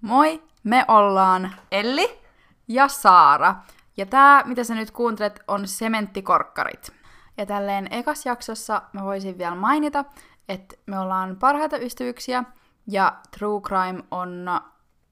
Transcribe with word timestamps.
Moi, 0.00 0.42
me 0.64 0.84
ollaan 0.88 1.54
Elli? 1.72 2.18
ja 2.68 2.88
Saara. 2.88 3.54
Ja 3.96 4.06
tää, 4.06 4.44
mitä 4.44 4.64
sä 4.64 4.74
nyt 4.74 4.90
kuuntelet, 4.90 5.40
on 5.48 5.68
Sementtikorkkarit. 5.68 6.92
Ja 7.36 7.46
tälleen 7.46 7.88
ekas 7.90 8.26
jaksossa 8.26 8.82
mä 8.92 9.04
voisin 9.04 9.38
vielä 9.38 9.54
mainita, 9.54 10.04
että 10.48 10.76
me 10.86 10.98
ollaan 10.98 11.36
parhaita 11.36 11.78
ystävyyksiä 11.78 12.44
ja 12.86 13.16
True 13.38 13.60
Crime 13.60 14.04
on 14.10 14.60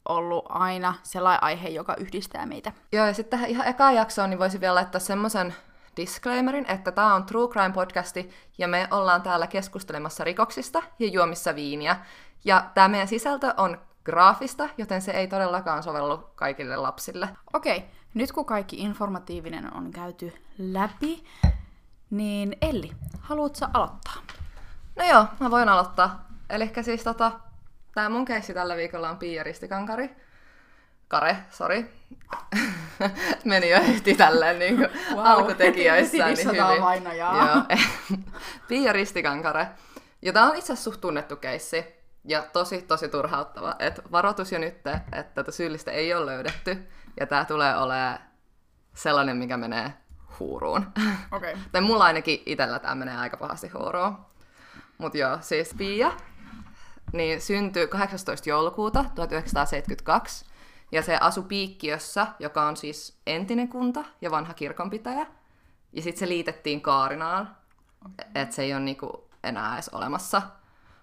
ollut 0.08 0.44
aina 0.48 0.94
sellainen 1.02 1.42
aihe, 1.42 1.68
joka 1.68 1.94
yhdistää 1.94 2.46
meitä. 2.46 2.72
Joo, 2.92 3.06
ja 3.06 3.14
sitten 3.14 3.38
tähän 3.38 3.50
ihan 3.50 3.66
ekaan 3.66 3.94
jaksoon 3.94 4.30
niin 4.30 4.38
voisin 4.38 4.60
vielä 4.60 4.74
laittaa 4.74 5.00
semmoisen 5.00 5.54
disclaimerin, 5.96 6.66
että 6.70 6.92
tämä 6.92 7.14
on 7.14 7.26
True 7.26 7.48
Crime 7.48 7.72
podcasti 7.72 8.30
ja 8.58 8.68
me 8.68 8.88
ollaan 8.90 9.22
täällä 9.22 9.46
keskustelemassa 9.46 10.24
rikoksista 10.24 10.82
ja 10.98 11.06
juomissa 11.06 11.54
viiniä. 11.54 11.96
Ja 12.44 12.70
tämä 12.74 12.88
meidän 12.88 13.08
sisältö 13.08 13.54
on 13.56 13.78
graafista, 14.06 14.68
joten 14.78 15.02
se 15.02 15.10
ei 15.12 15.26
todellakaan 15.28 15.82
sovellu 15.82 16.30
kaikille 16.34 16.76
lapsille. 16.76 17.28
Okei, 17.52 17.84
nyt 18.14 18.32
kun 18.32 18.44
kaikki 18.46 18.76
informatiivinen 18.78 19.74
on 19.74 19.90
käyty 19.90 20.32
läpi, 20.58 21.24
niin 22.10 22.56
Elli, 22.62 22.92
haluatko 23.20 23.66
aloittaa? 23.74 24.14
No 24.96 25.04
joo, 25.04 25.26
mä 25.40 25.50
voin 25.50 25.68
aloittaa. 25.68 26.26
Eli 26.50 26.72
siis 26.82 27.04
tota, 27.04 27.32
tää 27.94 28.08
mun 28.08 28.24
keissi 28.24 28.54
tällä 28.54 28.76
viikolla 28.76 29.10
on 29.10 29.18
Pia 29.18 29.42
Ristikangari. 29.42 30.16
Kare, 31.08 31.36
sori. 31.50 31.90
Meni 33.44 33.70
jo 33.70 33.78
heti 33.86 34.14
tälleen 34.14 34.58
niin 34.58 34.76
kuin 34.76 34.88
Wow. 35.14 35.26
alkutekijöissään 35.26 36.30
Heti 36.30 36.44
niin 36.44 36.66
hyvin. 36.66 36.82
vainajaa. 36.82 37.46
Joo. 37.48 37.62
Pia 38.68 38.92
Ristikankare. 38.92 39.68
Ja 40.22 40.32
tää 40.32 40.44
on 40.44 40.56
itse 40.56 40.72
asiassa 40.72 40.90
suht 40.90 41.00
tunnettu 41.00 41.36
keissi. 41.36 41.95
Ja 42.26 42.42
tosi, 42.52 42.82
tosi 42.82 43.08
turhauttava. 43.08 43.76
Et 43.78 44.00
varoitus 44.12 44.52
jo 44.52 44.58
nyt, 44.58 44.74
että 44.86 45.22
tätä 45.34 45.52
syyllistä 45.52 45.90
ei 45.90 46.14
ole 46.14 46.26
löydetty. 46.26 46.88
Ja 47.20 47.26
tää 47.26 47.44
tulee 47.44 47.76
olemaan 47.76 48.18
sellainen, 48.94 49.36
mikä 49.36 49.56
menee 49.56 49.92
huuruun. 50.38 50.86
Okei. 51.32 51.52
Okay. 51.52 51.64
tai 51.72 51.80
mulla 51.80 52.04
ainakin 52.04 52.42
itellä 52.46 52.78
tää 52.78 52.94
menee 52.94 53.16
aika 53.16 53.36
pahasti 53.36 53.68
huuruun. 53.68 54.18
Mut 54.98 55.14
joo, 55.14 55.38
siis 55.40 55.74
Pia 55.78 56.12
niin 57.12 57.40
syntyi 57.40 57.86
18. 57.86 58.48
joulukuuta 58.48 59.04
1972. 59.14 60.44
Ja 60.92 61.02
se 61.02 61.18
asui 61.20 61.44
Piikkiössä, 61.44 62.26
joka 62.38 62.66
on 62.66 62.76
siis 62.76 63.18
entinen 63.26 63.68
kunta 63.68 64.04
ja 64.20 64.30
vanha 64.30 64.54
kirkonpitäjä. 64.54 65.26
Ja 65.92 66.02
sitten 66.02 66.18
se 66.18 66.28
liitettiin 66.28 66.80
Kaarinaan, 66.80 67.56
että 68.34 68.54
se 68.54 68.62
ei 68.62 68.72
ole 68.72 68.80
niinku 68.80 69.28
enää 69.44 69.74
edes 69.74 69.88
olemassa. 69.88 70.42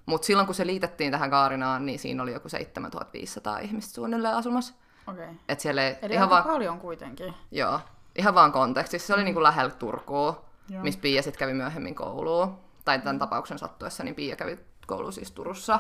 Mutta 0.06 0.26
silloin 0.26 0.46
kun 0.46 0.56
se 0.56 0.68
liitettiin 0.68 1.12
tähän 1.12 1.30
Kaarinaan, 1.30 1.86
niin 1.86 2.00
siinä 2.00 2.24
oli 2.24 2.34
joku 2.34 2.50
7500 2.50 3.60
ihmistä 3.60 3.94
suunnilleen 3.94 4.36
asumassa. 4.36 4.74
Okei. 5.08 5.24
Okay. 5.24 5.36
Et 5.50 5.60
siellä 5.60 5.84
ei 5.84 5.96
Eli 6.02 6.14
ihan 6.14 6.30
vaan, 6.30 6.44
paljon 6.44 6.80
kuitenkin. 6.80 7.34
joo, 7.52 7.80
ihan 8.16 8.36
vaan 8.36 8.52
kontekstissa. 8.52 9.08
Se 9.08 9.14
oli 9.14 9.24
niinku 9.24 9.44
lähellä 9.44 9.72
Turkua, 9.72 10.46
Joo. 10.70 10.84
missä 10.84 11.00
Pia 11.00 11.22
sitten 11.22 11.40
kävi 11.40 11.54
myöhemmin 11.54 11.96
kouluun. 11.96 12.58
Tai 12.86 13.00
tämän 13.00 13.20
tapauksen 13.20 13.60
sattuessa, 13.60 14.04
niin 14.04 14.16
Pia 14.16 14.36
kävi 14.36 14.60
koulu 14.88 15.12
siis 15.12 15.32
Turussa. 15.32 15.80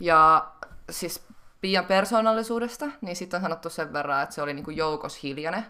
Ja 0.00 0.50
siis 0.90 1.26
Pian 1.60 1.84
persoonallisuudesta, 1.84 2.86
niin 3.00 3.16
sitten 3.16 3.38
on 3.38 3.42
sanottu 3.42 3.70
sen 3.70 3.92
verran, 3.92 4.22
että 4.22 4.34
se 4.34 4.42
oli 4.42 4.54
niinku 4.54 4.70
joukos 4.70 5.22
hiljainen, 5.22 5.66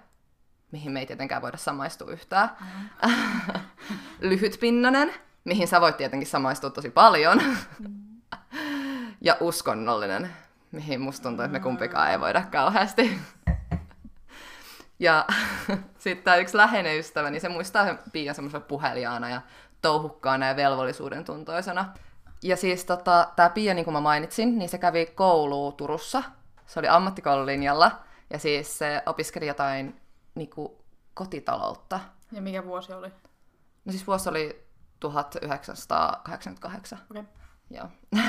mihin 0.71 0.93
me 0.93 1.01
ei 1.01 1.07
tietenkään 1.07 1.43
voida 1.43 1.57
samaistua 1.57 2.11
yhtään. 2.11 2.57
Lyhytpinnanen, 4.21 5.15
mihin 5.45 5.69
sä 5.69 5.81
voit 5.81 5.97
tietenkin 5.97 6.29
samaistua 6.29 6.71
tosi 6.71 6.91
paljon. 6.91 7.43
ja 9.21 9.37
uskonnollinen, 9.41 10.33
mihin 10.73 11.01
musta 11.01 11.23
tuntuu, 11.23 11.45
että 11.45 11.59
me 11.59 11.61
kumpikaan 11.61 12.11
ei 12.11 12.21
voida 12.21 12.43
kauheasti. 12.43 13.11
Ja 14.99 15.27
sitten 15.99 16.25
tämä 16.25 16.37
yksi 16.37 16.57
läheinen 16.57 16.99
ystävä, 16.99 17.31
niin 17.31 17.41
se 17.41 17.49
muistaa 17.49 17.87
Pian 18.13 18.35
semmoisena 18.35 18.65
puheliaana 18.65 19.29
ja 19.29 19.41
touhukkaana 19.83 20.47
ja 20.47 20.57
velvollisuuden 20.57 21.25
tuntoisena. 21.25 21.95
Ja 22.43 22.57
siis 22.57 22.85
tota, 22.85 23.29
tämä 23.37 23.49
Pia, 23.49 23.75
niin 23.75 23.85
kuin 23.85 23.93
mä 23.93 24.01
mainitsin, 24.01 24.59
niin 24.59 24.69
se 24.69 24.79
kävi 24.79 25.07
kouluun 25.07 25.73
Turussa. 25.73 26.23
Se 26.67 26.79
oli 26.79 26.89
ammattikoululinjalla 26.89 27.91
ja 28.31 28.39
siis 28.39 28.79
se 28.79 29.03
opiskeli 29.07 29.47
jotain 29.47 30.01
niin 30.35 30.51
kuin, 30.51 30.73
kotitaloutta. 31.15 32.01
Ja 32.33 32.43
mikä 32.43 32.65
vuosi 32.65 32.93
oli? 32.93 33.09
No 33.85 33.93
siis 33.93 34.07
vuosi 34.07 34.29
oli 34.29 34.65
1988. 35.03 36.99
Okei. 37.11 37.21
Okay. 37.21 37.33
Joo. 37.71 37.89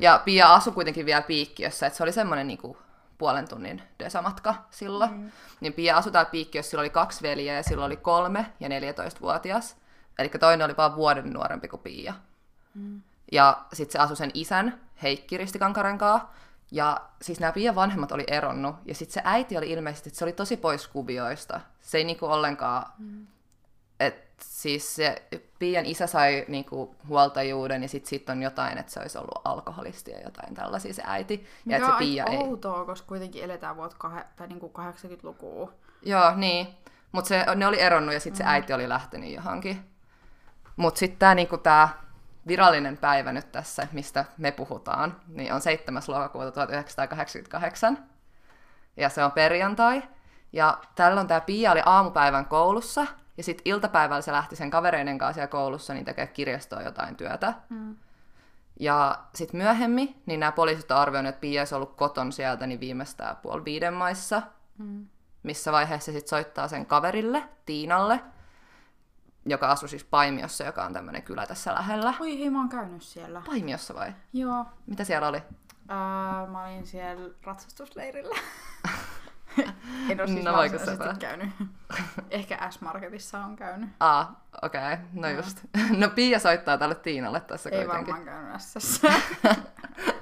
ja 0.00 0.22
Pia 0.24 0.54
asui 0.54 0.72
kuitenkin 0.72 1.06
vielä 1.06 1.22
Piikkiössä, 1.22 1.86
että 1.86 1.96
se 1.96 2.02
oli 2.02 2.12
semmoinen 2.12 2.46
niinku 2.46 2.76
puolen 3.18 3.48
tunnin 3.48 3.82
desamatka 3.98 4.54
silloin. 4.70 5.10
Mm. 5.10 5.30
Niin 5.60 5.72
Pia 5.72 5.96
asui 5.96 6.12
täällä 6.12 6.30
Piikkiössä, 6.30 6.70
sillä 6.70 6.80
oli 6.80 6.90
kaksi 6.90 7.22
veljeä 7.22 7.54
ja 7.54 7.62
sillä 7.62 7.84
oli 7.84 7.96
kolme 7.96 8.52
ja 8.60 8.68
14-vuotias. 8.68 9.76
Eli 10.18 10.28
toinen 10.28 10.64
oli 10.64 10.76
vaan 10.76 10.96
vuoden 10.96 11.32
nuorempi 11.32 11.68
kuin 11.68 11.82
Pia. 11.82 12.14
Mm. 12.74 13.02
Ja 13.32 13.64
sitten 13.72 13.92
se 13.92 13.98
asui 13.98 14.16
sen 14.16 14.30
isän, 14.34 14.80
Heikki 15.02 15.36
Ristikankaren 15.36 15.98
kanssa. 15.98 16.28
Ja 16.70 17.00
siis 17.22 17.40
nämä 17.40 17.52
Pian 17.52 17.74
vanhemmat 17.74 18.12
oli 18.12 18.24
eronnut. 18.26 18.76
Ja 18.84 18.94
sitten 18.94 19.14
se 19.14 19.20
äiti 19.24 19.56
oli 19.58 19.70
ilmeisesti, 19.70 20.08
että 20.08 20.18
se 20.18 20.24
oli 20.24 20.32
tosi 20.32 20.56
pois 20.56 20.88
kuvioista. 20.88 21.60
Se 21.80 21.98
ei 21.98 22.04
niinku 22.04 22.26
ollenkaan... 22.26 22.92
Mm. 22.98 23.26
Siis 24.40 24.96
se 24.96 25.22
Pian 25.58 25.86
isä 25.86 26.06
sai 26.06 26.44
niinku 26.48 26.94
huoltajuuden 27.08 27.82
ja 27.82 27.88
sitten 27.88 28.08
sit 28.08 28.28
on 28.28 28.42
jotain, 28.42 28.78
että 28.78 28.92
se 28.92 29.00
olisi 29.00 29.18
ollut 29.18 29.40
alkoholisti 29.44 30.10
ja 30.10 30.20
jotain 30.20 30.54
tällaisia 30.54 30.94
se 30.94 31.02
äiti. 31.06 31.34
Ja 31.66 31.78
Mikä 31.78 31.86
on 31.86 31.92
se 31.92 31.98
Pia 31.98 32.24
ei... 32.24 32.36
outoa, 32.36 32.84
koska 32.84 33.08
kuitenkin 33.08 33.44
eletään 33.44 33.76
vuotta 33.76 34.08
kah- 34.08 34.24
tai 34.36 34.46
niinku 34.46 34.72
80-lukua. 34.78 35.72
Joo, 36.02 36.34
niin. 36.36 36.68
Mutta 37.12 37.34
ne 37.54 37.66
oli 37.66 37.80
eronnut 37.80 38.14
ja 38.14 38.20
sitten 38.20 38.38
se 38.38 38.44
äiti 38.52 38.72
oli 38.72 38.88
lähtenyt 38.88 39.30
johonkin. 39.30 39.90
Mutta 40.76 40.98
sitten 40.98 41.18
tämä 41.18 41.34
niinku 41.34 41.58
tää 41.58 41.88
virallinen 42.46 42.96
päivä 42.96 43.32
nyt 43.32 43.52
tässä, 43.52 43.88
mistä 43.92 44.24
me 44.38 44.52
puhutaan, 44.52 45.20
niin 45.28 45.52
on 45.52 45.60
7. 45.60 46.02
lokakuuta 46.08 46.52
1988. 46.52 47.98
Ja 48.96 49.08
se 49.08 49.24
on 49.24 49.32
perjantai. 49.32 50.02
Ja 50.52 50.78
tällöin 50.94 51.26
tämä 51.26 51.40
Pia 51.40 51.72
oli 51.72 51.82
aamupäivän 51.86 52.46
koulussa, 52.46 53.06
ja 53.36 53.42
sitten 53.44 53.62
iltapäivällä 53.64 54.22
se 54.22 54.32
lähti 54.32 54.56
sen 54.56 54.70
kavereiden 54.70 55.18
kanssa 55.18 55.34
siellä 55.34 55.48
koulussa 55.48 55.94
niin 55.94 56.04
tekee 56.04 56.26
kirjastoon 56.26 56.84
jotain 56.84 57.16
työtä. 57.16 57.54
Mm. 57.68 57.96
Ja 58.80 59.18
sitten 59.34 59.58
myöhemmin, 59.60 60.22
niin 60.26 60.40
nämä 60.40 60.52
poliisit 60.52 60.90
on 60.90 60.96
arvioinut, 60.96 61.28
että 61.28 61.40
Pia 61.40 61.60
olisi 61.60 61.74
ollut 61.74 61.96
koton 61.96 62.32
sieltä 62.32 62.66
niin 62.66 62.80
viimeistään 62.80 63.36
puoli 63.36 63.64
viiden 63.64 63.94
maissa, 63.94 64.42
Mm. 64.78 65.06
missä 65.42 65.72
vaiheessa 65.72 66.12
sitten 66.12 66.28
soittaa 66.28 66.68
sen 66.68 66.86
kaverille, 66.86 67.42
Tiinalle, 67.66 68.20
joka 69.46 69.70
asui 69.70 69.88
siis 69.88 70.04
Paimiossa, 70.04 70.64
joka 70.64 70.84
on 70.84 70.92
tämmöinen 70.92 71.22
kylä 71.22 71.46
tässä 71.46 71.74
lähellä. 71.74 72.14
Oi 72.20 72.38
hei, 72.38 72.50
mä 72.50 72.58
oon 72.58 72.68
käynyt 72.68 73.02
siellä. 73.02 73.42
Paimiossa 73.46 73.94
vai? 73.94 74.12
Joo. 74.32 74.66
Mitä 74.86 75.04
siellä 75.04 75.28
oli? 75.28 75.42
Ää, 75.88 76.46
mä 76.46 76.64
olin 76.64 76.86
siellä 76.86 77.34
ratsastusleirillä. 77.42 78.36
en 80.10 80.20
ole 80.20 80.28
siis 80.28 80.44
No 80.44 80.50
no, 80.50 80.56
varsinaisesti 80.56 81.18
käynyt. 81.18 81.48
Ehkä 82.30 82.70
S-Marketissa 82.70 83.38
on 83.38 83.56
käynyt. 83.56 83.90
Aa, 84.00 84.44
okei, 84.62 84.80
okay. 84.92 84.96
no 85.12 85.28
Joo. 85.28 85.36
just. 85.36 85.60
No 85.98 86.08
Pia 86.08 86.38
soittaa 86.38 86.78
tälle 86.78 86.94
Tiinalle 86.94 87.40
tässä 87.40 87.70
Ei 87.70 87.84
kuitenkin. 87.84 88.14
varmaan 88.14 88.24
käynyt 88.24 88.60
s 88.60 89.02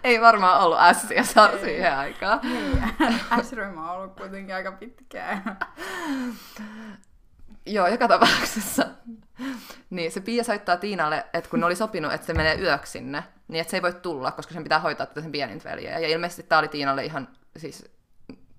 Ei 0.05 0.21
varmaan 0.21 0.61
ollut 0.61 0.79
ässiä 0.81 1.25
saa 1.25 1.51
siihen 1.59 1.97
aikaan. 1.97 2.41
Ei, 2.47 3.43
S-ryhmä 3.45 3.91
on 3.93 3.97
ollut 3.97 4.17
kuitenkin 4.17 4.55
aika 4.55 4.73
pitkään. 4.73 5.59
Joo, 7.67 7.87
joka 7.87 8.09
tapauksessa. 8.09 8.87
Niin, 9.91 10.13
se 10.13 10.21
Pia 10.21 10.45
soittaa 10.45 10.77
Tiinalle, 10.77 11.27
että 11.33 11.51
kun 11.51 11.61
ne 11.61 11.67
oli 11.67 11.77
sopinut, 11.77 12.13
että 12.13 12.27
se 12.27 12.35
menee 12.35 12.61
yöksi 12.61 12.93
sinne, 12.93 13.25
niin 13.49 13.61
että 13.61 13.71
se 13.71 13.77
ei 13.77 13.83
voi 13.83 13.93
tulla, 13.93 14.33
koska 14.33 14.55
sen 14.55 14.63
pitää 14.63 14.79
hoitaa 14.79 15.07
tätä 15.07 15.21
sen 15.21 15.33
pienintä 15.33 15.71
veljeä. 15.71 15.99
Ja 15.99 16.09
ilmeisesti 16.09 16.43
tämä 16.43 16.59
oli 16.59 16.69
Tiinalle 16.69 17.05
ihan 17.05 17.29
siis 17.57 17.91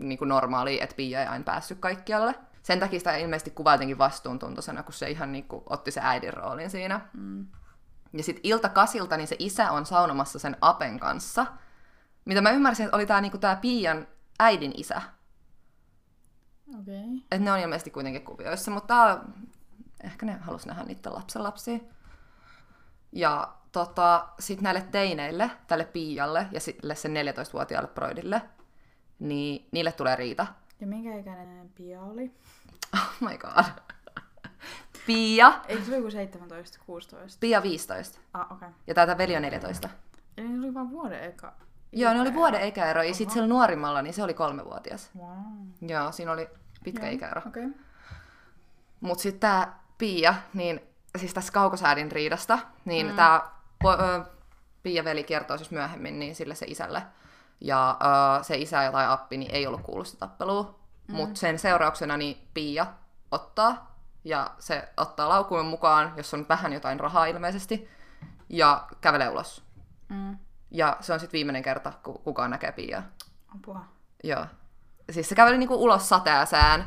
niin 0.09 0.17
kuin 0.17 0.29
normaali, 0.29 0.81
että 0.81 0.95
Pia 0.95 1.21
ei 1.21 1.27
aina 1.27 1.44
päässyt 1.44 1.79
kaikkialle. 1.79 2.35
Sen 2.63 2.79
takia 2.79 3.00
sitä 3.00 3.15
ilmeisesti 3.15 3.51
kuvailtiinkin 3.51 3.97
vastuuntuntoisena, 3.97 4.83
kun 4.83 4.94
se 4.94 5.09
ihan 5.09 5.31
niin 5.31 5.47
kuin 5.47 5.63
otti 5.65 5.91
se 5.91 6.01
äidin 6.03 6.33
roolin 6.33 6.69
siinä. 6.69 7.01
Mm. 7.13 7.47
Ja 8.13 8.23
sitten 8.23 8.41
ilta 8.44 8.69
kasilta, 8.69 9.17
niin 9.17 9.27
se 9.27 9.35
isä 9.39 9.71
on 9.71 9.85
saunomassa 9.85 10.39
sen 10.39 10.57
Apen 10.61 11.00
kanssa. 11.00 11.45
Mitä 12.25 12.41
mä 12.41 12.51
ymmärsin, 12.51 12.85
että 12.85 12.97
oli 12.97 13.05
tämä 13.05 13.21
niinku 13.21 13.38
tää 13.38 13.55
Pian 13.55 14.07
äidin 14.39 14.73
isä. 14.77 15.01
Okei. 16.79 17.00
Okay. 17.00 17.17
Että 17.31 17.45
ne 17.45 17.51
on 17.51 17.59
ilmeisesti 17.59 17.91
kuitenkin 17.91 18.25
kuvioissa, 18.25 18.71
mutta 18.71 19.19
ehkä 20.03 20.25
ne 20.25 20.33
halus 20.33 20.65
nähdä 20.65 20.83
niiden 20.83 21.13
lapsenlapsia. 21.13 21.79
Ja 23.11 23.53
tota, 23.71 24.27
sitten 24.39 24.63
näille 24.63 24.81
teineille, 24.91 25.51
tälle 25.67 25.85
Pialle 25.85 26.47
ja 26.51 26.59
sille 26.59 26.95
sen 26.95 27.13
14-vuotiaalle 27.13 27.89
Broidille, 27.89 28.41
niin 29.19 29.68
niille 29.71 29.92
tulee 29.92 30.15
riita. 30.15 30.48
Ja 30.80 30.88
minkä 30.88 31.15
ikäinen 31.15 31.69
Pia 31.69 32.01
oli? 32.01 32.31
Oh 32.94 33.30
my 33.30 33.38
god. 33.38 33.65
Pia. 35.07 35.62
Eikö 35.68 35.83
se 35.83 35.89
ole 35.89 35.98
joku 35.98 36.12
17, 36.12 36.80
16? 36.86 37.38
Pia 37.39 37.63
15. 37.63 38.19
Ah, 38.33 38.42
okei. 38.42 38.56
Okay. 38.56 38.69
Ja 38.88 38.94
tätä 38.94 39.18
veli 39.18 39.36
on 39.36 39.42
14. 39.42 39.89
Eli 40.38 40.48
se 40.48 40.57
oli 40.60 40.74
vaan 40.74 40.89
vuoden 40.89 41.24
eka. 41.24 41.54
Joo, 41.92 42.13
ne 42.13 42.21
oli 42.21 42.33
vuoden 42.33 42.68
ikäero, 42.68 43.04
ja 43.04 43.13
sitten 43.13 43.33
siellä 43.33 43.48
nuorimmalla, 43.48 44.01
niin 44.01 44.13
se 44.13 44.24
oli 44.24 44.33
kolmevuotias. 44.33 45.10
Wow. 45.18 45.30
Joo, 45.81 46.12
siinä 46.12 46.31
oli 46.31 46.50
pitkä 46.83 47.10
ikäero. 47.10 47.42
Okei. 47.48 47.65
Okay. 47.65 47.80
Mutta 49.01 49.21
sitten 49.21 49.39
tämä 49.39 49.74
Pia, 49.98 50.36
niin 50.54 50.81
siis 51.18 51.33
tässä 51.33 51.54
kaukosäädin 51.54 52.12
riidasta, 52.12 52.60
niin 52.86 53.07
mm. 53.07 53.15
tämä 53.15 53.42
Pia 54.83 55.04
veli 55.04 55.24
kertoo 55.24 55.57
siis 55.57 55.71
myöhemmin 55.71 56.19
niin 56.19 56.36
sille 56.36 56.56
se 56.56 56.65
isälle. 56.65 57.01
Ja 57.63 57.98
ö, 58.39 58.44
se 58.44 58.57
isä 58.57 58.92
tai 58.92 59.06
appi 59.07 59.38
niin 59.38 59.51
ei 59.51 59.68
ollut 59.68 59.81
kuullut 59.81 60.07
sitä 60.07 60.19
tappelua. 60.19 60.80
Mm. 61.07 61.15
Mutta 61.15 61.39
sen 61.39 61.60
seurauksena 61.60 62.18
niin 62.18 62.48
Pia 62.54 62.86
ottaa 63.31 63.95
ja 64.24 64.51
se 64.60 64.89
ottaa 64.98 65.30
laukuun 65.30 65.65
mukaan, 65.65 66.13
jos 66.18 66.33
on 66.33 66.45
vähän 66.50 66.74
jotain 66.74 67.00
rahaa 67.00 67.25
ilmeisesti, 67.25 67.89
ja 68.50 68.88
kävelee 69.01 69.30
ulos. 69.30 69.63
Mm. 70.10 70.38
Ja 70.71 70.98
se 71.00 71.13
on 71.13 71.19
sitten 71.19 71.38
viimeinen 71.38 71.63
kerta, 71.63 71.94
kun 72.04 72.19
kukaan 72.24 72.51
näkee 72.51 72.71
Piaa. 72.71 73.04
Apua. 73.56 73.86
Joo. 74.24 74.45
Siis 75.12 75.30
se 75.30 75.36
käveli 75.36 75.57
niinku 75.57 75.83
ulos 75.83 76.10
sateeseen. 76.10 76.86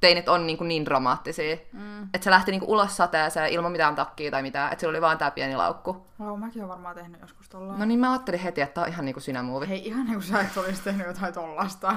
Teinit 0.00 0.28
on 0.28 0.46
niinku 0.46 0.64
niin 0.64 0.84
dramaattisia. 0.84 1.56
Mm. 1.72 2.02
Että 2.02 2.24
se 2.24 2.30
lähti 2.30 2.50
niinku 2.50 2.72
ulos 2.72 2.96
sateeseen 2.96 3.52
ilman 3.52 3.72
mitään 3.72 3.94
takkia 3.94 4.30
tai 4.30 4.42
mitään. 4.42 4.72
Että 4.72 4.80
sillä 4.80 4.90
oli 4.90 5.00
vaan 5.00 5.18
tää 5.18 5.30
pieni 5.30 5.56
laukku. 5.56 6.06
Wow, 6.20 6.40
mäkin 6.40 6.62
olen 6.62 6.68
varmaan 6.68 6.94
tehnyt 6.94 7.20
joskus 7.20 7.48
tollaan. 7.48 7.78
No 7.78 7.84
niin 7.84 7.98
mä 7.98 8.12
ajattelin 8.12 8.40
heti, 8.40 8.60
että 8.60 8.74
tää 8.74 8.84
on 8.84 8.90
ihan 8.90 9.04
niinku 9.04 9.20
sinä 9.20 9.42
muuvi. 9.42 9.68
Hei, 9.68 9.86
ihan 9.86 10.04
niin 10.04 10.14
kuin 10.14 10.22
sä 10.22 10.40
et 10.40 10.56
olisi 10.56 10.82
tehnyt 10.82 11.06
jotain 11.06 11.34
tollasta. 11.34 11.94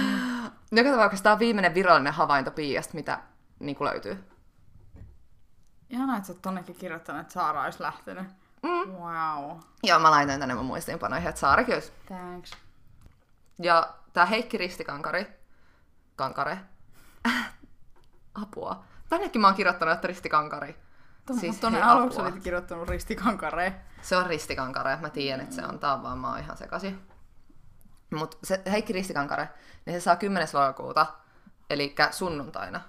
Joka 0.72 0.90
tapauksessa 0.90 1.22
tää 1.22 1.32
on 1.32 1.38
viimeinen 1.38 1.74
virallinen 1.74 2.12
havainto 2.12 2.50
Piasta, 2.50 2.94
mitä 2.94 3.18
niinku 3.58 3.84
löytyy. 3.84 4.24
Ihanaa, 5.90 6.16
että 6.16 6.26
sä 6.26 6.32
oot 6.32 6.42
tonnekin 6.42 6.74
kirjoittanut, 6.74 7.20
että 7.20 7.34
Saara 7.34 7.64
olisi 7.64 7.82
lähtenyt. 7.82 8.26
Mm. 8.62 8.92
Wow. 8.92 9.58
Joo, 9.82 9.98
mä 9.98 10.10
laitoin 10.10 10.40
tänne 10.40 10.54
mun 10.54 10.64
muistiinpanoihin, 10.64 11.28
että 11.28 11.40
Saarikin 11.40 11.74
olisi. 11.74 11.92
Thanks. 12.06 12.56
Ja 13.58 13.94
tää 14.12 14.26
Heikki 14.26 14.58
Ristikankari, 14.58 15.26
kankare, 16.16 16.58
apua. 18.34 18.84
Tännekin 19.08 19.40
mä 19.40 19.46
oon 19.46 19.56
kirjoittanut, 19.56 19.94
että 19.94 20.08
Ristikankari. 20.08 20.76
Tuonne, 21.26 21.40
Siis 21.40 21.62
hei, 21.62 21.82
aluksi 21.82 22.20
olit 22.20 22.42
kirjoittanut 22.42 22.88
ristikankare. 22.88 23.74
Se 24.02 24.16
on 24.16 24.26
Ristikankare, 24.26 24.96
mä 24.96 25.10
tiedän, 25.10 25.40
että 25.40 25.54
se 25.54 25.66
on. 25.66 25.78
Tää 25.78 26.02
vaan, 26.02 26.18
mä 26.18 26.30
oon 26.30 26.38
ihan 26.38 26.56
sekasi. 26.56 26.94
Mut 28.10 28.38
se 28.44 28.62
Heikki 28.70 28.92
Ristikankare, 28.92 29.48
niin 29.86 30.00
se 30.00 30.04
saa 30.04 30.16
10. 30.16 30.48
lokakuuta, 30.52 31.06
eli 31.70 31.94
sunnuntaina, 32.10 32.80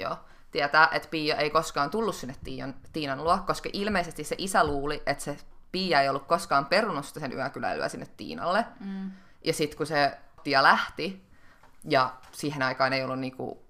joo, 0.00 0.16
tietää, 0.50 0.88
että 0.92 1.08
Pia 1.08 1.36
ei 1.36 1.50
koskaan 1.50 1.90
tullut 1.90 2.16
sinne 2.16 2.34
Tiian, 2.44 2.74
Tiinan 2.92 3.24
luo, 3.24 3.38
koska 3.46 3.68
ilmeisesti 3.72 4.24
se 4.24 4.34
isä 4.38 4.64
luuli, 4.64 5.02
että 5.06 5.24
se 5.24 5.36
Pia 5.72 6.00
ei 6.00 6.08
ollut 6.08 6.26
koskaan 6.26 6.66
perunut 6.66 7.04
sitä 7.04 7.20
sen 7.20 7.32
yökyläilyä 7.32 7.88
sinne 7.88 8.06
Tiinalle. 8.16 8.66
Mm. 8.80 9.10
Ja 9.44 9.52
sitten 9.52 9.76
kun 9.76 9.86
se 9.86 10.18
Tia 10.44 10.62
lähti, 10.62 11.25
ja 11.88 12.14
siihen 12.32 12.62
aikaan 12.62 12.92
ei 12.92 13.04
ollut 13.04 13.18
niinku 13.18 13.62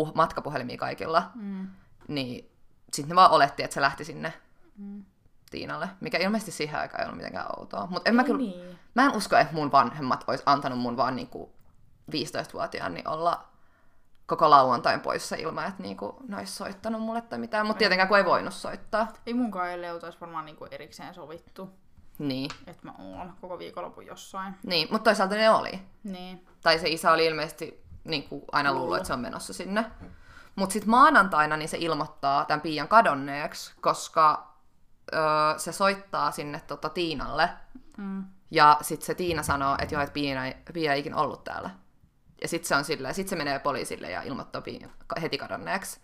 puh- 0.00 0.12
matkapuhelimia 0.14 0.76
kaikilla, 0.76 1.30
Mm. 1.34 1.68
niin 2.08 2.50
sitten 2.92 3.08
ne 3.08 3.14
vaan 3.16 3.30
oletti, 3.30 3.62
että 3.62 3.74
se 3.74 3.80
lähti 3.80 4.04
sinne 4.04 4.32
Mm. 4.76 5.04
Tiinalle, 5.50 5.88
mikä 6.00 6.18
ilmeisesti 6.18 6.52
siihen 6.52 6.80
aikaan 6.80 7.00
ei 7.00 7.04
ollut 7.06 7.16
mitenkään 7.16 7.46
outoa. 7.58 7.86
Mutta 7.86 8.08
en 8.10 8.14
mä 8.16 8.24
kyllä, 8.24 8.38
Niin. 8.38 8.78
mä 8.94 9.04
en 9.04 9.16
usko, 9.16 9.36
että 9.36 9.54
mun 9.54 9.72
vanhemmat 9.72 10.24
olisi 10.26 10.42
antanut 10.46 10.78
mun 10.78 10.96
vaan 10.96 11.16
niinku 11.16 11.52
15-vuotiaan 12.10 12.94
niin 12.94 13.08
olla 13.08 13.44
koko 14.26 14.50
lauantain 14.50 15.00
poissa 15.00 15.36
ilman, 15.36 15.66
että 15.66 15.82
niinku 15.82 16.16
ne 16.28 16.36
olisi 16.36 16.52
soittanut 16.52 17.00
mulle 17.02 17.20
tai 17.22 17.38
mitään. 17.38 17.66
Mutta 17.66 17.78
tietenkään 17.78 18.08
kun 18.08 18.18
ei 18.18 18.24
voinut 18.24 18.54
soittaa. 18.54 19.08
Ei 19.26 19.34
munkaan 19.34 19.68
ei 19.70 19.90
oltaisi 19.90 20.20
varmaan 20.20 20.44
niinku 20.44 20.66
erikseen 20.70 21.14
sovittu, 21.14 21.70
Niin, 22.28 22.50
että 22.66 22.86
mä 22.86 22.94
oon 22.98 23.32
koko 23.40 23.58
viikonlopun 23.58 24.06
jossain. 24.06 24.54
niin. 24.66 24.88
mutta 24.90 25.04
toisaalta 25.04 25.34
ne 25.34 25.50
oli. 25.50 25.82
Niin. 26.04 26.46
Tai 26.62 26.78
se 26.78 26.88
isä 26.88 27.12
oli 27.12 27.26
ilmeisesti 27.26 27.84
niin 28.04 28.28
kuin 28.28 28.42
aina 28.52 28.72
luullut, 28.72 28.96
että 28.96 29.06
se 29.06 29.12
on 29.12 29.20
menossa 29.20 29.52
sinne. 29.52 29.84
Mutta 30.56 30.72
sitten 30.72 30.90
maanantaina 30.90 31.56
niin 31.56 31.68
se 31.68 31.76
ilmoittaa 31.80 32.44
tämän 32.44 32.60
Pian 32.60 32.88
kadonneeksi, 32.88 33.74
koska 33.80 34.52
öö, 35.12 35.20
se 35.56 35.72
soittaa 35.72 36.30
sinne 36.30 36.60
tota, 36.60 36.88
Tiinalle. 36.88 37.50
Mm. 37.96 38.24
Ja 38.50 38.78
sitten 38.80 39.06
se 39.06 39.14
Tiina 39.14 39.42
sanoo, 39.42 39.76
että 39.78 39.94
joo, 39.94 40.02
että 40.02 40.12
Pia 40.12 40.44
ei, 40.44 40.54
Pia 40.72 40.92
ei 40.92 41.00
ikin 41.00 41.14
ollut 41.14 41.44
täällä. 41.44 41.70
Ja 42.42 42.48
sitten 42.48 42.68
se 42.68 42.76
on 42.76 42.84
silleen, 42.84 43.14
sit 43.14 43.28
se 43.28 43.36
menee 43.36 43.58
poliisille 43.58 44.10
ja 44.10 44.22
ilmoittaa 44.22 44.62
Pian 44.62 44.90
heti 45.22 45.38
kadonneeksi. 45.38 46.00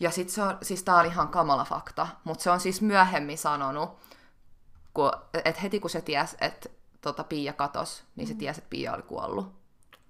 Ja 0.00 0.10
sitten 0.10 0.34
se 0.34 0.42
on, 0.42 0.58
siis 0.62 0.82
tää 0.82 0.96
on 0.96 1.06
ihan 1.06 1.28
kamala 1.28 1.64
fakta, 1.64 2.06
mutta 2.24 2.42
se 2.42 2.50
on 2.50 2.60
siis 2.60 2.82
myöhemmin 2.82 3.38
sanonut, 3.38 3.98
että 5.44 5.60
heti 5.60 5.80
kun 5.80 5.90
se 5.90 6.00
tiesi, 6.00 6.36
että 6.40 6.68
tota, 7.00 7.24
Pia 7.24 7.52
katos, 7.52 8.04
niin 8.16 8.26
se 8.26 8.34
tiesi, 8.34 8.60
että 8.60 8.70
Pia 8.70 8.94
oli 8.94 9.02
kuollut. 9.02 9.62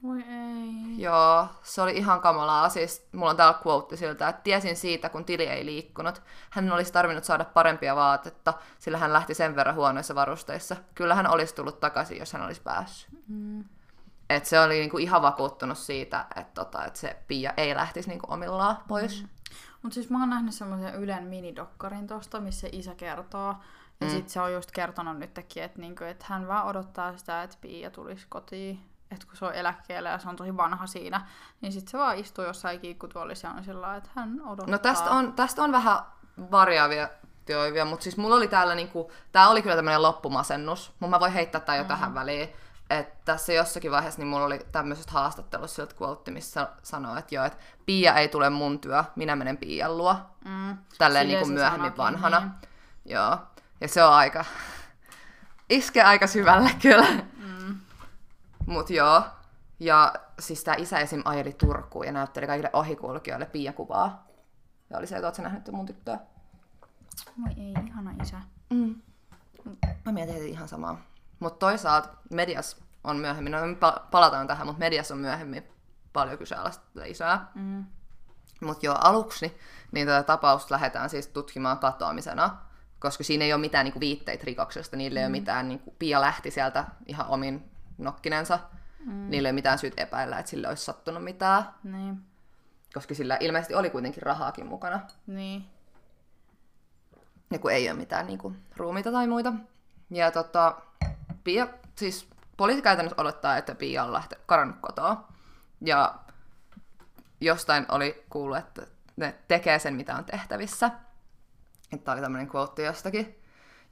Voi 0.03 0.23
ei. 0.23 1.03
Joo, 1.03 1.47
se 1.63 1.83
oli 1.83 1.97
ihan 1.97 2.21
kamalaa. 2.21 2.69
Siis 2.69 3.09
mulla 3.13 3.31
on 3.31 3.37
täällä 3.37 3.59
quote 3.67 3.97
siltä, 3.97 4.29
että 4.29 4.43
tiesin 4.43 4.77
siitä, 4.77 5.09
kun 5.09 5.25
tili 5.25 5.47
ei 5.47 5.67
liikkunut. 5.67 6.23
Hän 6.51 6.73
olisi 6.73 6.93
tarvinnut 6.93 7.25
saada 7.25 7.45
parempia 7.45 7.97
vaatetta, 7.97 8.55
sillä 8.79 8.99
hän 8.99 9.13
lähti 9.13 9.35
sen 9.35 9.57
verran 9.57 9.75
huonoissa 9.75 10.15
varusteissa. 10.15 10.77
Kyllä 10.95 11.15
hän 11.15 11.31
olisi 11.31 11.55
tullut 11.55 11.81
takaisin, 11.81 12.19
jos 12.19 12.33
hän 12.33 12.43
olisi 12.43 12.61
päässyt. 12.61 13.11
Mm. 13.29 13.65
Et 14.31 14.45
se 14.45 14.61
oli 14.61 14.79
niinku 14.79 14.99
ihan 14.99 15.23
vakuuttunut 15.23 15.79
siitä, 15.79 16.27
että, 16.37 16.55
tota, 16.55 16.85
että 16.85 16.99
se 16.99 17.17
Pia 17.29 17.53
ei 17.57 17.75
lähtisi 17.75 18.09
niinku 18.09 18.27
omillaan 18.31 18.79
pois. 18.89 19.23
Mm. 19.23 19.29
Mut 19.83 19.93
siis 19.93 20.11
mä 20.11 20.21
oon 20.21 20.31
nähnyt 20.31 20.55
semmoisen 20.55 20.95
Ylen 20.95 21.25
minidokkarin 21.25 22.07
tosta, 22.07 22.41
missä 22.41 22.69
isä 22.73 22.95
kertoo. 22.95 23.55
Ja 24.03 24.09
Mm. 24.09 24.11
sit 24.11 24.29
se 24.29 24.41
on 24.41 24.53
just 24.53 24.71
kertonut 24.71 25.19
nytkin, 25.19 25.63
että 25.63 25.79
niinku, 25.81 26.05
et 26.05 26.23
hän 26.23 26.49
vaan 26.49 26.67
odottaa 26.67 27.17
sitä, 27.17 27.43
että 27.43 27.57
Pia 27.61 27.91
tulisi 27.91 28.27
kotiin. 28.29 28.87
Että 29.11 29.27
kun 29.27 29.37
se 29.37 29.45
on 29.45 29.55
eläkkeellä 29.55 30.09
ja 30.11 30.19
se 30.19 30.29
on 30.29 30.37
tosi 30.37 30.57
vanha 30.57 30.87
siinä, 30.87 31.27
niin 31.61 31.73
sit 31.73 31.89
se 31.89 31.99
vaan 31.99 32.19
istuu 32.19 32.45
jossain 32.45 32.81
kiikkutuolissa 32.81 33.49
ja 33.49 33.55
on 33.55 33.65
sillä 33.65 33.97
että 33.97 34.11
hän 34.15 34.41
odottaa. 34.47 34.67
No 34.71 34.79
tästä 34.79 35.11
on, 35.11 35.33
tästä 35.33 35.63
on 35.63 35.73
vähän 35.73 35.99
variaavia 36.51 37.09
teorioita, 37.45 37.85
mutta 37.91 38.03
siis 38.05 38.17
mulla 38.17 38.37
oli 38.37 38.49
täällä 38.49 38.75
niinku, 38.75 39.13
tää 39.33 39.49
oli 39.49 39.63
kyllä 39.63 39.77
tämmönen 39.77 40.03
loppumasennus, 40.03 40.93
mutta 41.01 41.11
mä 41.17 41.21
voin 41.21 41.33
heittää 41.33 41.61
tää 41.61 41.77
jo 41.77 41.83
mm. 41.83 41.89
tähän 41.89 42.15
väliin. 42.15 42.49
Että 42.91 43.15
tässä 43.25 43.53
jossakin 43.53 43.91
vaiheessa 43.91 44.21
niin 44.21 44.29
mulla 44.29 44.45
oli 44.47 44.61
tämmöisestä 44.73 45.13
haastattelussa 45.13 45.75
sieltä 45.75 45.95
quote, 46.03 46.31
missä 46.31 46.69
sanoo, 46.83 47.17
että 47.17 47.35
joo, 47.35 47.45
että 47.45 47.59
Pia 47.87 48.15
ei 48.15 48.29
tule 48.29 48.51
mun 48.51 48.79
työ, 48.81 49.05
minä 49.17 49.37
menen 49.37 49.57
Pian 49.57 49.97
luo. 49.99 50.17
Mm. 50.45 50.51
Tälleen 50.53 50.79
Silleen 50.99 51.29
niinku 51.29 51.47
se 51.47 51.53
myöhemmin 51.53 51.93
sanoikin, 51.97 51.97
vanhana. 51.99 52.41
niin. 52.41 52.51
Joo. 53.05 53.39
Ja 53.83 53.89
se 53.89 54.05
on 54.05 54.13
aika... 54.13 54.45
Iske 55.69 56.03
aika 56.03 56.27
syvälle 56.27 56.71
kyllä. 56.83 57.07
Mm. 57.37 57.81
Mut 58.67 58.91
joo. 58.91 59.23
Ja 59.81 60.15
siis 60.39 60.65
tää 60.65 60.75
isä 60.75 60.99
esim. 60.99 61.23
ajeli 61.25 61.53
Turkuun 61.53 62.07
ja 62.07 62.13
näytteli 62.13 62.47
kaikille 62.47 62.71
ohikulkijoille 62.73 63.47
Pia-kuvaa. 63.47 64.27
Ja 64.91 64.99
oli 64.99 65.07
se, 65.07 65.17
että 65.17 65.27
oot 65.29 65.35
sä 65.35 65.43
nähnyt 65.43 65.69
mun 65.73 65.87
tyttöä? 65.87 66.19
Voi 67.43 67.53
ei, 67.57 67.75
ihana 67.87 68.15
isä. 68.23 68.37
Mm. 68.71 69.03
Mä 70.05 70.13
mietin 70.13 70.35
heti 70.35 70.51
ihan 70.51 70.69
samaa. 70.69 71.01
Mutta 71.41 71.59
toisaalta 71.59 72.09
medias 72.31 72.83
on 73.05 73.17
myöhemmin, 73.17 73.53
no 73.53 73.67
me 73.67 73.73
pa- 73.73 74.01
palataan 74.11 74.47
tähän, 74.47 74.67
mutta 74.67 74.81
medias 74.81 75.11
on 75.11 75.19
myöhemmin 75.19 75.69
paljon 76.13 76.39
kyseenalaista 76.39 77.05
isää. 77.05 77.51
Mm. 77.55 77.85
Mutta 78.63 78.87
jo 78.87 78.95
aluksi 78.95 79.59
niin 79.93 80.07
tätä 80.07 80.23
tapausta 80.23 80.75
lähdetään 80.75 81.11
siis 81.11 81.27
tutkimaan 81.27 81.79
katoamisena, 81.79 82.59
koska 83.03 83.25
siinä 83.25 83.45
ei 83.45 83.53
ole 83.53 83.61
mitään 83.61 83.85
niinku, 83.85 84.01
viitteitä 84.01 84.45
rikoksesta, 84.47 84.97
niillä 84.97 85.21
ei 85.21 85.27
ole 85.27 85.31
mitään, 85.33 85.69
niinku, 85.69 85.95
Pia 85.99 86.21
lähti 86.21 86.51
sieltä 86.51 86.85
ihan 87.07 87.27
omin 87.27 87.71
nokkinensa, 87.99 88.59
Mm. 89.07 89.31
niillä 89.31 89.47
ei 89.49 89.51
ole 89.51 89.55
mitään 89.55 89.79
syyt 89.79 90.01
epäillä, 90.01 90.39
että 90.39 90.51
sille 90.51 90.69
olisi 90.69 90.85
sattunut 90.85 91.25
mitään, 91.25 91.65
Niin. 91.85 92.19
koska 92.95 93.15
sillä 93.15 93.37
ilmeisesti 93.41 93.75
oli 93.75 93.91
kuitenkin 93.91 94.23
rahaakin 94.23 94.67
mukana, 94.67 95.01
Niin. 95.27 95.65
ja 97.51 97.59
kun 97.59 97.73
ei 97.73 97.91
ole 97.91 97.99
mitään 97.99 98.27
niinku, 98.27 98.53
ruumiita 98.77 99.13
tai 99.13 99.27
muita. 99.27 99.53
Ja 100.11 100.31
tota, 100.31 100.77
Pia, 101.45 101.67
siis 101.97 102.29
poliisi 102.57 102.83
käytännössä 102.83 103.21
odottaa, 103.21 103.57
että 103.57 103.75
Pia 103.75 104.05
on 104.05 104.13
lähtenyt 104.13 104.45
karannut 104.47 104.77
kotoa, 104.81 105.29
ja 105.81 106.15
jostain 107.41 107.87
oli 107.89 108.25
kuullut, 108.31 108.59
että 108.59 108.87
ne 109.17 109.35
tekee 109.49 109.79
sen, 109.79 109.95
mitä 109.95 110.17
on 110.17 110.25
tehtävissä. 110.25 110.91
Että 111.93 112.05
tää 112.05 112.15
oli 112.15 112.23
tämmönen 112.23 112.51
quote 112.55 112.83
jostakin. 112.83 113.39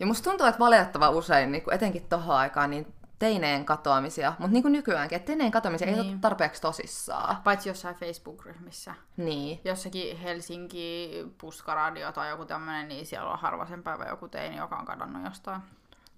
Ja 0.00 0.07
musta 0.07 0.30
tuntuu, 0.30 0.47
että 0.47 0.59
valitettava 0.59 1.11
usein, 1.11 1.52
niin 1.52 1.62
etenkin 1.71 2.07
tohon 2.09 2.37
aikaan, 2.37 2.71
niin 2.71 2.95
teineen 3.19 3.64
katoamisia, 3.64 4.33
mutta 4.38 4.52
niin 4.52 4.62
kuin 4.62 4.73
nykyäänkin, 4.73 5.16
että 5.16 5.26
teineen 5.26 5.50
katoamisia 5.50 5.87
niin. 5.87 5.97
ei 5.99 6.02
Niin. 6.02 6.12
ole 6.12 6.21
tarpeeksi 6.21 6.62
tosissaan. 6.62 7.37
Paitsi 7.45 7.69
jossain 7.69 7.95
Facebook-ryhmissä. 7.95 8.95
Niin. 9.16 9.61
Jossakin 9.64 10.16
Helsinki 10.16 11.11
puskaradio 11.40 12.12
tai 12.12 12.28
joku 12.30 12.45
tämmönen, 12.45 12.88
niin 12.88 13.07
siellä 13.07 13.30
on 13.30 13.38
harva 13.38 13.66
sen 13.66 13.83
päivä 13.83 14.04
joku 14.04 14.28
teini, 14.28 14.57
joka 14.57 14.76
on 14.76 14.85
kadonnut 14.85 15.25
jostain. 15.25 15.61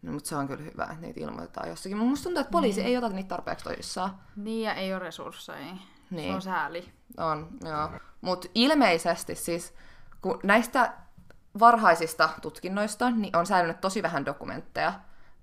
No, 0.02 0.12
mutta 0.12 0.28
se 0.28 0.36
on 0.36 0.46
kyllä 0.48 0.62
hyvä, 0.62 0.82
että 0.84 0.96
niitä 1.00 1.20
ilmoitetaan 1.20 1.68
jossakin. 1.68 1.96
Mutta 1.96 2.10
musta 2.10 2.24
tuntuu, 2.24 2.40
että 2.40 2.50
poliisi 2.50 2.80
Niin. 2.80 2.88
ei 2.88 2.96
ota 2.96 3.08
niitä 3.08 3.28
tarpeeksi 3.28 3.64
tosissaan. 3.64 4.18
Niin 4.36 4.62
ja 4.64 4.74
ei 4.74 4.92
ole 4.94 4.98
resursseja. 4.98 5.58
Se 5.58 6.14
Niin. 6.16 6.34
on 6.34 6.42
sääli. 6.42 6.92
On, 7.16 7.48
joo. 7.64 7.90
Mutta 8.20 8.48
ilmeisesti 8.54 9.34
siis, 9.34 9.74
kun 10.22 10.40
näistä 10.42 10.92
varhaisista 11.58 12.28
tutkinnoista 12.42 13.10
niin 13.10 13.36
on 13.36 13.46
säilynyt 13.46 13.80
tosi 13.80 14.02
vähän 14.02 14.26
dokumentteja. 14.26 14.92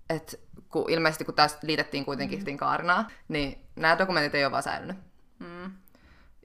Et 0.10 0.40
kun 0.70 0.90
ilmeisesti 0.90 1.26
kun 1.26 1.34
tästä 1.34 1.68
liitettiin 1.68 2.06
kuitenkin 2.06 2.44
mm. 2.48 2.58
Kaarinaa, 2.58 3.08
niin 3.28 3.66
nämä 3.76 3.98
dokumentit 3.98 4.36
ei 4.36 4.46
ole 4.46 4.52
vaan 4.52 4.64
säilynyt. 4.64 4.98
Mm. 5.40 5.72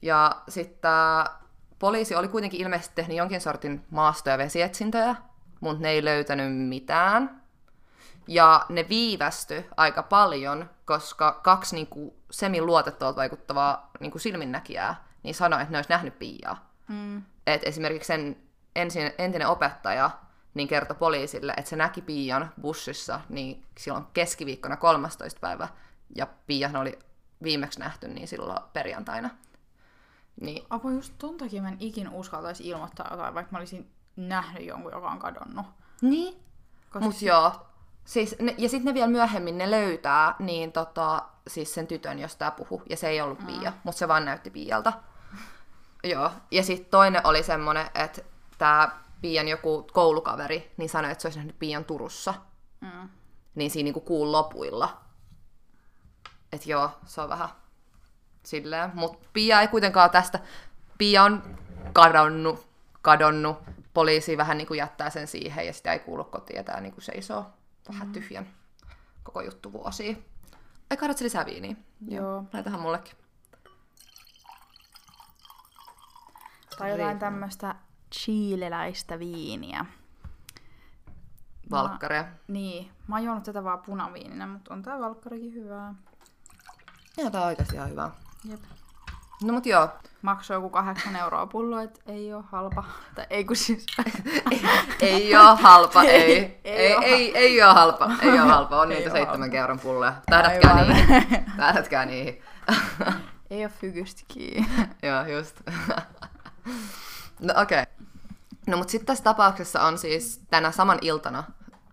Ja 0.03 0.43
sitten 0.49 0.91
poliisi 1.79 2.15
oli 2.15 2.29
kuitenkin 2.29 2.61
ilmeisesti 2.61 2.95
tehnyt 2.95 3.17
jonkin 3.17 3.41
sortin 3.41 3.85
maasto- 3.91 4.31
ja 4.31 4.39
vesietsintöjä, 4.39 5.17
mutta 5.61 5.83
ne 5.83 5.91
ei 5.91 6.05
löytänyt 6.05 6.57
mitään. 6.57 7.43
Ja 8.29 8.67
ne 8.69 8.87
viivästy 8.89 9.65
aika 9.77 10.03
paljon, 10.03 10.71
koska 10.85 11.41
kaksi 11.43 11.75
niin 11.75 11.87
kuin, 11.87 12.15
semi-luotettavalta 12.31 13.17
vaikuttavaa 13.17 13.91
niin 14.01 14.11
kuin 14.11 14.23
silminnäkijää 14.23 15.05
niin 15.23 15.35
sanoi, 15.35 15.63
että 15.63 15.73
ne 15.73 15.79
olisi 15.79 15.91
nähnyt 15.91 16.19
Piaa. 16.19 16.71
Mm. 16.89 17.23
Et 17.47 17.63
esimerkiksi 17.65 18.07
sen 18.07 18.37
ensin, 18.77 19.13
entinen 19.19 19.49
opettaja 19.49 20.11
niin 20.55 20.69
kertoi 20.69 20.97
poliisille, 20.97 21.55
että 21.57 21.71
se 21.71 21.77
näki 21.77 22.03
Pian 22.03 22.53
bussissa 22.61 23.21
niin 23.29 23.65
silloin 23.79 24.05
keskiviikkona 24.13 24.77
13. 24.77 25.41
päivä, 25.41 25.69
ja 26.17 26.27
Pian 26.47 26.77
oli 26.77 26.99
viimeksi 27.43 27.81
nähty 27.81 28.09
niin 28.09 28.29
silloin 28.29 28.63
perjantaina. 28.73 29.31
Niin, 30.41 30.67
Apua, 30.71 30.91
just 30.91 31.15
ton 31.19 31.37
takia 31.37 31.63
mä 31.63 31.69
en 31.69 31.77
ikin 31.81 32.09
uskaltaisi 32.09 32.69
ilmoittaa 32.69 33.09
jotain, 33.11 33.35
vaikka 33.35 33.53
mä 33.53 33.59
olisin 33.59 33.91
nähnyt 34.17 34.67
jonkun, 34.67 34.93
joka 34.93 35.09
on 35.11 35.19
kadonnut. 35.19 35.67
niin. 36.01 36.45
Koska 36.91 37.07
Mut 37.07 37.23
joo. 37.23 37.53
Siis 38.05 38.37
ne, 38.41 38.55
ja 38.59 38.69
sitten 38.69 38.85
ne 38.85 38.95
vielä 38.95 39.11
myöhemmin 39.11 39.59
ne 39.59 39.71
löytää 39.71 40.35
niin 40.39 40.73
tota, 40.73 41.23
siis 41.49 41.75
sen 41.75 41.87
tytön, 41.87 42.19
josta 42.19 42.39
tää 42.39 42.51
puhu. 42.51 42.83
Ja 42.91 42.97
se 42.97 43.09
ei 43.09 43.21
ollut 43.21 43.41
mm. 43.41 43.47
Pia, 43.47 43.73
mutta 43.85 43.99
se 43.99 44.09
vaan 44.09 44.25
näytti 44.25 44.51
Pialta. 44.51 44.93
joo. 46.05 46.31
Ja 46.51 46.63
sitten 46.63 46.91
toinen 46.91 47.27
oli 47.27 47.43
semmonen, 47.43 47.87
että 47.95 48.23
tämä 48.59 49.01
Pian 49.21 49.49
joku 49.49 49.87
koulukaveri 49.93 50.73
niin 50.77 50.89
sanoi, 50.89 51.11
että 51.11 51.23
se 51.23 51.29
olisi 51.29 51.39
nähnyt 51.39 51.59
Pian 51.59 51.85
Turussa. 51.85 52.35
Mm. 52.81 53.09
Niin 53.55 53.71
siinä 53.71 53.85
niinku 53.85 54.01
kuun 54.01 54.33
lopuilla. 54.33 55.01
Että 56.53 56.71
joo, 56.71 56.91
se 57.07 57.21
on 57.21 57.29
vähän 57.29 57.49
silleen. 58.43 58.91
Mutta 58.95 59.29
Pia 59.33 59.61
ei 59.61 59.69
kuitenkaan 59.69 60.11
tästä. 60.11 60.41
Pia 60.99 61.23
on 61.23 61.59
kadonnut, 61.93 62.67
kadonnut. 63.03 63.59
Poliisi 63.95 64.37
vähän 64.37 64.59
niinku 64.59 64.75
jättää 64.75 65.11
sen 65.11 65.27
siihen 65.27 65.67
ja 65.67 65.73
sitä 65.73 65.93
ei 65.93 65.99
kuulu 65.99 66.25
kotiin 66.25 66.57
ja 66.57 66.65
tää 66.65 66.81
niinku 66.81 67.01
seisoo 67.01 67.47
vähän 67.89 68.13
tyhjän 68.13 68.49
koko 69.23 69.41
juttu 69.41 69.73
vuosia. 69.73 70.17
Ei 70.91 70.97
katsotko 70.97 71.25
lisää 71.25 71.47
viiniä? 71.47 71.77
Joo. 72.09 72.45
Laitahan 72.53 72.81
mullekin. 72.81 73.17
Tai 76.79 76.91
jotain 76.91 77.19
tämmöistä 77.19 77.75
chileläistä 78.21 79.19
viiniä. 79.19 79.87
Valkkaria. 81.71 82.25
Niin, 82.49 82.91
mä 83.09 83.17
oon 83.17 83.25
juonut 83.25 83.45
tätä 83.45 83.65
vaan 83.65 83.83
punaviininä, 83.83 84.47
mutta 84.47 84.75
on 84.75 84.83
tää 84.83 85.01
valkkarikin 85.01 85.55
hyvää. 85.55 85.95
Joo, 87.19 87.31
tää 87.31 87.41
on 87.41 87.47
oikeasti 87.47 87.77
ihan 87.77 87.91
hyvä. 87.91 88.11
Jep. 88.45 88.61
No 89.43 89.53
mut 89.53 89.67
joo, 89.67 89.89
Maksoi 90.23 90.57
joku 90.57 90.71
kahdeksan 90.71 91.17
euroa 91.17 91.47
pullo, 91.47 91.79
et 91.79 92.03
ei 92.07 92.33
oo 92.33 92.45
halpa. 92.53 92.85
Tai 93.15 93.27
ei 93.31 93.45
kun 93.45 93.57
siis... 93.57 93.87
ei 95.01 95.37
oo 95.37 95.57
halpa, 95.57 96.03
ei. 96.13 96.13
Ei, 96.13 96.61
Ei, 96.65 96.77
ei 96.87 96.95
ei, 96.95 97.05
ei, 97.05 97.37
ei 97.37 97.63
oo 97.63 97.75
halpa, 97.75 98.11
ei 98.23 98.41
oo 98.41 98.47
halpa. 98.47 98.81
On 98.81 98.93
Ei 98.93 98.99
niitä 98.99 99.13
seitsemän 99.13 99.55
euron 99.55 99.81
pulloja. 99.81 100.15
Tähdätkää 100.27 100.75
Aivan. 100.75 100.97
niihin. 100.97 101.45
Tähdätkää 101.57 102.07
niihin. 102.07 102.43
ei 103.51 103.65
oo 103.65 103.71
fykystikin. 103.81 104.67
Joo, 105.03 105.27
just. 105.27 105.61
no 107.41 107.55
okei. 107.57 107.83
Okay. 107.83 107.94
No 108.67 108.77
mut 108.77 108.89
sitten 108.89 109.07
tässä 109.07 109.25
tapauksessa 109.25 109.83
on 109.83 109.99
siis 109.99 110.43
tänä 110.51 110.73
saman 110.73 110.99
iltana, 111.01 111.45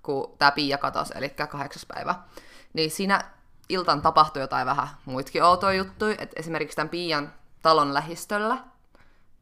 kun 0.04 0.36
tämä 0.38 0.52
Pia 0.52 0.78
katosi, 0.78 1.14
eli 1.16 1.30
kahdeksas 1.30 1.86
päivä, 1.86 2.16
niin 2.74 2.92
siinä 2.92 3.22
iltan 3.70 4.02
tapahtui 4.02 4.42
jotain 4.42 4.66
vähän 4.66 4.88
muitakin 5.06 5.44
outoja 5.44 5.78
juttuja. 5.78 6.16
Et 6.20 6.32
esimerkiksi 6.36 6.76
tämän 6.76 6.90
Pian 6.90 7.34
talon 7.62 7.94
lähistöllä, 7.94 8.58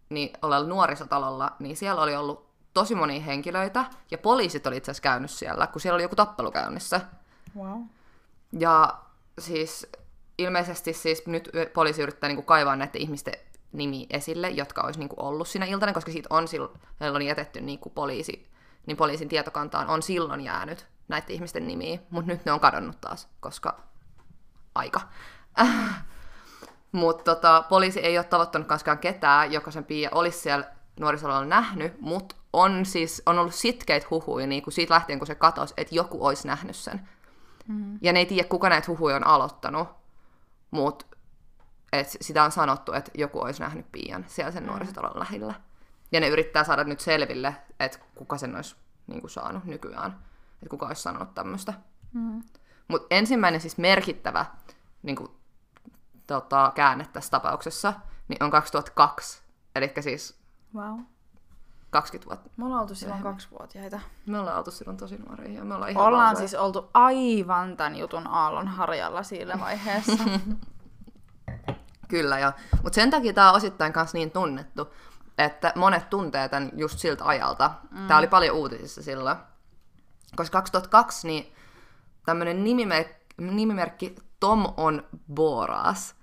niin 0.10 0.34
olella 0.42 0.68
nuorisotalolla, 0.68 1.56
niin 1.60 1.78
siellä 1.78 2.02
oli 2.02 2.16
ollut 2.16 2.50
tosi 2.74 2.96
monia 2.96 3.22
henkilöitä, 3.22 3.86
ja 4.12 4.18
poliisit 4.18 4.68
oli 4.68 4.78
itse 4.78 4.92
asiassa 4.92 5.04
käynyt 5.04 5.32
siellä, 5.32 5.68
kun 5.68 5.82
siellä 5.82 5.96
oli 5.96 6.04
joku 6.04 6.16
tappelu 6.16 6.52
käynnissä. 6.52 7.02
Wow. 7.58 7.82
Ja 8.60 9.00
siis 9.40 9.88
ilmeisesti 10.38 10.94
siis 10.94 11.28
nyt 11.28 11.50
poliisi 11.74 12.02
yrittää 12.02 12.28
niinku 12.28 12.44
kaivaa 12.44 12.76
näiden 12.76 13.02
ihmisten 13.02 13.34
nimi 13.72 14.08
esille, 14.10 14.50
jotka 14.50 14.82
olisi 14.82 15.00
niinku 15.00 15.16
ollut 15.18 15.48
siinä 15.48 15.66
iltana, 15.66 15.94
koska 15.94 16.12
siitä 16.12 16.28
on 16.30 16.48
silloin 16.48 17.22
jätetty 17.22 17.62
niinku 17.62 17.90
poliisi, 17.90 18.48
niin 18.86 18.98
poliisin 18.98 19.30
tietokantaan 19.30 19.90
on 19.90 20.02
silloin 20.02 20.42
jäänyt 20.42 20.88
näiden 21.08 21.36
ihmisten 21.36 21.68
nimiä, 21.68 22.00
mutta 22.10 22.32
nyt 22.32 22.46
ne 22.46 22.52
on 22.52 22.60
kadonnut 22.60 23.02
taas, 23.02 23.28
koska 23.40 23.80
aika. 24.76 25.02
Mutta 26.92 27.36
tota, 27.36 27.64
poliisi 27.70 28.00
ei 28.00 28.18
ole 28.18 28.26
tavoittanut 28.26 28.68
koskaan 28.68 28.98
ketään, 28.98 29.52
joka 29.52 29.72
sen 29.72 29.84
Pia 29.84 30.10
olisi 30.12 30.40
siellä 30.40 30.66
nuorisolla 31.00 31.46
nähnyt, 31.46 32.02
mutta 32.02 32.36
on 32.54 32.86
siis 32.86 33.22
on 33.26 33.40
ollut 33.40 33.56
sitkeitä 33.56 34.08
huhuja 34.12 34.48
niin 34.48 34.64
kuin 34.64 34.74
siitä 34.74 34.94
lähtien, 34.94 35.20
kun 35.20 35.28
se 35.28 35.36
katosi, 35.36 35.74
että 35.78 35.96
joku 35.96 36.26
olisi 36.26 36.48
nähnyt 36.48 36.76
sen. 36.76 37.10
Mm. 37.68 38.00
Ja 38.02 38.14
ne 38.14 38.20
ei 38.20 38.26
tiedä, 38.26 38.50
kuka 38.50 38.70
näitä 38.70 38.88
huhuja 38.88 39.16
on 39.16 39.28
aloittanut, 39.28 39.88
mutta 40.72 41.06
et 41.94 42.18
sitä 42.22 42.44
on 42.44 42.52
sanottu, 42.52 42.94
että 42.94 43.12
joku 43.16 43.40
olisi 43.40 43.62
nähnyt 43.62 43.92
Pian 43.92 44.26
siellä 44.28 44.52
sen 44.52 44.66
nuorisotalon 44.66 45.20
lähellä. 45.20 45.54
Ja 46.12 46.20
ne 46.20 46.28
yrittää 46.28 46.64
saada 46.64 46.84
nyt 46.84 47.00
selville, 47.00 47.56
että 47.80 48.00
kuka 48.16 48.38
sen 48.38 48.56
olisi 48.56 48.76
niin 49.08 49.22
kuin, 49.22 49.32
saanut 49.32 49.66
nykyään. 49.66 50.12
Että 50.54 50.70
kuka 50.70 50.86
olisi 50.86 51.02
sanonut 51.02 51.34
tämmöistä. 51.34 51.74
Mm. 52.14 52.44
Mutta 52.88 53.08
ensimmäinen 53.10 53.62
siis 53.62 53.78
merkittävä 53.78 54.46
niin 55.04 55.16
kuin, 55.16 55.32
tota, 56.28 56.72
käänne 56.76 57.06
tässä 57.14 57.32
tapauksessa 57.32 57.94
niin 58.28 58.44
on 58.44 58.52
2002. 58.52 59.42
Eli 59.76 59.94
siis 60.00 60.40
Wow. 60.76 61.00
20 61.90 62.30
vuotta. 62.30 62.50
Me 62.58 62.66
ollaan 62.66 62.82
oltu 62.82 62.96
silloin 62.96 63.24
kaksivuotiaita. 63.24 64.00
Me 64.26 64.40
ollaan 64.40 64.58
oltu 64.58 64.72
silloin 64.72 64.98
tosi 64.98 65.18
nuoria 65.18 65.54
ja 65.54 65.66
me 65.66 65.76
ollaan 65.76 65.92
ihan 65.92 66.06
Ollaan 66.06 66.36
siis 66.36 66.54
oltu 66.56 66.90
aivan 66.94 67.78
tämän 67.78 67.96
jutun 67.96 68.28
aallon 68.28 68.68
harjalla 68.68 69.24
siinä 69.24 69.60
vaiheessa. 69.60 70.24
Kyllä, 72.10 72.40
ja. 72.40 72.54
Mutta 72.84 72.96
sen 72.96 73.10
takia 73.10 73.34
tämä 73.34 73.50
on 73.50 73.56
osittain 73.56 73.94
myös 73.96 74.14
niin 74.14 74.32
tunnettu, 74.32 74.94
että 75.38 75.74
monet 75.76 76.10
tuntee 76.10 76.50
tämän 76.50 76.72
just 76.74 77.00
siltä 77.00 77.26
ajalta. 77.26 77.72
Mm. 77.92 78.08
Tämä 78.08 78.18
oli 78.18 78.28
paljon 78.28 78.56
uutisissa 78.56 79.04
silloin. 79.04 79.38
Koska 80.36 80.58
2002 80.58 81.28
niin 81.28 81.54
tämmöinen 82.26 82.64
nimimerkki, 82.64 83.36
nimimerkki 83.38 84.16
Tom 84.40 84.74
on 84.78 85.04
Boras, 85.34 86.16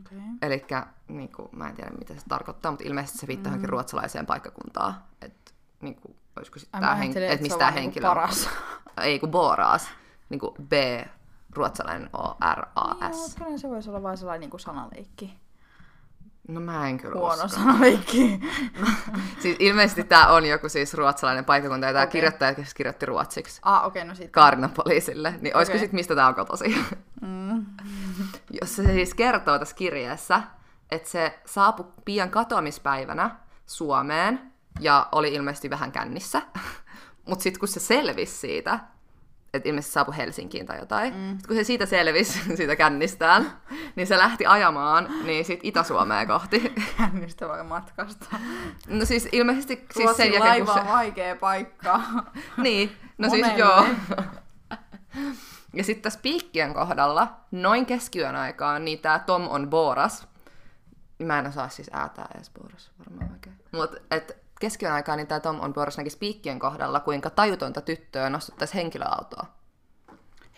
okay. 0.00 0.18
eli 0.42 0.66
niinku, 1.08 1.48
mä 1.52 1.68
en 1.68 1.74
tiedä 1.74 1.90
mitä 1.90 2.14
se 2.14 2.20
tarkoittaa, 2.28 2.72
mutta 2.72 2.84
ilmeisesti 2.88 3.18
se 3.18 3.26
viittaa 3.26 3.56
mm. 3.56 3.64
ruotsalaiseen 3.64 4.26
paikkakuntaan. 4.26 4.94
Että 5.22 5.52
niinku, 5.80 6.16
olisiko 6.36 6.58
sitten 6.58 6.80
tämä 6.80 6.94
hen- 6.94 7.00
ajattelin, 7.00 7.28
et 7.28 7.32
että 7.32 7.42
mistä 7.42 7.58
tämä 7.58 7.66
vaan 7.66 7.74
niinku 7.74 7.86
henkilö 7.86 8.08
on. 8.08 8.14
paras. 8.14 8.50
Ei 9.00 9.18
kun 9.18 9.30
Boras, 9.30 9.88
niinku 10.28 10.56
B, 10.68 10.72
ruotsalainen 11.54 12.10
O, 12.12 12.36
R, 12.54 12.66
A, 12.74 12.94
Joo, 13.40 13.58
se 13.58 13.68
voisi 13.68 13.90
olla 13.90 14.02
vain 14.02 14.18
sellainen 14.18 14.40
niin 14.40 14.50
kuin 14.50 14.60
sanaleikki. 14.60 15.42
No 16.48 16.60
mä 16.60 16.88
en 16.88 16.98
kyllä 16.98 17.14
Huono 17.14 17.44
usko. 17.44 17.48
sanaleikki. 17.48 18.40
Siis 19.42 19.56
ilmeisesti 19.58 20.04
tämä 20.04 20.26
on 20.26 20.46
joku 20.46 20.68
siis 20.68 20.94
ruotsalainen 20.94 21.44
paikkakunta, 21.44 21.86
ja 21.86 21.92
tämä 21.92 22.02
okay. 22.02 22.12
kirjoittaja 22.12 22.54
siis 22.54 22.74
kirjoitti 22.74 23.06
ruotsiksi 23.06 23.60
ah, 23.64 23.86
okei, 23.86 24.02
okay, 24.02 24.08
no 24.08 24.14
sitten. 24.14 24.30
Kaarinan 24.30 24.70
poliisille. 24.70 25.34
Niin 25.40 25.56
olisiko 25.56 25.72
Okei. 25.72 25.80
sitten 25.80 25.98
mistä 25.98 26.14
tämä 26.14 26.28
on 26.28 26.34
kotosi? 26.34 26.76
Mm. 27.20 27.66
Jos 28.60 28.76
se 28.76 28.92
siis 28.92 29.14
kertoo 29.14 29.58
tässä 29.58 29.76
kirjeessä, 29.76 30.42
että 30.90 31.08
se 31.08 31.40
saapui 31.46 31.86
pian 32.04 32.30
katoamispäivänä 32.30 33.36
Suomeen, 33.66 34.52
ja 34.80 35.08
oli 35.12 35.34
ilmeisesti 35.34 35.70
vähän 35.70 35.92
kännissä. 35.92 36.42
Mutta 37.28 37.42
sitten 37.42 37.60
kun 37.60 37.68
se 37.68 37.80
selvisi 37.80 38.38
siitä, 38.38 38.78
että 39.54 39.68
ilmeisesti 39.68 39.92
saapui 39.92 40.16
Helsinkiin 40.16 40.66
tai 40.66 40.78
jotain, 40.78 41.14
mm. 41.14 41.36
sit 41.38 41.46
kun 41.46 41.56
se 41.56 41.64
siitä 41.64 41.86
selvisi, 41.86 42.40
siitä 42.56 42.76
kännistään, 42.76 43.52
niin 43.96 44.06
se 44.06 44.18
lähti 44.18 44.46
ajamaan 44.46 45.08
niin 45.24 45.44
sit 45.44 45.60
Itä-Suomea 45.62 46.26
kohti. 46.26 46.72
Kännistä 46.98 47.48
voi 47.48 47.64
matkasta. 47.64 48.26
No 48.86 49.04
siis 49.04 49.28
ilmeisesti 49.32 49.86
siis 49.94 50.16
sen 50.16 50.32
jälkeen, 50.32 50.50
laiva 50.50 50.74
se... 50.74 50.88
vaikea 50.88 51.36
paikka. 51.36 52.00
Niin, 52.62 52.96
no 53.18 53.30
siis 53.30 53.46
Monelle. 53.46 53.60
joo. 53.60 53.86
Ja 55.74 55.84
sitten 55.84 56.02
tässä 56.02 56.20
piikkien 56.22 56.74
kohdalla, 56.74 57.40
noin 57.50 57.86
keskiyön 57.86 58.36
aikaan, 58.36 58.84
niin 58.84 58.98
tämä 58.98 59.18
Tom 59.18 59.48
on 59.48 59.70
Boras. 59.70 60.28
Mä 61.18 61.38
en 61.38 61.46
osaa 61.46 61.68
siis 61.68 61.90
äätää 61.92 62.28
edes 62.34 62.50
Boras 62.50 62.90
varmaan 62.98 63.32
oikein. 63.32 63.56
Mutta 63.72 63.96
et 64.10 64.41
keskiyön 64.62 64.94
aikaan 64.94 65.16
niin 65.16 65.26
tämä 65.26 65.40
Tom 65.40 65.60
on 65.60 65.74
Boras 65.74 65.98
näkisi 65.98 66.18
piikkien 66.18 66.58
kohdalla, 66.58 67.00
kuinka 67.00 67.30
tajutonta 67.30 67.80
tyttöä 67.80 68.30
nostettaisiin 68.30 68.82
henkilöautoa. 68.82 69.46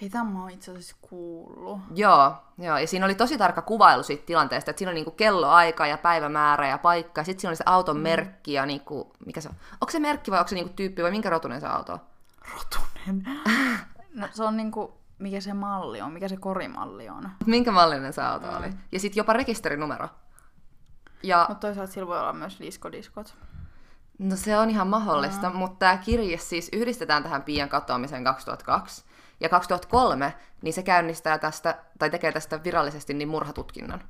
Hei, 0.00 0.10
tämä 0.10 0.30
mä 0.30 0.40
oon 0.40 0.50
itse 0.50 0.70
asiassa 0.70 0.96
kuullut. 1.00 1.80
Joo, 1.94 2.34
joo, 2.58 2.78
ja 2.78 2.86
siinä 2.86 3.06
oli 3.06 3.14
tosi 3.14 3.38
tarkka 3.38 3.62
kuvailu 3.62 4.02
siitä 4.02 4.26
tilanteesta, 4.26 4.70
että 4.70 4.78
siinä 4.78 4.90
oli 4.90 4.94
niinku 4.94 5.10
kelloaika 5.10 5.86
ja 5.86 5.98
päivämäärä 5.98 6.68
ja 6.68 6.78
paikka, 6.78 7.20
ja 7.20 7.24
sitten 7.24 7.40
siinä 7.40 7.50
oli 7.50 7.56
se 7.56 7.64
auton 7.66 7.96
merkki 7.96 8.52
ja 8.52 8.66
niinku, 8.66 9.12
mikä 9.26 9.40
se 9.40 9.48
on? 9.48 9.54
Onko 9.72 9.90
se 9.90 9.98
merkki 9.98 10.30
vai 10.30 10.38
onko 10.38 10.48
se 10.48 10.54
niinku 10.54 10.72
tyyppi 10.76 11.02
vai 11.02 11.10
minkä 11.10 11.30
rotunen 11.30 11.60
se 11.60 11.66
auto 11.66 11.92
on? 11.92 12.00
Rotunen. 12.54 13.24
No 14.14 14.28
se 14.32 14.44
on 14.44 14.56
niinku 14.56 14.94
mikä 15.18 15.40
se 15.40 15.54
malli 15.54 16.00
on, 16.00 16.12
mikä 16.12 16.28
se 16.28 16.36
korimalli 16.36 17.08
on. 17.08 17.30
Minkä 17.46 17.72
mallinen 17.72 18.12
se 18.12 18.22
auto 18.22 18.56
oli? 18.56 18.70
Ja 18.92 19.00
sitten 19.00 19.20
jopa 19.20 19.32
rekisterinumero. 19.32 20.08
Ja 21.22 21.46
Mutta 21.48 21.66
toisaalta 21.66 21.92
sillä 21.92 22.06
voi 22.06 22.20
olla 22.20 22.32
myös 22.32 22.60
diskodiskot. 22.60 23.34
No 24.18 24.36
se 24.36 24.58
on 24.58 24.70
ihan 24.70 24.86
mahdollista, 24.86 25.50
mm. 25.50 25.56
mutta 25.56 25.78
tämä 25.78 25.96
kirje 25.96 26.38
siis 26.38 26.68
yhdistetään 26.72 27.22
tähän 27.22 27.42
Pian 27.42 27.68
katoamiseen 27.68 28.24
2002. 28.24 29.04
Ja 29.40 29.48
2003, 29.48 30.34
niin 30.62 30.72
se 30.72 30.82
käynnistää 30.82 31.38
tästä, 31.38 31.78
tai 31.98 32.10
tekee 32.10 32.32
tästä 32.32 32.64
virallisesti 32.64 33.14
niin 33.14 33.28
murhatutkinnan. 33.28 34.02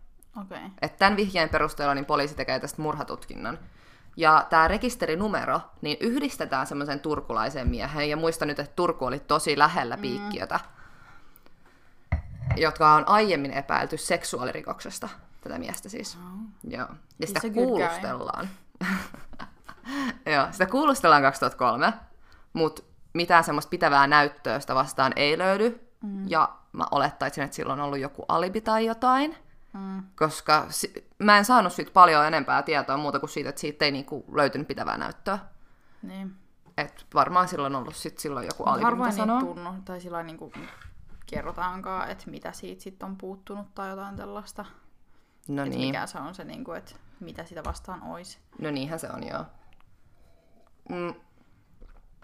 Okei. 0.42 0.58
Okay. 0.58 0.70
Että 0.82 0.98
tämän 0.98 1.16
vihjeen 1.16 1.48
perusteella 1.48 1.94
niin 1.94 2.04
poliisi 2.04 2.34
tekee 2.34 2.60
tästä 2.60 2.82
murhatutkinnan. 2.82 3.58
Ja 4.16 4.46
tämä 4.50 4.68
rekisterinumero, 4.68 5.60
niin 5.80 5.96
yhdistetään 6.00 6.66
semmoisen 6.66 7.00
turkulaiseen 7.00 7.68
mieheen, 7.68 8.10
ja 8.10 8.16
muista 8.16 8.46
nyt, 8.46 8.58
että 8.58 8.72
Turku 8.76 9.04
oli 9.04 9.18
tosi 9.18 9.58
lähellä 9.58 9.96
piikkiötä, 9.96 10.60
jotka 12.56 12.94
on 12.94 13.08
aiemmin 13.08 13.52
epäilty 13.52 13.96
seksuaalirikoksesta, 13.96 15.08
tätä 15.40 15.58
miestä 15.58 15.88
siis. 15.88 16.18
Joo. 16.68 16.88
Ja 17.18 17.26
sitä 17.26 17.40
He's 17.40 17.42
good 17.42 17.54
guy. 17.54 17.64
kuulustellaan. 17.64 18.48
Joo, 20.34 20.46
sitä 20.50 20.66
kuulustellaan 20.66 21.22
2003, 21.22 21.92
mutta 22.52 22.82
mitään 23.12 23.44
semmoista 23.44 23.70
pitävää 23.70 24.06
näyttöä 24.06 24.60
sitä 24.60 24.74
vastaan 24.74 25.12
ei 25.16 25.38
löydy. 25.38 25.88
Mm. 26.02 26.28
Ja 26.28 26.48
mä 26.72 26.84
olettaisin, 26.90 27.44
että 27.44 27.56
sillä 27.56 27.72
on 27.72 27.80
ollut 27.80 27.98
joku 27.98 28.24
alibi 28.28 28.60
tai 28.60 28.86
jotain. 28.86 29.36
Mm. 29.72 30.02
Koska 30.16 30.66
si- 30.68 31.08
mä 31.18 31.38
en 31.38 31.44
saanut 31.44 31.72
siitä 31.72 31.90
paljon 31.94 32.26
enempää 32.26 32.62
tietoa 32.62 32.96
muuta 32.96 33.20
kuin 33.20 33.30
siitä, 33.30 33.48
että 33.48 33.60
siitä 33.60 33.84
ei 33.84 33.90
niinku 33.90 34.24
löytynyt 34.32 34.68
pitävää 34.68 34.98
näyttöä. 34.98 35.38
Niin. 36.02 36.34
Et 36.78 37.06
varmaan 37.14 37.48
silloin 37.48 37.74
on 37.74 37.82
ollut 37.82 37.96
sit 37.96 38.18
silloin 38.18 38.46
joku 38.46 38.62
alibi, 38.64 38.84
harvoin 38.84 39.10
mitä 39.10 39.16
sanoo. 39.16 39.40
tunnu, 39.40 39.70
tai 39.84 40.00
sillä 40.00 40.22
niinku 40.22 40.52
kerrotaankaan, 41.26 42.10
että 42.10 42.30
mitä 42.30 42.52
siitä 42.52 42.82
sitten 42.82 43.08
on 43.08 43.16
puuttunut 43.16 43.74
tai 43.74 43.90
jotain 43.90 44.16
tällaista. 44.16 44.64
No 45.48 45.62
Että 45.62 45.76
niin, 45.76 45.88
mikä 45.88 46.06
se 46.06 46.18
on 46.18 46.34
se, 46.34 46.44
niinku, 46.44 46.72
että 46.72 46.92
mitä 47.20 47.44
sitä 47.44 47.64
vastaan 47.64 48.02
olisi. 48.02 48.38
no 48.58 48.70
niinhän 48.70 48.98
se 48.98 49.10
on 49.10 49.26
joo. 49.26 49.44
Mm. 50.88 51.14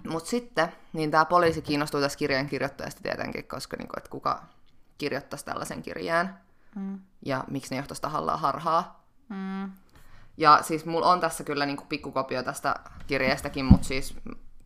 Mutta 0.09 0.31
sitten, 0.31 0.73
niin 0.93 1.11
tämä 1.11 1.25
poliisi 1.25 1.63
kiinnostuu 1.63 2.01
tästä 2.01 2.19
kirjeen 2.19 2.47
kirjoittajasta 2.49 3.03
tietenkin, 3.03 3.49
koska 3.49 3.77
niinku, 3.77 3.95
et 3.97 4.09
kuka 4.09 4.43
kirjoittaisi 4.99 5.45
tällaisen 5.45 5.83
kirjeen 5.83 6.31
Mm. 6.75 7.01
ja 7.27 7.45
miksi 7.51 7.71
ne 7.71 7.77
johtaisi 7.77 8.03
tahallaan 8.03 8.39
harhaa. 8.41 9.05
Mm. 9.29 9.71
Ja 10.37 10.59
siis 10.63 10.87
mulla 10.87 11.07
on 11.07 11.21
tässä 11.21 11.45
kyllä 11.45 11.67
niinku 11.67 11.85
pikkukopio 11.89 12.43
tästä 12.43 12.75
kirjeestäkin, 13.07 13.65
mutta 13.65 13.87
siis 13.87 14.17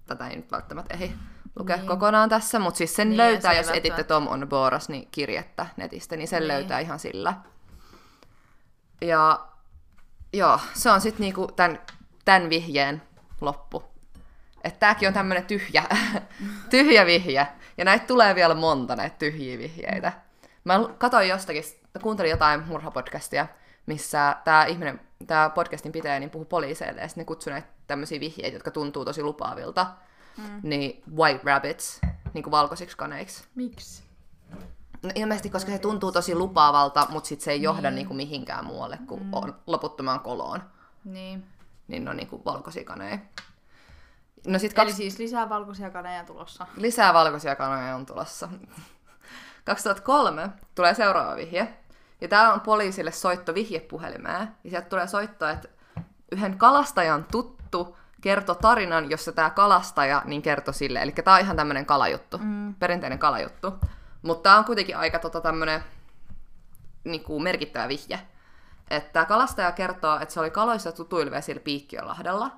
tätä 0.06 0.28
ei 0.28 0.36
nyt 0.36 0.50
välttämättä 0.52 0.94
ehdi 0.94 1.12
lukea 1.56 1.76
niin. 1.76 1.86
kokonaan 1.86 2.28
tässä, 2.28 2.58
mutta 2.58 2.78
siis 2.78 2.96
sen 2.96 3.08
Niin, 3.08 3.16
löytää, 3.16 3.52
se 3.52 3.58
jos 3.58 3.68
etitte 3.68 3.88
välttämättä- 3.88 4.14
Tom 4.14 4.28
on 4.42 4.48
Boras, 4.48 4.88
niin 4.88 5.08
kirjettä 5.10 5.66
netistä, 5.76 6.16
niin 6.16 6.28
sen 6.28 6.40
Niin. 6.40 6.48
niin. 6.48 6.58
löytää 6.58 6.78
ihan 6.80 6.98
sillä. 6.98 7.34
Ja 9.00 9.46
joo, 10.32 10.60
se 10.74 10.90
on 10.90 11.00
sitten 11.00 11.20
niinku 11.20 11.46
tämän, 11.56 11.78
tämän 12.24 12.50
vihjeen 12.50 13.02
loppu. 13.41 13.83
Että 14.64 14.81
tääkin 14.81 15.09
on 15.09 15.14
tämmönen 15.14 15.45
tyhjä, 15.45 15.85
tyhjä 16.71 17.07
vihje. 17.07 17.49
Ja 17.79 17.85
näitä 17.85 18.07
tulee 18.07 18.35
vielä 18.35 18.55
monta, 18.55 18.97
näitä 18.97 19.17
tyhjiä 19.19 19.59
vihjeitä. 19.59 20.12
Mä 20.64 20.81
katsoin 20.99 21.29
jostakin, 21.29 21.62
kuuntelin 22.03 22.31
jotain 22.31 22.67
murhapodcastia, 22.67 23.47
missä 23.87 24.37
tämä 24.45 24.64
ihminen, 24.64 25.00
tämä 25.26 25.50
podcastin 25.50 25.93
pitäjä, 25.93 26.21
niin 26.21 26.31
puhuu 26.31 26.45
poliiseille, 26.45 27.00
ja 27.00 27.09
sitten 27.09 27.26
ne 27.47 27.53
näitä 27.53 27.69
tämmöisiä 27.87 28.21
vihjeitä, 28.21 28.57
jotka 28.57 28.71
tuntuu 28.71 29.05
tosi 29.05 29.23
lupaavilta, 29.23 29.87
mm. 30.37 30.61
niin 30.62 31.03
white 31.17 31.41
rabbits, 31.45 32.00
niin 32.35 32.43
kuin 32.43 32.50
valkoisiksi 32.50 32.97
kaneiksi. 32.97 33.45
Miksi? 33.55 34.03
No 35.03 35.11
ilmeisesti, 35.14 35.50
koska 35.50 35.73
se 35.73 35.79
tuntuu 35.79 36.12
tosi 36.12 36.35
lupaavalta, 36.35 37.07
mutta 37.11 37.29
sitten 37.29 37.45
se 37.45 37.53
ei 37.53 37.62
johda 37.62 37.91
niin. 37.91 38.09
Niin 38.09 38.17
mihinkään 38.17 38.64
muualle 38.64 38.99
kuin 39.07 39.23
mm. 39.23 39.35
on 39.35 39.55
loputtomaan 39.67 40.21
koloon. 40.21 40.62
Niin. 41.05 41.47
Niin 41.88 42.05
ne 42.05 42.11
on 42.11 42.16
niin 42.16 42.29
kuin 42.29 42.44
valkoisia 42.44 42.85
kaneja. 42.85 43.18
No 44.47 44.59
sit 44.59 44.73
Eli 44.73 44.77
kaksi... 44.77 44.97
siis 44.97 45.18
lisää 45.18 45.49
valkoisia 45.49 45.90
kaneja 45.90 46.25
tulossa. 46.25 46.66
Lisää 46.77 47.14
valkoisia 47.14 47.57
kanoja 47.57 47.94
on 47.94 48.07
tulossa. 48.07 48.49
2003 49.64 50.49
tulee 50.75 50.94
seuraava 50.94 51.37
vihje. 51.37 51.75
Ja 52.20 52.29
tämä 52.29 52.53
on 52.53 52.61
poliisille 52.61 53.12
soitto 53.12 53.55
vihjepuhelimeen. 53.55 54.49
Ja 54.64 54.70
sieltä 54.70 54.88
tulee 54.88 55.07
soitto, 55.07 55.49
että 55.49 55.68
yhden 56.33 56.59
kalastajan 56.59 57.25
tuttu 57.25 57.97
kertoi 58.20 58.57
tarinan, 58.57 59.11
jossa 59.11 59.33
tämä 59.33 59.51
kalastaja 59.51 60.23
niin 60.25 60.42
kertoi 60.42 60.75
sille. 60.75 61.03
Eli 61.03 61.12
tämä 61.12 61.35
on 61.35 61.40
ihan 61.40 61.57
tämmöinen 61.57 61.87
kalajuttu, 61.87 62.38
mm. 62.38 62.75
perinteinen 62.75 63.18
kalajuttu. 63.18 63.75
Mutta 64.23 64.42
tämä 64.42 64.59
on 64.59 64.64
kuitenkin 64.64 64.97
aika 64.97 65.18
tota, 65.18 65.40
tämmöinen 65.40 65.85
niinku, 67.05 67.40
merkittävä 67.40 67.88
vihje. 67.88 68.20
Että 68.90 69.25
kalastaja 69.25 69.73
kertoo, 69.73 70.18
että 70.20 70.35
se 70.35 70.40
oli 70.40 70.51
kaloissa 70.51 70.92
tutuilla 70.92 71.31
vesillä 71.31 71.61
Piikkiölahdella. 71.61 72.51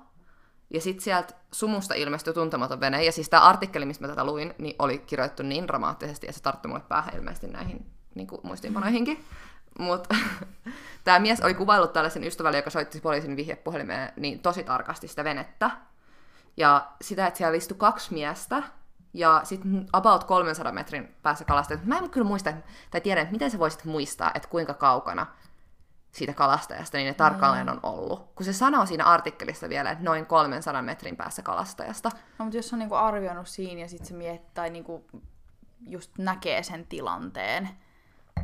Ja 0.69 0.81
sitten 0.81 1.03
sieltä 1.03 1.33
sumusta 1.51 1.93
ilmestyi 1.93 2.33
tuntematon 2.33 2.79
vene. 2.79 3.03
Ja 3.03 3.11
siis 3.11 3.29
tämä 3.29 3.43
artikkeli, 3.43 3.85
mistä 3.85 4.03
mä 4.03 4.07
tätä 4.07 4.25
luin, 4.25 4.53
niin 4.57 4.75
oli 4.79 4.97
kirjoitettu 4.97 5.43
niin 5.43 5.67
dramaattisesti, 5.67 6.27
ja 6.27 6.33
se 6.33 6.41
tarttui 6.41 6.69
mulle 6.69 6.83
päähän 6.87 7.15
ilmeisesti 7.15 7.47
näihin 7.47 7.85
niin 8.15 8.27
kuin 8.27 8.41
muistiinpanoihinkin. 8.43 9.25
Mutta 9.79 10.15
tämä 11.03 11.19
mies 11.19 11.41
oli 11.41 11.53
kuvaillut 11.53 11.93
tällaisen 11.93 12.23
ystävälle, 12.23 12.57
joka 12.57 12.69
soitti 12.69 13.01
poliisin 13.01 13.35
vihjepuhelimeen, 13.35 14.13
niin 14.15 14.39
tosi 14.39 14.63
tarkasti 14.63 15.07
sitä 15.07 15.23
venettä. 15.23 15.71
Ja 16.57 16.87
sitä, 17.01 17.27
että 17.27 17.37
siellä 17.37 17.57
istui 17.57 17.77
kaksi 17.77 18.13
miestä, 18.13 18.63
ja 19.13 19.41
sitten 19.43 19.85
about 19.93 20.23
300 20.23 20.71
metrin 20.71 21.15
päässä 21.21 21.45
kalastajat. 21.45 21.85
Mä 21.85 21.97
en 21.97 22.09
kyllä 22.09 22.27
muista, 22.27 22.53
tai 22.91 23.01
tiedä, 23.01 23.21
että 23.21 23.31
miten 23.31 23.51
sä 23.51 23.59
voisit 23.59 23.85
muistaa, 23.85 24.31
että 24.33 24.49
kuinka 24.49 24.73
kaukana 24.73 25.25
siitä 26.17 26.33
kalastajasta 26.33 26.97
niin 26.97 27.07
ne 27.07 27.13
tarkalleen 27.13 27.69
on 27.69 27.79
ollut. 27.83 28.31
Kun 28.35 28.45
se 28.45 28.53
sanoo 28.53 28.85
siinä 28.85 29.05
artikkelissa 29.05 29.69
vielä, 29.69 29.91
että 29.91 30.03
noin 30.03 30.25
300 30.25 30.81
metrin 30.81 31.17
päässä 31.17 31.41
kalastajasta. 31.41 32.11
No, 32.39 32.45
mutta 32.45 32.57
jos 32.57 32.73
on 32.73 32.79
niinku 32.79 32.95
arvioinut 32.95 33.47
siinä 33.47 33.81
ja 33.81 33.87
sitten 33.89 34.07
se 34.07 34.13
miettii 34.13 34.51
tai 34.53 34.69
niinku 34.69 35.05
just 35.87 36.11
näkee 36.17 36.63
sen 36.63 36.87
tilanteen 36.87 37.69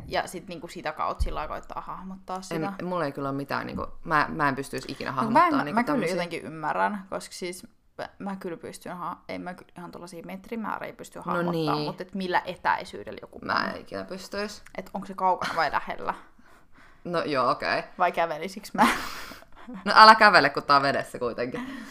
ja 0.06 0.26
sitten 0.26 0.48
niinku 0.48 0.68
sitä 0.68 0.92
kautta 0.92 1.24
sillä 1.24 1.48
koittaa 1.48 1.80
hahmottaa 1.80 2.42
sitä. 2.42 2.72
En, 2.78 2.86
mulla 2.86 3.04
ei 3.04 3.12
kyllä 3.12 3.28
ole 3.28 3.36
mitään, 3.36 3.66
niin 3.66 3.76
kuin, 3.76 3.88
mä, 4.04 4.26
mä 4.28 4.48
en 4.48 4.54
pystyisi 4.56 4.92
ikinä 4.92 5.10
No, 5.10 5.14
mä, 5.16 5.20
hahmottamaan. 5.20 5.60
en, 5.60 5.64
niin 5.64 5.74
mä 5.74 5.84
kyllä 5.84 6.06
jotenkin 6.06 6.42
ymmärrän, 6.42 7.06
koska 7.10 7.34
siis 7.34 7.66
mä, 7.98 8.08
mä 8.18 8.36
kyllä 8.36 8.56
pystyn, 8.56 8.96
ha- 8.96 9.20
ei 9.28 9.38
mä 9.38 9.54
kyllä 9.54 9.72
ihan 9.78 9.90
tuollaisia 9.90 10.22
metrimääriä 10.26 10.92
pysty 10.92 11.20
hahmottaa, 11.20 11.52
niin. 11.52 11.86
mutta 11.86 12.02
et 12.02 12.14
millä 12.14 12.42
etäisyydellä 12.44 13.18
joku 13.22 13.38
Mä 13.42 13.70
en 13.74 13.80
ikinä 13.80 14.04
pystyisi. 14.04 14.62
Että 14.78 14.90
onko 14.94 15.06
se 15.06 15.14
kaukana 15.14 15.56
vai 15.56 15.72
lähellä, 15.72 16.14
No 17.04 17.22
joo, 17.22 17.50
okei. 17.50 17.78
Okay. 17.78 17.90
vai 17.98 18.12
kävelisikö 18.12 18.68
mä? 18.72 18.86
No 19.84 19.92
älä 19.94 20.14
kävele, 20.14 20.50
kun 20.50 20.62
tää 20.62 20.76
on 20.76 20.82
vedessä 20.82 21.18
kuitenkin. 21.18 21.84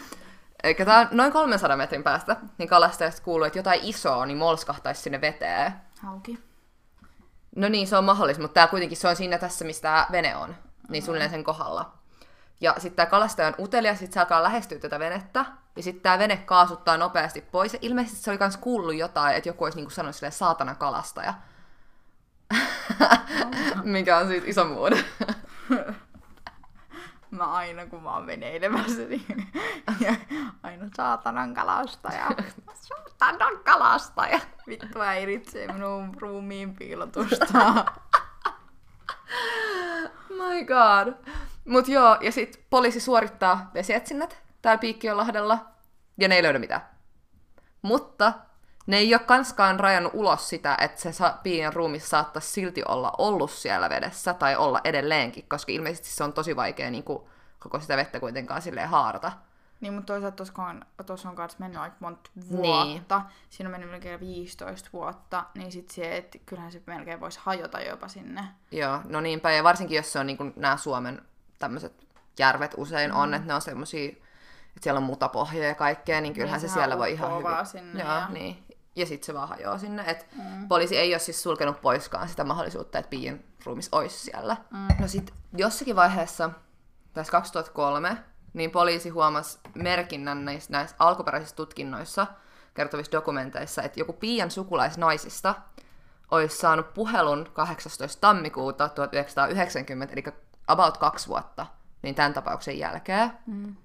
Eikä 0.62 0.84
tää 0.84 1.00
on 1.00 1.08
noin 1.10 1.32
300 1.32 1.76
metrin 1.76 2.02
päästä, 2.02 2.36
niin 2.58 2.68
kalastajasta 2.68 3.22
kuuluu, 3.22 3.44
että 3.44 3.58
jotain 3.58 3.80
isoa 3.82 4.26
niin 4.26 4.38
molskahtaisi 4.38 5.02
sinne 5.02 5.20
veteen. 5.20 5.72
Hauki. 6.00 6.38
No 7.56 7.68
niin, 7.68 7.86
se 7.86 7.96
on 7.96 8.04
mahdollista, 8.04 8.42
mutta 8.42 8.54
tää 8.54 8.66
kuitenkin 8.66 8.96
se 8.96 9.08
on 9.08 9.16
siinä 9.16 9.38
tässä, 9.38 9.64
missä 9.64 9.82
tää 9.82 10.06
vene 10.12 10.36
on. 10.36 10.56
Niin 10.88 11.02
suunnilleen 11.02 11.30
sen 11.30 11.44
kohdalla. 11.44 11.92
Ja 12.60 12.74
sitten 12.78 12.96
tämä 12.96 13.06
kalastaja 13.06 13.48
on 13.48 13.54
utelias, 13.58 13.98
sitten 13.98 14.14
se 14.14 14.20
alkaa 14.20 14.42
lähestyä 14.42 14.78
tätä 14.78 14.98
venettä. 14.98 15.44
Ja 15.76 15.82
sitten 15.82 16.02
tämä 16.02 16.18
vene 16.18 16.36
kaasuttaa 16.36 16.96
nopeasti 16.96 17.40
pois. 17.40 17.72
Ja 17.72 17.78
ilmeisesti 17.82 18.20
se 18.20 18.30
oli 18.30 18.38
myös 18.38 18.56
kuullut 18.56 18.94
jotain, 18.94 19.36
että 19.36 19.48
joku 19.48 19.64
olisi 19.64 19.78
niinku 19.78 19.90
sanonut 19.90 20.16
silleen 20.16 20.32
saatana 20.32 20.74
kalastaja. 20.74 21.34
Mikä 23.82 24.18
on 24.18 24.28
siitä 24.28 24.46
iso 24.46 24.64
muod. 24.64 24.92
Mä 27.30 27.44
aina 27.44 27.86
kun 27.86 28.02
mä 28.02 28.14
oon 28.14 28.26
veneilemässä, 28.26 29.02
niin 29.02 29.52
ja 30.00 30.14
aina 30.62 30.86
saatanan 30.96 31.54
kalastaja. 31.54 32.30
saatanan 32.74 33.58
kalastaja. 33.64 34.40
Vittu 34.66 34.98
häiritsee 34.98 35.72
minun 35.72 36.14
ruumiin 36.20 36.76
piilotusta. 36.76 37.84
My 40.28 40.64
god. 40.64 41.14
Mut 41.64 41.88
joo, 41.88 42.16
ja 42.20 42.32
sitten 42.32 42.62
poliisi 42.70 43.00
suorittaa 43.00 43.70
vesietsinnät 43.74 44.42
täällä 44.62 44.78
Piikkiönlahdella, 44.78 45.58
ja 46.18 46.28
ne 46.28 46.34
ei 46.34 46.42
löydä 46.42 46.58
mitään. 46.58 46.88
Mutta 47.82 48.32
ne 48.86 48.96
ei 48.96 49.14
ole 49.14 49.22
kanskaan 49.22 49.80
rajannut 49.80 50.12
ulos 50.14 50.48
sitä, 50.48 50.76
että 50.80 51.00
se 51.00 51.12
sa- 51.12 51.38
Piian 51.42 51.72
ruumissa 51.72 52.08
saattaisi 52.08 52.48
silti 52.48 52.82
olla 52.88 53.12
ollut 53.18 53.50
siellä 53.50 53.90
vedessä, 53.90 54.34
tai 54.34 54.56
olla 54.56 54.80
edelleenkin, 54.84 55.44
koska 55.48 55.72
ilmeisesti 55.72 56.08
se 56.08 56.24
on 56.24 56.32
tosi 56.32 56.56
vaikea 56.56 56.90
niin 56.90 57.04
kuin, 57.04 57.22
koko 57.58 57.80
sitä 57.80 57.96
vettä 57.96 58.20
kuitenkaan 58.20 58.62
silleen 58.62 58.88
haarata. 58.88 59.32
niin, 59.80 59.94
mutta 59.94 60.12
toisaalta 60.12 60.36
tuossa 60.36 60.62
on, 60.62 60.84
tossa 61.06 61.28
on 61.28 61.36
kanssa 61.36 61.58
mennyt 61.60 61.80
aika 61.80 61.96
monta 62.00 62.30
Niin. 62.34 62.48
vuotta. 62.56 63.22
Siinä 63.50 63.68
on 63.68 63.70
mennyt 63.72 63.90
melkein 63.90 64.20
15 64.20 64.88
vuotta, 64.92 65.44
niin 65.54 65.72
sit 65.72 65.90
se, 65.90 66.16
että 66.16 66.38
kyllähän 66.46 66.72
se 66.72 66.82
melkein 66.86 67.20
voisi 67.20 67.40
hajota 67.42 67.80
jopa 67.80 68.08
sinne. 68.08 68.44
Joo, 68.70 69.00
no 69.04 69.20
niinpä, 69.20 69.50
ja 69.52 69.64
varsinkin 69.64 69.96
jos 69.96 70.12
se 70.12 70.18
on 70.18 70.26
niin 70.26 70.52
nämä 70.56 70.76
Suomen 70.76 71.22
tämmöiset 71.58 72.06
järvet 72.38 72.74
usein 72.76 73.12
on, 73.12 73.28
Mm. 73.28 73.34
että 73.34 73.48
ne 73.48 73.54
on 73.54 73.60
semmosia, 73.62 74.08
että 74.08 74.80
siellä 74.80 74.98
on 74.98 75.04
mutapohja 75.04 75.68
ja 75.68 75.74
kaikkea, 75.74 76.20
niin 76.20 76.34
kyllähän 76.34 76.60
Niin, 76.60 76.70
se 76.70 76.74
siellä 76.74 76.98
voi 76.98 77.12
ihan 77.12 77.30
hyvin. 77.38 77.66
sinne 77.66 78.02
Joo, 78.02 78.12
ja- 78.12 78.28
niin. 78.28 78.64
Ja 78.96 79.06
sitten 79.06 79.26
se 79.26 79.34
vaan 79.34 79.48
hajoaa 79.48 79.78
sinne. 79.78 80.04
Et 80.06 80.26
mm. 80.36 80.68
Poliisi 80.68 80.96
ei 80.96 81.12
ole 81.14 81.18
siis 81.18 81.42
sulkenut 81.42 81.80
poiskaan 81.80 82.28
sitä 82.28 82.44
mahdollisuutta, 82.44 82.98
että 82.98 83.10
Piian 83.10 83.40
ruumis 83.64 83.88
olisi 83.92 84.18
siellä. 84.18 84.56
Mm. 84.70 85.00
No 85.00 85.08
sitten 85.08 85.36
jossakin 85.56 85.96
vaiheessa, 85.96 86.50
tässä 87.12 87.30
2003, 87.30 88.16
niin 88.52 88.70
poliisi 88.70 89.08
huomasi 89.08 89.58
merkinnän 89.74 90.44
näissä, 90.44 90.72
näissä 90.72 90.96
alkuperäisissä 90.98 91.56
tutkinnoissa 91.56 92.26
kertovissa 92.74 93.12
dokumenteissa, 93.12 93.82
että 93.82 94.00
joku 94.00 94.12
Piian 94.12 94.50
sukulaisnaisista 94.50 95.54
olisi 96.30 96.56
saanut 96.56 96.94
puhelun 96.94 97.50
18. 97.52 98.20
tammikuuta 98.20 98.88
1990, 98.88 100.12
eli 100.12 100.24
about 100.66 100.96
kaksi 100.98 101.28
vuotta, 101.28 101.66
niin 102.02 102.14
tämän 102.14 102.34
tapauksen 102.34 102.78
jälkeen. 102.78 103.30
Mm. 103.46 103.76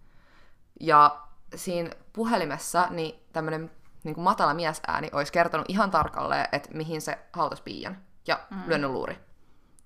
Ja 0.79 1.21
siinä 1.55 1.89
puhelimessa 2.13 2.87
niin 2.89 3.23
tämmöinen 3.33 3.71
niin 4.03 4.15
kuin 4.15 4.23
matala 4.23 4.53
miesääni 4.53 5.09
olisi 5.11 5.31
kertonut 5.31 5.65
ihan 5.69 5.91
tarkalleen, 5.91 6.47
että 6.51 6.69
mihin 6.73 7.01
se 7.01 7.19
hautasi 7.33 7.63
piian 7.63 7.97
ja 8.27 8.39
mm. 8.49 8.63
lyönyt 8.67 8.91
luuri. 8.91 9.19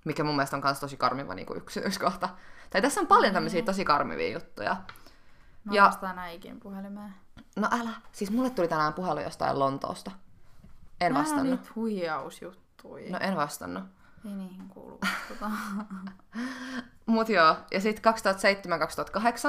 Mikä 0.05 0.23
mun 0.23 0.35
mielestä 0.35 0.55
on 0.55 0.63
myös 0.65 0.79
tosi 0.79 0.97
karmiva 0.97 1.35
niin 1.35 1.47
yksityiskohta. 1.55 2.29
Tai 2.69 2.81
tässä 2.81 3.01
on 3.01 3.07
paljon 3.07 3.33
tämmöisiä 3.33 3.61
mm. 3.61 3.65
tosi 3.65 3.85
karmivia 3.85 4.33
juttuja. 4.33 4.75
Mä 5.63 5.73
ja... 5.73 5.83
vastaan 5.83 6.15
näikin 6.15 6.59
puhelimeen. 6.59 7.13
No 7.55 7.67
älä. 7.71 7.89
Siis 8.11 8.31
mulle 8.31 8.49
tuli 8.49 8.67
tänään 8.67 8.93
puhelu 8.93 9.19
jostain 9.19 9.59
Lontoosta. 9.59 10.11
En 11.01 11.13
Nää 11.13 11.21
vastannut. 11.21 11.75
huijausjuttuja. 11.75 13.11
No 13.11 13.17
en 13.21 13.35
vastannut. 13.35 13.83
Ei 14.25 14.31
niihin 14.31 14.69
kuulu. 14.69 14.99
Mut 17.05 17.29
joo, 17.29 17.55
ja 17.71 17.81
sitten 17.81 18.13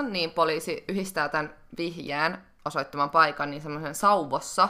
2007-2008 0.06 0.08
niin 0.10 0.30
poliisi 0.30 0.84
yhdistää 0.88 1.28
tämän 1.28 1.54
vihjeen 1.78 2.38
osoittaman 2.64 3.10
paikan 3.10 3.50
niin 3.50 3.62
semmoisen 3.62 3.94
sauvossa 3.94 4.68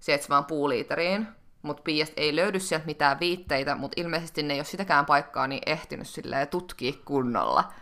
sijaitsevaan 0.00 0.44
puuliiteriin, 0.44 1.28
mutta 1.62 1.82
Piiasta 1.82 2.14
ei 2.16 2.36
löydy 2.36 2.60
sieltä 2.60 2.86
mitään 2.86 3.20
viitteitä, 3.20 3.74
mutta 3.74 4.00
ilmeisesti 4.00 4.42
ne 4.42 4.54
ei 4.54 4.60
ole 4.60 4.64
sitäkään 4.64 5.06
paikkaa 5.06 5.46
niin 5.46 5.62
ehtinyt 5.66 6.08
silleen 6.08 6.48
tutkia 6.48 6.92
kunnolla. 7.04 7.72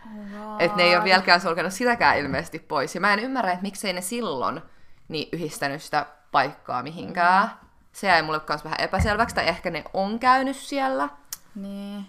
Oh, 0.45 0.55
että 0.59 0.77
ne 0.77 0.83
ei 0.83 0.95
ole 0.95 1.03
vieläkään 1.03 1.41
sulkenut 1.41 1.73
sitäkään 1.73 2.17
ilmeisesti 2.17 2.59
pois. 2.59 2.95
Ja 2.95 3.01
mä 3.01 3.13
en 3.13 3.19
ymmärrä, 3.19 3.51
että 3.51 3.63
miksei 3.63 3.93
ne 3.93 4.01
silloin 4.01 4.61
niin 5.07 5.29
yhdistänyt 5.31 5.83
sitä 5.83 6.05
paikkaa 6.31 6.83
mihinkään. 6.83 7.43
Mm. 7.43 7.67
Se 7.91 8.07
jäi 8.07 8.21
mulle 8.21 8.41
myös 8.49 8.63
vähän 8.63 8.81
epäselväksi, 8.81 9.35
tai 9.35 9.47
ehkä 9.47 9.69
ne 9.69 9.83
on 9.93 10.19
käynyt 10.19 10.55
siellä. 10.55 11.09
Niin. 11.55 12.05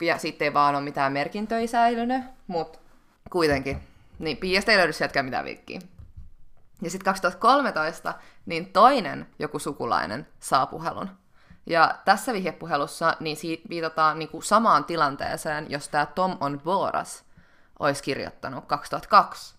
Ja 0.00 0.18
sitten 0.18 0.44
ei 0.44 0.54
vaan 0.54 0.74
ole 0.74 0.84
mitään 0.84 1.12
merkintöjä 1.12 1.66
säilynyt, 1.66 2.22
mutta 2.46 2.78
kuitenkin. 3.30 3.82
Niin, 4.18 4.36
Piiasta 4.36 4.72
ei 4.72 4.78
löydy 4.78 4.92
sieltäkään 4.92 5.24
mitään 5.24 5.44
vikkiä. 5.44 5.80
Ja 6.82 6.90
sitten 6.90 7.04
2013 7.04 8.14
niin 8.46 8.72
toinen 8.72 9.26
joku 9.38 9.58
sukulainen 9.58 10.26
saa 10.40 10.66
puhelun. 10.66 11.10
Ja 11.66 11.94
tässä 12.04 12.32
vihjepuhelussa 12.32 13.16
niin 13.20 13.36
viitataan 13.68 14.18
niin 14.18 14.28
kuin 14.28 14.42
samaan 14.42 14.84
tilanteeseen, 14.84 15.70
jos 15.70 15.88
tämä 15.88 16.06
Tom 16.06 16.36
on 16.40 16.60
Boras 16.64 17.24
olisi 17.78 18.02
kirjoittanut 18.02 18.64
2002. 18.66 19.54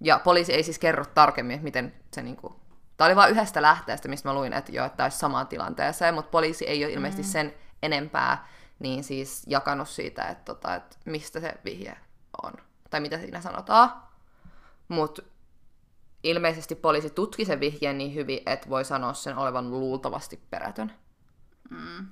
Ja 0.00 0.18
poliisi 0.18 0.52
ei 0.52 0.62
siis 0.62 0.78
kerro 0.78 1.04
tarkemmin, 1.04 1.62
miten 1.62 1.94
se 2.12 2.22
niin 2.22 2.36
kuin... 2.36 2.54
Tämä 2.96 3.06
oli 3.06 3.16
vain 3.16 3.30
yhdestä 3.30 3.62
lähteestä, 3.62 4.08
mistä 4.08 4.28
mä 4.28 4.34
luin, 4.34 4.52
että 4.52 4.72
jo, 4.72 4.84
että 4.84 5.02
olisi 5.02 5.18
samaan 5.18 5.46
tilanteeseen, 5.46 6.14
mutta 6.14 6.30
poliisi 6.30 6.66
ei 6.66 6.84
ole 6.84 6.92
ilmeisesti 6.92 7.22
mm. 7.22 7.28
sen 7.28 7.54
enempää 7.82 8.48
niin 8.78 9.04
siis 9.04 9.42
jakanut 9.46 9.88
siitä, 9.88 10.24
että, 10.24 10.44
tota, 10.44 10.74
että 10.74 10.96
mistä 11.04 11.40
se 11.40 11.54
vihje 11.64 11.96
on. 12.42 12.52
Tai 12.90 13.00
mitä 13.00 13.18
siinä 13.18 13.40
sanotaan. 13.40 13.92
Mutta 14.88 15.22
ilmeisesti 16.22 16.74
poliisi 16.74 17.10
tutki 17.10 17.44
sen 17.44 17.60
vihjeen 17.60 17.98
niin 17.98 18.14
hyvin, 18.14 18.40
että 18.46 18.68
voi 18.68 18.84
sanoa 18.84 19.12
sen 19.12 19.36
olevan 19.36 19.70
luultavasti 19.70 20.40
perätön. 20.50 20.92
Mm. 21.70 22.06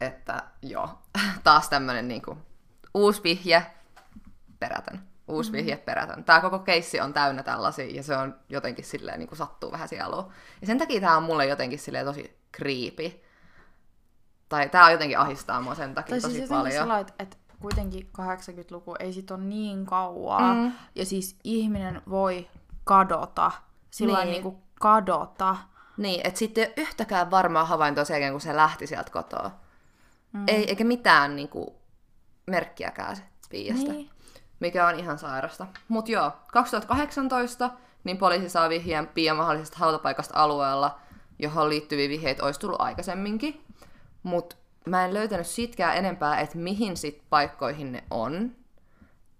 Että 0.00 0.42
joo, 0.62 0.88
taas 1.44 1.68
tämmönen 1.68 2.08
niinku, 2.08 2.38
uusi 2.94 3.22
vihje, 3.22 3.66
perätön. 4.58 5.00
Uusi 5.28 5.50
mm. 5.50 5.56
vihje, 5.56 5.76
perätön. 5.76 6.24
Tämä 6.24 6.40
koko 6.40 6.58
keissi 6.58 7.00
on 7.00 7.12
täynnä 7.12 7.42
tällaisia, 7.42 7.86
ja 7.86 8.02
se 8.02 8.16
on 8.16 8.34
jotenkin 8.48 8.84
silleen, 8.84 9.18
niin 9.18 9.28
kuin 9.28 9.38
sattuu 9.38 9.72
vähän 9.72 9.88
sieluun. 9.88 10.32
Ja 10.60 10.66
sen 10.66 10.78
takia 10.78 11.00
tämä 11.00 11.16
on 11.16 11.22
mulle 11.22 11.46
jotenkin 11.46 11.78
silleen 11.78 12.06
tosi 12.06 12.38
kriipi. 12.52 13.22
Tai 14.48 14.68
tämä 14.68 14.90
jotenkin 14.90 15.18
ahistaa 15.18 15.60
mua 15.60 15.74
sen 15.74 15.94
takia 15.94 16.10
tai 16.10 16.20
tosi 16.20 16.34
siis 16.34 16.48
paljon. 16.48 16.72
Sellainen, 16.72 17.14
että 17.18 17.36
kuitenkin 17.60 18.10
80-luku 18.20 18.94
ei 18.98 19.12
sit 19.12 19.30
ole 19.30 19.40
niin 19.40 19.86
kauaa. 19.86 20.54
Mm. 20.54 20.72
Ja 20.94 21.04
siis 21.04 21.38
ihminen 21.44 22.02
voi 22.10 22.48
kadota. 22.90 23.50
Sillä 23.90 24.18
niin. 24.18 24.30
niin 24.30 24.42
kuin 24.42 24.56
kadota. 24.80 25.56
Niin, 25.96 26.26
että 26.26 26.38
sitten 26.38 26.64
ei 26.64 26.72
yhtäkään 26.76 27.30
varmaa 27.30 27.64
havaintoa 27.64 28.04
sen 28.04 28.14
jälkeen, 28.14 28.32
kun 28.32 28.40
se 28.40 28.56
lähti 28.56 28.86
sieltä 28.86 29.10
kotoa. 29.10 29.50
Mm. 30.32 30.44
Ei, 30.46 30.68
eikä 30.68 30.84
mitään 30.84 31.36
niin 31.36 31.48
kuin, 31.48 31.68
merkkiäkään 32.46 33.16
Piiasta. 33.50 33.92
Niin. 33.92 34.10
Mikä 34.60 34.86
on 34.86 34.98
ihan 34.98 35.18
sairasta. 35.18 35.66
Mut 35.88 36.08
joo, 36.08 36.32
2018 36.52 37.70
niin 38.04 38.18
poliisi 38.18 38.48
saa 38.48 38.68
vihjeen 38.68 39.06
Pia 39.06 39.34
mahdollisesta 39.34 39.78
hautapaikasta 39.78 40.42
alueella, 40.42 40.98
johon 41.38 41.68
liittyviä 41.68 42.08
vihjeitä 42.08 42.44
olisi 42.44 42.60
tullut 42.60 42.80
aikaisemminkin. 42.80 43.64
Mutta 44.22 44.56
mä 44.86 45.04
en 45.04 45.14
löytänyt 45.14 45.46
sitkään 45.46 45.96
enempää, 45.96 46.40
että 46.40 46.58
mihin 46.58 46.96
sit 46.96 47.22
paikkoihin 47.30 47.92
ne 47.92 48.04
on. 48.10 48.52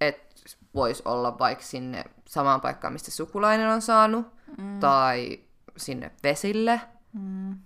Että 0.01 0.35
voisi 0.75 1.03
olla 1.05 1.39
vaikka 1.39 1.65
sinne 1.65 2.05
samaan 2.31 2.61
paikkaan, 2.61 2.93
mistä 2.93 3.11
sukulainen 3.11 3.69
on 3.69 3.83
saanut, 3.83 4.27
mm. 4.59 4.81
tai 4.81 5.40
sinne 5.77 6.11
vesille. 6.23 6.81
Mm. 7.12 7.57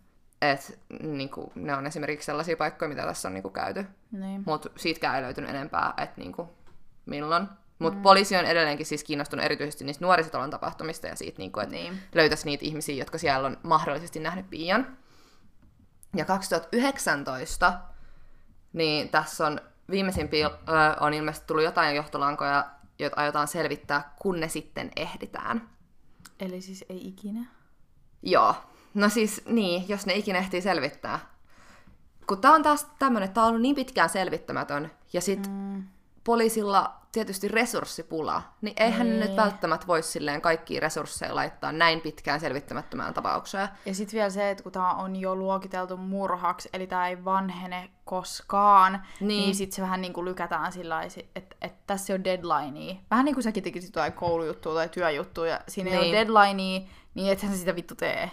Et, 0.42 0.80
niinku, 1.02 1.52
ne 1.54 1.74
on 1.74 1.86
esimerkiksi 1.86 2.26
sellaisia 2.26 2.56
paikkoja, 2.56 2.88
mitä 2.88 3.02
tässä 3.02 3.28
on 3.28 3.34
niinku, 3.34 3.50
käyty. 3.50 3.84
Niin. 4.12 4.42
Mutta 4.46 4.70
siitäkään 4.76 5.16
ei 5.16 5.22
löytynyt 5.22 5.50
enempää, 5.50 5.94
että 5.96 6.20
niinku, 6.20 6.48
milloin. 7.06 7.48
Mutta 7.78 7.96
mm. 7.96 8.02
poliisi 8.02 8.36
on 8.36 8.44
edelleenkin 8.44 8.86
siis 8.86 9.04
kiinnostunut 9.04 9.44
erityisesti 9.44 9.84
niistä 9.84 10.04
nuorisotalon 10.04 10.50
tapahtumista 10.50 11.06
ja 11.06 11.16
siitä, 11.16 11.38
niinku, 11.38 11.60
että 11.60 11.74
niin. 11.74 11.98
löytäisi 12.14 12.46
niitä 12.46 12.64
ihmisiä, 12.64 12.94
jotka 12.94 13.18
siellä 13.18 13.46
on 13.46 13.56
mahdollisesti 13.62 14.20
nähnyt 14.20 14.50
piian. 14.50 14.96
Ja 16.16 16.24
2019, 16.24 17.72
niin 18.72 19.08
tässä 19.08 19.46
on 19.46 19.60
viimeisimpiä 19.90 20.50
on 21.00 21.14
ilmeisesti 21.14 21.46
tullut 21.46 21.64
jotain 21.64 21.96
johtolankoja 21.96 22.73
joita 22.98 23.16
aiotaan 23.20 23.48
selvittää, 23.48 24.14
kun 24.20 24.40
ne 24.40 24.48
sitten 24.48 24.90
ehditään. 24.96 25.68
Eli 26.40 26.60
siis 26.60 26.84
ei 26.88 27.08
ikinä? 27.08 27.46
Joo. 28.22 28.54
No 28.94 29.08
siis 29.08 29.42
niin, 29.46 29.88
jos 29.88 30.06
ne 30.06 30.14
ikinä 30.14 30.38
ehtii 30.38 30.62
selvittää. 30.62 31.20
Kun 32.26 32.40
tää 32.40 32.52
on 32.52 32.62
taas 32.62 32.86
tämmönen, 32.98 33.24
että 33.24 33.34
tää 33.34 33.44
on 33.44 33.48
ollut 33.48 33.62
niin 33.62 33.74
pitkään 33.74 34.08
selvittämätön, 34.08 34.90
ja 35.12 35.20
sit 35.20 35.48
mm. 35.48 35.84
poliisilla 36.24 37.03
tietysti 37.14 37.48
resurssipula, 37.48 38.42
niin 38.60 38.74
eihän 38.76 39.08
niin. 39.08 39.20
nyt 39.20 39.36
välttämättä 39.36 39.86
voisi 39.86 40.10
silleen 40.10 40.40
kaikkia 40.40 40.80
resursseja 40.80 41.34
laittaa 41.34 41.72
näin 41.72 42.00
pitkään 42.00 42.40
selvittämättömään 42.40 43.14
tapaukseen. 43.14 43.68
Ja 43.86 43.94
sitten 43.94 44.16
vielä 44.16 44.30
se, 44.30 44.50
että 44.50 44.62
kun 44.62 44.72
tämä 44.72 44.94
on 44.94 45.16
jo 45.16 45.36
luokiteltu 45.36 45.96
murhaksi, 45.96 46.68
eli 46.72 46.86
tämä 46.86 47.08
ei 47.08 47.24
vanhene 47.24 47.90
koskaan, 48.04 49.02
niin, 49.20 49.28
niin 49.28 49.54
sitten 49.54 49.76
se 49.76 49.82
vähän 49.82 50.00
niin 50.00 50.12
kuin 50.12 50.24
lykätään 50.24 50.72
sillä 50.72 51.02
että, 51.02 51.56
että 51.62 51.82
tässä 51.86 52.14
on 52.14 52.24
deadlinea. 52.24 52.94
Vähän 53.10 53.24
niin 53.24 53.34
kuin 53.34 53.44
säkin 53.44 53.62
tekisit 53.62 53.88
jotain 53.88 54.12
koulujuttua 54.12 54.74
tai 54.74 54.88
työjuttua, 54.88 55.46
ja 55.46 55.60
siinä 55.68 55.90
niin. 55.90 56.02
ei 56.02 56.10
ole 56.10 56.24
niin. 56.24 56.28
deadlinea, 56.28 56.88
niin 57.14 57.32
ethän 57.32 57.56
sitä 57.56 57.76
vittu 57.76 57.94
tee. 57.94 58.30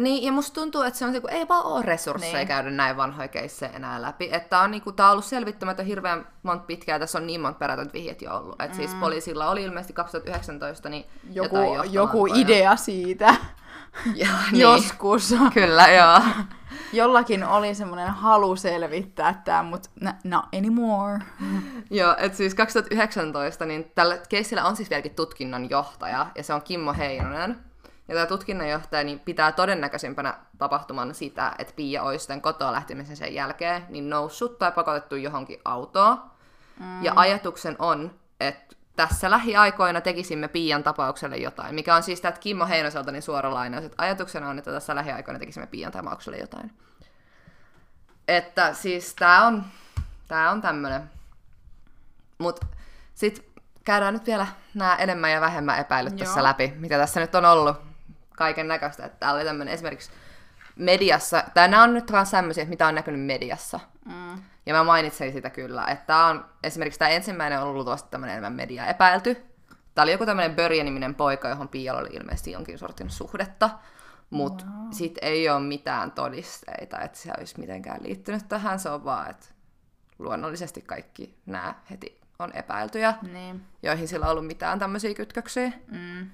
Niin, 0.00 0.24
ja 0.24 0.32
musta 0.32 0.60
tuntuu, 0.60 0.82
että 0.82 0.98
se 0.98 1.04
on 1.04 1.12
se, 1.12 1.20
kun 1.20 1.30
ei 1.30 1.48
vaan 1.48 1.64
ole 1.64 1.82
resursseja 1.82 2.36
niin. 2.36 2.48
käydä 2.48 2.70
näin 2.70 2.96
vanhoja 2.96 3.28
keissejä 3.28 3.72
enää 3.72 4.02
läpi. 4.02 4.28
Että 4.32 4.60
on, 4.60 4.70
niin 4.70 4.82
kuin, 4.82 4.96
tää 4.96 5.06
on 5.06 5.12
ollut 5.12 5.24
selvittämättä 5.24 5.82
hirveän 5.82 6.26
monta 6.42 6.64
pitkää, 6.64 6.98
tässä 6.98 7.18
on 7.18 7.26
niin 7.26 7.40
monta 7.40 7.58
perätöntä 7.58 7.92
vihjet 7.92 8.22
jo 8.22 8.36
ollut. 8.36 8.60
Että 8.60 8.76
siis 8.76 8.88
mm. 8.88 8.90
siis 8.90 9.00
poliisilla 9.00 9.50
oli 9.50 9.62
ilmeisesti 9.62 9.92
2019 9.92 10.88
niin 10.88 11.04
joku, 11.32 11.56
joku 11.90 12.26
idea 12.34 12.76
siitä. 12.76 13.34
ja, 14.14 14.28
niin. 14.52 14.60
Joskus. 14.60 15.34
Kyllä, 15.54 15.88
joo. 15.88 16.20
Jollakin 16.92 17.44
oli 17.44 17.74
semmoinen 17.74 18.08
halu 18.08 18.56
selvittää 18.56 19.42
tämä, 19.44 19.62
mutta 19.62 19.90
not 20.24 20.44
anymore. 20.56 21.18
joo, 21.90 22.14
että 22.18 22.36
siis 22.38 22.54
2019, 22.54 23.66
niin 23.66 23.92
tällä 23.94 24.18
keissillä 24.28 24.64
on 24.64 24.76
siis 24.76 24.90
vieläkin 24.90 25.14
tutkinnon 25.14 25.70
johtaja, 25.70 26.26
ja 26.36 26.42
se 26.42 26.54
on 26.54 26.62
Kimmo 26.62 26.92
Heinonen. 26.92 27.69
Ja 28.10 28.14
tämä 28.14 28.26
tutkinnanjohtaja 28.26 29.04
niin 29.04 29.20
pitää 29.20 29.52
todennäköisimpänä 29.52 30.34
tapahtuman 30.58 31.14
sitä, 31.14 31.52
että 31.58 31.72
Pia 31.76 32.02
olisi 32.02 32.22
sitten 32.22 32.40
kotoa 32.40 32.72
lähtemisen 32.72 33.16
sen 33.16 33.34
jälkeen 33.34 33.86
niin 33.88 34.10
noussut 34.10 34.58
tai 34.58 34.72
pakotettu 34.72 35.16
johonkin 35.16 35.60
autoon. 35.64 36.22
Mm. 36.80 37.04
Ja 37.04 37.12
ajatuksen 37.16 37.76
on, 37.78 38.14
että 38.40 38.76
tässä 38.96 39.30
lähiaikoina 39.30 40.00
tekisimme 40.00 40.48
Pian 40.48 40.82
tapaukselle 40.82 41.36
jotain, 41.36 41.74
mikä 41.74 41.94
on 41.96 42.02
siis 42.02 42.24
että 42.24 42.40
Kimmo 42.40 42.66
Heinoselta 42.66 43.12
niin 43.12 43.22
suora 43.22 43.54
lainaus, 43.54 43.84
että 43.84 44.02
ajatuksena 44.02 44.48
on, 44.48 44.58
että 44.58 44.72
tässä 44.72 44.94
lähiaikoina 44.94 45.38
tekisimme 45.38 45.66
Pian 45.66 45.92
tapaukselle 45.92 46.38
jotain. 46.38 46.72
Että 48.28 48.74
siis 48.74 49.14
tämä 49.14 49.46
on, 49.46 49.64
tää 50.28 50.50
on 50.50 50.62
tämmönen. 50.62 51.10
Mut 52.38 52.60
sit 53.14 53.50
käydään 53.84 54.14
nyt 54.14 54.26
vielä 54.26 54.46
nämä 54.74 54.96
enemmän 54.96 55.32
ja 55.32 55.40
vähemmän 55.40 55.78
epäilyt 55.78 56.12
Joo. 56.12 56.26
tässä 56.26 56.42
läpi, 56.42 56.72
mitä 56.76 56.98
tässä 56.98 57.20
nyt 57.20 57.34
on 57.34 57.44
ollut 57.44 57.89
kaiken 58.40 58.68
näköistä. 58.68 59.04
Että 59.04 59.18
tää 59.20 59.32
oli 59.32 59.44
tämmöinen 59.44 59.74
esimerkiksi 59.74 60.10
mediassa, 60.76 61.44
tai 61.54 61.68
nämä 61.68 61.82
on 61.82 61.94
nyt 61.94 62.06
taas 62.06 62.30
tämmöisiä, 62.30 62.64
mitä 62.64 62.86
on 62.86 62.94
näkynyt 62.94 63.26
mediassa. 63.26 63.80
Mm. 64.04 64.42
Ja 64.66 64.74
mä 64.74 64.84
mainitsin 64.84 65.32
sitä 65.32 65.50
kyllä, 65.50 65.84
että 65.86 66.06
tää 66.06 66.26
on, 66.26 66.44
esimerkiksi 66.62 66.98
tämä 66.98 67.08
ensimmäinen 67.08 67.58
on 67.58 67.62
ollut 67.62 67.74
luultavasti 67.74 68.10
tämmöinen 68.10 68.32
enemmän 68.32 68.52
media 68.52 68.86
epäilty. 68.86 69.34
Tämä 69.94 70.02
oli 70.02 70.12
joku 70.12 70.26
tämmöinen 70.26 70.56
Börje-niminen 70.56 71.14
poika, 71.14 71.48
johon 71.48 71.68
Pialla 71.68 72.00
oli 72.00 72.08
ilmeisesti 72.12 72.52
jonkin 72.52 72.78
sortin 72.78 73.10
suhdetta. 73.10 73.70
Mutta 74.30 74.64
wow. 74.64 74.92
sit 74.92 75.18
ei 75.22 75.48
ole 75.48 75.60
mitään 75.60 76.12
todisteita, 76.12 77.00
että 77.00 77.18
se 77.18 77.32
olisi 77.38 77.60
mitenkään 77.60 78.02
liittynyt 78.02 78.48
tähän. 78.48 78.78
Se 78.78 78.88
on 78.88 79.04
vaan, 79.04 79.30
että 79.30 79.46
luonnollisesti 80.18 80.82
kaikki 80.82 81.38
nämä 81.46 81.74
heti 81.90 82.20
on 82.38 82.52
epäiltyjä, 82.52 83.14
Niin. 83.32 83.62
joihin 83.82 84.08
sillä 84.08 84.26
on 84.26 84.32
ollut 84.32 84.46
mitään 84.46 84.78
tämmöisiä 84.78 85.14
kytköksiä. 85.14 85.72
Mm. 85.86 86.30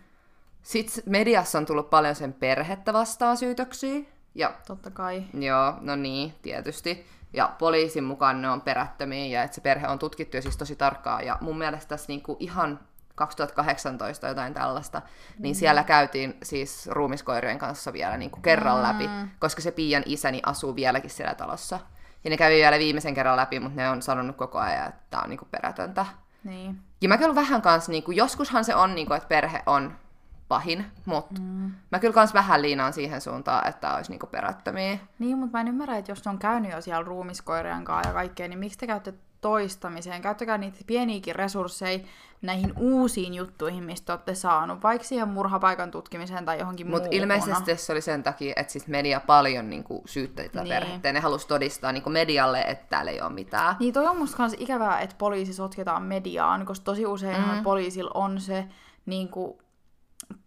Sitten 0.66 1.02
mediassa 1.06 1.58
on 1.58 1.66
tullut 1.66 1.90
paljon 1.90 2.14
sen 2.14 2.32
perhettä 2.32 2.92
vastaan 2.92 3.36
syytöksiä. 3.36 4.00
Ja 4.34 4.52
Totta 4.66 4.90
kai. 4.90 5.24
Joo, 5.34 5.74
no 5.80 5.96
niin, 5.96 6.34
tietysti. 6.42 7.06
Ja 7.32 7.52
poliisin 7.58 8.04
mukaan 8.04 8.42
ne 8.42 8.50
on 8.50 8.60
perättömiä 8.60 9.26
ja 9.26 9.42
että 9.42 9.54
se 9.54 9.60
perhe 9.60 9.88
on 9.88 9.98
tutkittu 9.98 10.36
jo 10.36 10.42
siis 10.42 10.56
tosi 10.56 10.76
tarkkaan. 10.76 11.26
Ja 11.26 11.38
mun 11.40 11.58
mielestä 11.58 11.88
tässä 11.88 12.08
niinku 12.08 12.36
ihan 12.40 12.80
2018 13.14 14.28
jotain 14.28 14.54
tällaista, 14.54 15.02
niin 15.38 15.54
siellä 15.54 15.84
käytiin 15.84 16.36
siis 16.42 16.86
ruumiskoirien 16.86 17.58
kanssa 17.58 17.92
vielä 17.92 18.16
niinku 18.16 18.40
kerran 18.40 18.82
läpi, 18.82 19.10
koska 19.38 19.62
se 19.62 19.70
Pian 19.70 20.02
isäni 20.06 20.40
asuu 20.46 20.76
vieläkin 20.76 21.10
siellä 21.10 21.34
talossa. 21.34 21.80
Ja 22.24 22.30
ne 22.30 22.36
kävi 22.36 22.54
vielä 22.54 22.78
viimeisen 22.78 23.14
kerran 23.14 23.36
läpi, 23.36 23.60
mutta 23.60 23.76
ne 23.76 23.90
on 23.90 24.02
sanonut 24.02 24.36
koko 24.36 24.58
ajan, 24.58 24.88
että 24.88 25.02
tämä 25.10 25.22
on 25.22 25.30
niinku 25.30 25.48
perätöntä. 25.50 26.06
Niin. 26.44 26.78
Ja 27.00 27.08
mä 27.08 27.18
kyllä 27.18 27.34
vähän 27.34 27.62
kanssa, 27.62 27.92
niinku, 27.92 28.10
joskushan 28.10 28.64
se 28.64 28.74
on, 28.74 28.94
niinku, 28.94 29.14
että 29.14 29.28
perhe 29.28 29.62
on 29.66 30.05
pahin, 30.48 30.84
mutta 31.04 31.40
mm. 31.40 31.72
mä 31.92 31.98
kyllä 31.98 32.14
kans 32.14 32.34
vähän 32.34 32.62
liinaan 32.62 32.92
siihen 32.92 33.20
suuntaan, 33.20 33.68
että 33.68 33.94
olisi 33.94 34.10
niinku 34.10 34.26
perättömiä. 34.26 34.98
Niin, 35.18 35.38
mutta 35.38 35.56
mä 35.56 35.60
en 35.60 35.68
ymmärrä, 35.68 35.96
että 35.96 36.12
jos 36.12 36.24
ne 36.24 36.30
on 36.30 36.38
käynyt 36.38 36.72
jo 36.72 36.80
siellä 36.80 37.02
ruumiskoirien 37.02 37.84
kanssa 37.84 38.08
ja 38.10 38.14
kaikkea, 38.14 38.48
niin 38.48 38.58
miksi 38.58 38.78
te 38.78 38.86
käytte 38.86 39.14
toistamiseen? 39.40 40.22
Käyttäkää 40.22 40.58
niitä 40.58 40.78
pieniäkin 40.86 41.34
resursseja 41.34 41.98
näihin 42.42 42.72
uusiin 42.76 43.34
juttuihin, 43.34 43.84
mistä 43.84 44.12
olette 44.12 44.34
saanut, 44.34 44.82
vaikka 44.82 45.08
siihen 45.08 45.28
murhapaikan 45.28 45.90
tutkimiseen 45.90 46.44
tai 46.44 46.58
johonkin 46.58 46.90
Mutta 46.90 47.08
ilmeisesti 47.10 47.76
se 47.76 47.92
oli 47.92 48.00
sen 48.00 48.22
takia, 48.22 48.52
että 48.56 48.72
siis 48.72 48.86
media 48.86 49.20
paljon 49.20 49.70
niinku, 49.70 50.02
syytteli 50.06 50.48
tätä 50.48 50.62
Niin. 50.62 50.74
perhettä 50.74 51.12
ne 51.12 51.20
halusi 51.20 51.48
todistaa 51.48 51.92
niinku, 51.92 52.10
medialle, 52.10 52.60
että 52.60 52.86
täällä 52.88 53.10
ei 53.10 53.20
ole 53.20 53.32
mitään. 53.32 53.76
Niin 53.80 53.94
toi 53.94 54.06
on 54.06 54.18
musta 54.18 54.36
kans 54.36 54.54
ikävää, 54.58 55.00
että 55.00 55.16
poliisi 55.18 55.52
sotketaan 55.52 56.02
mediaan, 56.02 56.66
koska 56.66 56.84
tosi 56.84 57.06
usein 57.06 57.42
mm. 57.42 57.62
poliisilla 57.62 58.10
on 58.14 58.40
se 58.40 58.66
niin 59.06 59.28
kuin, 59.28 59.58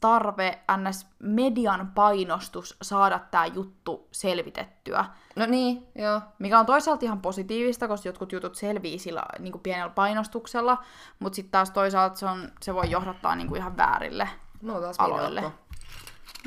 tarve, 0.02 0.60
ns. 0.78 1.08
median 1.20 1.92
painostus 1.96 2.78
saada 2.82 3.20
tämä 3.32 3.46
juttu 3.46 4.08
selvitettyä. 4.12 5.06
No 5.36 5.46
niin, 5.46 5.88
joo. 5.96 6.22
Mikä 6.40 6.60
on 6.60 6.66
toisaalta 6.66 7.06
ihan 7.06 7.22
positiivista, 7.22 7.88
koska 7.88 8.10
jotkut 8.10 8.32
jutut 8.32 8.56
selvii 8.56 9.00
sillä 9.00 9.24
niin 9.40 9.52
kuin 9.52 9.62
pienellä 9.62 9.90
painostuksella, 9.90 10.84
mutta 11.20 11.36
sitten 11.36 11.52
taas 11.52 11.72
toisaalta 11.72 12.16
se, 12.16 12.26
on, 12.26 12.52
se 12.62 12.74
voi 12.74 12.92
johdattaa 12.92 13.36
niin 13.36 13.48
kuin 13.48 13.60
ihan 13.60 13.78
väärille 13.78 14.30
on 14.68 14.82
taas 14.82 14.96
aloille. 15.00 15.42
No 15.42 15.54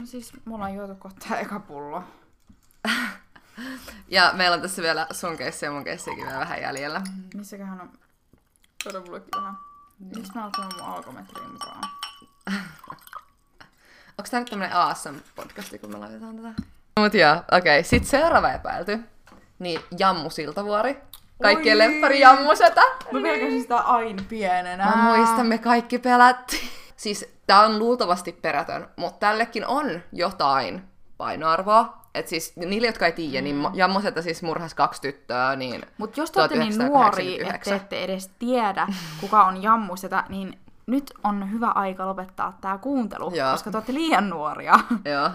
siis, 0.04 0.32
mulla 0.44 0.64
on 0.64 0.74
juotu 0.74 0.94
kohta 0.94 1.38
eka 1.38 1.60
pullo. 1.60 2.04
Ja 4.08 4.32
meillä 4.34 4.54
on 4.54 4.62
tässä 4.62 4.82
vielä 4.82 5.06
sun 5.10 5.36
keissi 5.36 5.66
ja 5.66 5.72
mun 5.72 5.84
keissiäkin 5.84 6.26
vielä 6.26 6.38
vähän 6.38 6.62
jäljellä. 6.62 7.02
Missäköhän 7.34 7.80
on... 7.80 7.92
Tuoda 8.82 9.00
mullekin 9.00 9.28
vähän. 9.36 9.56
Miksi 9.98 10.32
mä 10.34 10.42
oon 10.42 10.52
mun 10.56 10.82
alkometriin 10.82 11.52
mukaan? 11.52 11.82
Onko 14.18 14.28
tää 14.30 14.40
nyt 14.40 14.50
tämmönen 14.50 14.76
ASM-podcasti, 14.76 15.78
kun 15.78 15.90
me 15.90 15.98
laitetaan 15.98 16.36
tätä? 16.36 16.48
Mut 17.00 17.14
joo, 17.14 17.32
okei. 17.32 17.58
Okay. 17.58 17.82
Sitten 17.82 18.10
seuraava 18.10 18.52
epäilty. 18.52 18.98
Niin 19.58 19.80
Jammu 19.98 20.30
Siltavuori. 20.30 20.96
Kaikkien 21.42 21.78
lemppari 21.78 22.20
Jammusetä. 22.20 22.80
Mä 23.12 23.20
pelkäsin 23.22 23.62
sitä 23.62 23.76
aina 23.76 24.22
pienenä. 24.28 24.84
Mä 24.96 25.16
muistan, 25.16 25.46
me 25.46 25.58
kaikki 25.58 25.98
pelättiin. 25.98 26.68
Siis 26.96 27.34
tää 27.46 27.60
on 27.60 27.78
luultavasti 27.78 28.32
perätön, 28.32 28.88
mutta 28.96 29.18
tällekin 29.18 29.66
on 29.66 30.02
jotain 30.12 30.82
painoarvoa. 31.16 32.02
Et 32.14 32.28
siis 32.28 32.56
niille, 32.56 32.86
jotka 32.86 33.06
ei 33.06 33.12
tiedä, 33.12 33.40
mm. 33.40 33.44
niin 33.44 33.74
Jammoseta 33.74 34.22
siis 34.22 34.42
murhas 34.42 34.74
kaksi 34.74 35.02
tyttöä, 35.02 35.56
niin 35.56 35.86
Mutta 35.98 36.20
jos 36.20 36.30
te 36.30 36.40
olette 36.40 36.58
niin 36.58 36.78
nuoria, 36.78 37.54
että 37.54 37.70
te 37.70 37.76
ette 37.76 38.04
edes 38.04 38.30
tiedä, 38.38 38.86
kuka 39.20 39.44
on 39.44 39.62
jammuseta, 39.62 40.24
niin 40.28 40.58
nyt 40.86 41.12
on 41.24 41.50
hyvä 41.52 41.68
aika 41.70 42.06
lopettaa 42.06 42.58
tämä 42.60 42.78
kuuntelu, 42.78 43.32
Joo. 43.34 43.50
koska 43.52 43.70
te 43.70 43.76
olette 43.76 43.94
liian 43.94 44.30
nuoria. 44.30 44.74
Joo. 45.12 45.30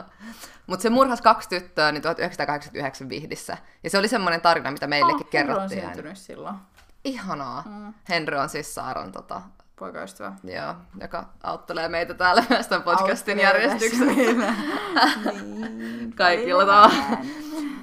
Mutta 0.68 0.84
se 0.84 0.90
murhas 0.90 1.22
kaksi 1.22 1.50
tyttöä 1.50 1.92
niin 1.92 2.02
1989 2.02 3.10
Vihdissä. 3.10 3.58
Ja 3.84 3.90
se 3.90 3.98
oli 3.98 4.08
semmoinen 4.08 4.42
tarina, 4.42 4.72
mitä 4.72 4.88
meillekin 4.88 5.26
Oh, 5.26 5.30
kerrottiin. 5.30 5.70
Henry 5.72 5.88
on 5.90 5.96
syntynyt 5.96 6.18
silloin, 6.18 6.56
Ihanaa. 7.04 7.64
Mm. 7.66 7.94
Henry 8.10 8.38
on 8.38 8.50
siis 8.50 8.76
Saaran, 8.76 9.12
tota, 9.12 9.42
poikaystävä. 9.76 10.34
joo, 10.44 10.76
joka 11.02 11.26
auttelee 11.44 11.90
meitä 11.90 12.14
täällä 12.14 12.44
myös 12.50 12.68
tämän 12.68 12.84
podcastin 12.84 13.40
järjestyksessä. 13.40 14.06
niin. 14.16 14.44
Kaikilla 16.16 16.66
tavalla. 16.66 17.18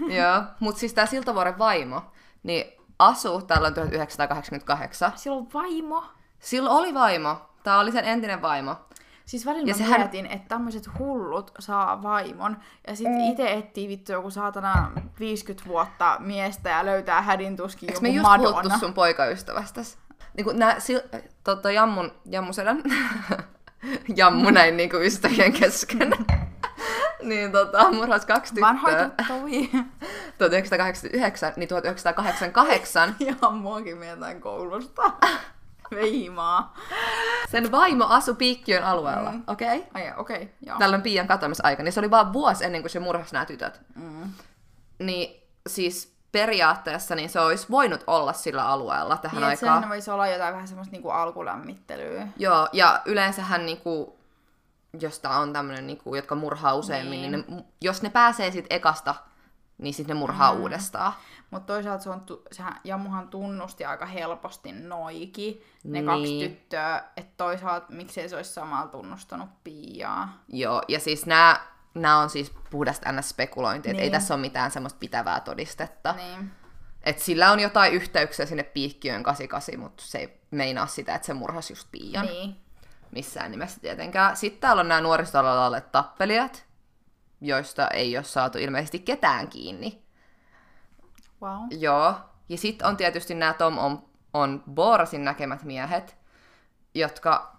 joo. 0.08 0.42
Mutta 0.60 0.80
siis 0.80 0.94
tämä 0.94 1.06
Siltavuoren 1.06 1.58
vaimo, 1.58 2.02
niin 2.42 2.64
asuu 2.98 3.42
tällöin 3.42 3.74
1988. 3.74 5.12
Sillä 5.16 5.36
on 5.36 5.46
vaimo. 5.54 6.04
Sillä 6.38 6.70
oli 6.70 6.94
vaimo. 6.94 7.50
Tämä 7.64 7.78
oli 7.80 7.92
sen 7.92 8.04
entinen 8.04 8.42
vaimo. 8.42 8.76
Siis 9.24 9.46
välillä 9.46 9.66
Ja 9.68 9.74
mä 9.74 9.78
sehän- 9.78 10.00
mietin, 10.00 10.26
että 10.26 10.48
tämmöiset 10.48 10.98
hullut 10.98 11.52
saa 11.58 12.02
vaimon, 12.02 12.56
ja 12.86 12.96
sitten 12.96 13.14
mm. 13.22 13.30
itse 13.30 13.52
etsii 13.52 13.88
vittu 13.88 14.12
joku 14.12 14.30
saatana 14.30 14.90
50 15.20 15.68
vuotta 15.68 16.16
miestä 16.20 16.70
ja 16.70 16.84
löytää 16.84 17.22
hädin 17.22 17.56
tuskin 17.56 17.86
joku 17.88 18.00
me 18.00 18.08
just 18.08 18.22
Madonna. 18.22 18.50
puhuttu 18.60 18.78
sun 18.78 18.94
poikaystävästäsi? 18.94 19.98
Niin 20.36 20.44
kuin 20.44 20.58
nää, 20.58 20.80
sil, 20.86 21.00
tota, 21.44 21.70
jammun, 21.72 22.12
jammusedän, 22.30 22.82
jammu 24.16 24.50
näin 24.50 24.76
niin 24.76 24.90
kuin 24.90 25.02
ystävien 25.02 25.52
kesken. 25.52 26.10
niin 27.22 27.52
tota, 27.52 27.92
murhas 27.92 28.26
kaksi 28.26 28.60
Vanhoja 28.60 29.04
tyttöä. 29.04 29.26
tuttavia. 29.26 29.84
1989, 30.38 31.52
niin 31.56 31.68
1988 31.68 33.16
ja 33.18 33.50
muakin 33.50 33.98
mietään 33.98 34.40
koulusta. 34.40 35.02
Veimaa. 35.94 36.74
sen 37.50 37.72
vaimo 37.72 38.04
asui 38.08 38.34
Piikkiön 38.34 38.84
alueella, 38.84 39.32
mm. 39.32 39.42
okei? 39.46 39.78
Okay? 39.78 39.90
Ai 39.94 40.12
okei, 40.16 40.36
okay, 40.36 40.48
joo. 40.66 40.78
Tällöin 40.78 41.02
Pian 41.02 41.26
katoamisaika, 41.26 41.82
niin 41.82 41.92
se 41.92 42.00
oli 42.00 42.10
vaan 42.10 42.32
vuosi 42.32 42.64
ennen 42.64 42.82
kuin 42.82 42.90
se 42.90 43.00
murhasi 43.00 43.32
nämä 43.32 43.44
tytöt. 43.46 43.80
Mm. 43.94 44.30
Niin 44.98 45.42
siis 45.66 46.14
periaatteessa 46.32 47.14
niin 47.14 47.28
se 47.30 47.40
olisi 47.40 47.66
voinut 47.70 48.04
olla 48.06 48.32
sillä 48.32 48.66
alueella 48.66 49.16
tähän 49.16 49.36
Niin, 49.36 49.44
aikaan. 49.44 49.76
sehän 49.76 49.88
voisi 49.88 50.10
olla 50.10 50.26
jotain 50.26 50.54
vähän 50.54 50.68
semmoista 50.68 50.92
niinku 50.92 51.10
alkulämmittelyä. 51.10 52.28
Joo, 52.36 52.68
ja 52.72 53.02
yleensähän 53.04 53.66
niinku, 53.66 54.18
jos 55.00 55.18
tää 55.18 55.38
on 55.38 55.52
tämmönen, 55.52 55.86
niinku, 55.86 56.14
jotka 56.14 56.34
murhaa 56.34 56.74
useammin, 56.74 57.10
Niin. 57.10 57.32
niin, 57.32 57.44
niin 57.46 57.56
ne, 57.56 57.64
jos 57.80 58.02
ne 58.02 58.10
pääsee 58.10 58.50
sit 58.50 58.66
ekasta, 58.70 59.14
niin 59.78 59.94
sitten 59.94 60.16
ne 60.16 60.20
murhaa 60.20 60.54
mm. 60.54 60.60
uudestaan. 60.60 61.12
Mutta 61.54 61.72
toisaalta 61.72 62.04
se 62.04 62.10
on, 62.10 62.22
sehän, 62.52 62.80
Jammuhan 62.84 63.28
tunnusti 63.28 63.84
aika 63.84 64.06
helposti 64.06 64.72
noikin, 64.72 65.62
ne 65.84 65.92
Niin. 65.92 66.06
kaksi 66.06 66.38
tyttöä, 66.48 67.04
että 67.16 67.32
toisaalta 67.36 67.86
miksei 67.88 68.28
se 68.28 68.36
olisi 68.36 68.52
samalla 68.52 68.88
tunnustanut 68.88 69.48
Piaa. 69.64 70.44
Joo, 70.48 70.82
ja 70.88 71.00
siis 71.00 71.26
nämä 71.26 71.60
nämä 71.94 72.18
on 72.18 72.30
siis 72.30 72.52
puhdasta 72.70 73.12
ns. 73.12 73.28
spekulointia, 73.28 73.92
niin. 73.92 73.96
Niin. 73.96 74.04
ei 74.04 74.10
tässä 74.10 74.34
ole 74.34 74.40
mitään 74.40 74.70
semmoista 74.70 74.98
pitävää 74.98 75.40
todistetta. 75.40 76.12
Niin. 76.12 76.50
Et 77.02 77.18
sillä 77.18 77.50
on 77.52 77.60
jotain 77.60 77.92
yhteyksiä 77.92 78.46
sinne 78.46 78.62
piikkiön 78.62 79.22
88, 79.22 79.80
mutta 79.80 80.02
se 80.06 80.18
ei 80.18 80.40
meinaa 80.50 80.86
sitä, 80.86 81.14
että 81.14 81.26
se 81.26 81.34
murhasi 81.34 81.72
just 81.72 81.88
Pian. 81.90 82.26
Niin. 82.26 82.56
Missään 83.10 83.50
nimessä 83.50 83.80
tietenkään. 83.80 84.36
Sitten 84.36 84.60
täällä 84.60 84.80
on 84.80 84.88
nämä 84.88 85.00
nuoristoalalle 85.00 85.80
tappelijat, 85.80 86.64
joista 87.40 87.88
ei 87.88 88.16
ole 88.16 88.24
saatu 88.24 88.58
ilmeisesti 88.58 88.98
ketään 88.98 89.48
kiinni. 89.48 90.03
Wow. 91.44 91.66
Joo. 91.70 92.14
Ja 92.48 92.58
sitten 92.58 92.86
on 92.88 92.96
tietysti 92.96 93.34
nämä 93.34 93.52
Tom 93.54 93.78
on, 93.78 94.02
on 94.34 94.62
Borasin 94.74 95.24
näkemät 95.24 95.62
miehet, 95.62 96.16
jotka 96.94 97.56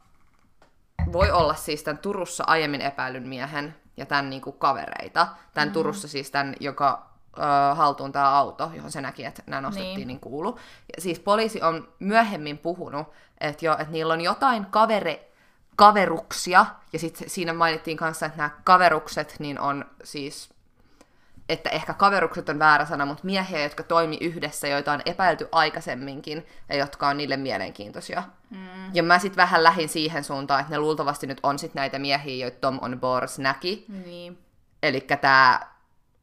voi 1.12 1.32
olla 1.32 1.56
siis 1.56 1.84
tämän 1.84 1.98
Turussa 1.98 2.44
aiemmin 2.48 2.82
epäilyn 2.82 3.28
miehen 3.28 3.76
ja 3.98 4.06
tämän 4.06 4.30
niinku 4.30 4.52
kavereita. 4.52 5.28
Tämän 5.54 5.70
mm. 5.70 5.74
Turussa 5.74 6.08
siis 6.08 6.32
tämän, 6.32 6.56
joka 6.60 7.10
ö, 7.38 7.76
haltuun 7.76 8.12
tämä 8.12 8.30
auto, 8.30 8.72
johon 8.76 8.92
se 8.92 9.02
näki, 9.02 9.26
että 9.26 9.44
nämä 9.48 9.62
nostettiin, 9.62 9.90
Niin. 9.90 9.98
niin, 9.98 10.08
niin 10.08 10.20
kuulu. 10.20 10.60
Ja 10.96 11.02
siis 11.02 11.20
poliisi 11.20 11.62
on 11.62 11.88
myöhemmin 12.00 12.58
puhunut, 12.58 13.08
että, 13.42 13.66
jo, 13.66 13.74
että 13.74 13.92
niillä 13.92 14.14
on 14.14 14.22
jotain 14.22 14.66
kavere, 14.66 15.32
kaveruksia, 15.76 16.66
ja 16.94 17.00
sitten 17.00 17.30
siinä 17.30 17.54
mainittiin 17.54 17.98
kanssa, 17.98 18.26
että 18.26 18.38
nämä 18.38 18.50
kaverukset 18.64 19.36
niin 19.40 19.60
on 19.60 19.86
siis 20.04 20.55
että 21.50 21.70
ehkä 21.70 21.94
kaverukset 21.94 22.50
on 22.50 22.60
väärä 22.60 22.86
sana, 22.86 23.06
mutta 23.06 23.26
miehiä, 23.26 23.64
jotka 23.64 23.84
toimi 23.84 24.18
yhdessä, 24.22 24.68
joita 24.68 24.92
on 24.92 25.02
epäilty 25.06 25.48
aikaisemminkin 25.52 26.46
ja 26.70 26.76
jotka 26.76 27.08
on 27.08 27.18
niille 27.18 27.38
mielenkiintoisia. 27.38 28.24
Mm. 28.50 28.96
Ja 28.96 29.04
mä 29.04 29.20
sitten 29.20 29.38
vähän 29.38 29.64
lähin 29.64 29.90
siihen 29.90 30.24
suuntaan, 30.24 30.62
että 30.62 30.74
ne 30.74 30.80
luultavasti 30.80 31.28
nyt 31.28 31.40
on 31.44 31.60
sitten 31.60 31.80
näitä 31.80 32.00
miehiä, 32.00 32.46
joita 32.46 32.58
Tom 32.62 32.80
on 32.82 33.00
Bors 33.00 33.40
näki. 33.40 33.86
Niin. 34.06 34.38
Eli 34.84 35.02
tämä 35.02 35.60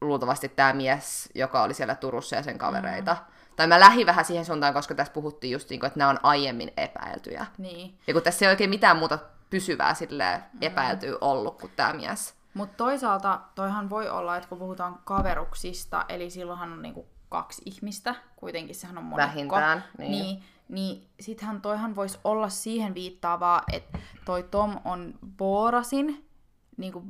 luultavasti 0.01 0.49
tämä 0.49 0.73
mies, 0.73 1.29
joka 1.35 1.63
oli 1.63 1.73
siellä 1.73 1.95
Turussa 1.95 2.35
ja 2.35 2.43
sen 2.43 2.57
kavereita. 2.57 3.13
Mm. 3.13 3.33
Tai 3.55 3.67
mä 3.67 3.79
lähdin 3.79 4.05
vähän 4.05 4.25
siihen 4.25 4.45
suuntaan, 4.45 4.73
koska 4.73 4.95
tässä 4.95 5.13
puhuttiin 5.13 5.51
just 5.51 5.69
niin 5.69 5.79
kuin, 5.79 5.87
että 5.87 5.99
nämä 5.99 6.09
on 6.09 6.19
aiemmin 6.23 6.71
epäiltyjä. 6.77 7.45
Niin. 7.57 7.97
Ja 8.07 8.13
kun 8.13 8.23
tässä 8.23 8.45
ei 8.45 8.49
oikein 8.49 8.69
mitään 8.69 8.97
muuta 8.97 9.19
pysyvää 9.49 9.93
sille 9.93 10.43
epäiltyä 10.61 11.17
ollut 11.21 11.59
kuin 11.59 11.71
tämä 11.75 11.93
mies. 11.93 12.33
Mutta 12.53 12.77
toisaalta 12.77 13.41
toihan 13.55 13.89
voi 13.89 14.09
olla, 14.09 14.37
että 14.37 14.49
kun 14.49 14.57
puhutaan 14.57 14.99
kaveruksista, 15.03 16.05
eli 16.09 16.29
silloinhan 16.29 16.71
on 16.73 16.81
niinku 16.81 17.07
kaksi 17.29 17.61
ihmistä, 17.65 18.15
kuitenkin 18.35 18.75
sehän 18.75 18.97
on 18.97 19.03
monikko. 19.03 19.27
Vähintään, 19.27 19.83
niin. 19.97 20.11
Niin, 20.11 20.43
niin 20.69 21.09
sittenhän 21.19 21.61
toihan 21.61 21.95
voisi 21.95 22.19
olla 22.23 22.49
siihen 22.49 22.93
viittaavaa, 22.93 23.63
että 23.71 23.99
toi 24.25 24.43
Tom 24.43 24.79
on 24.85 25.13
Borasin 25.37 26.29
niinku 26.77 27.03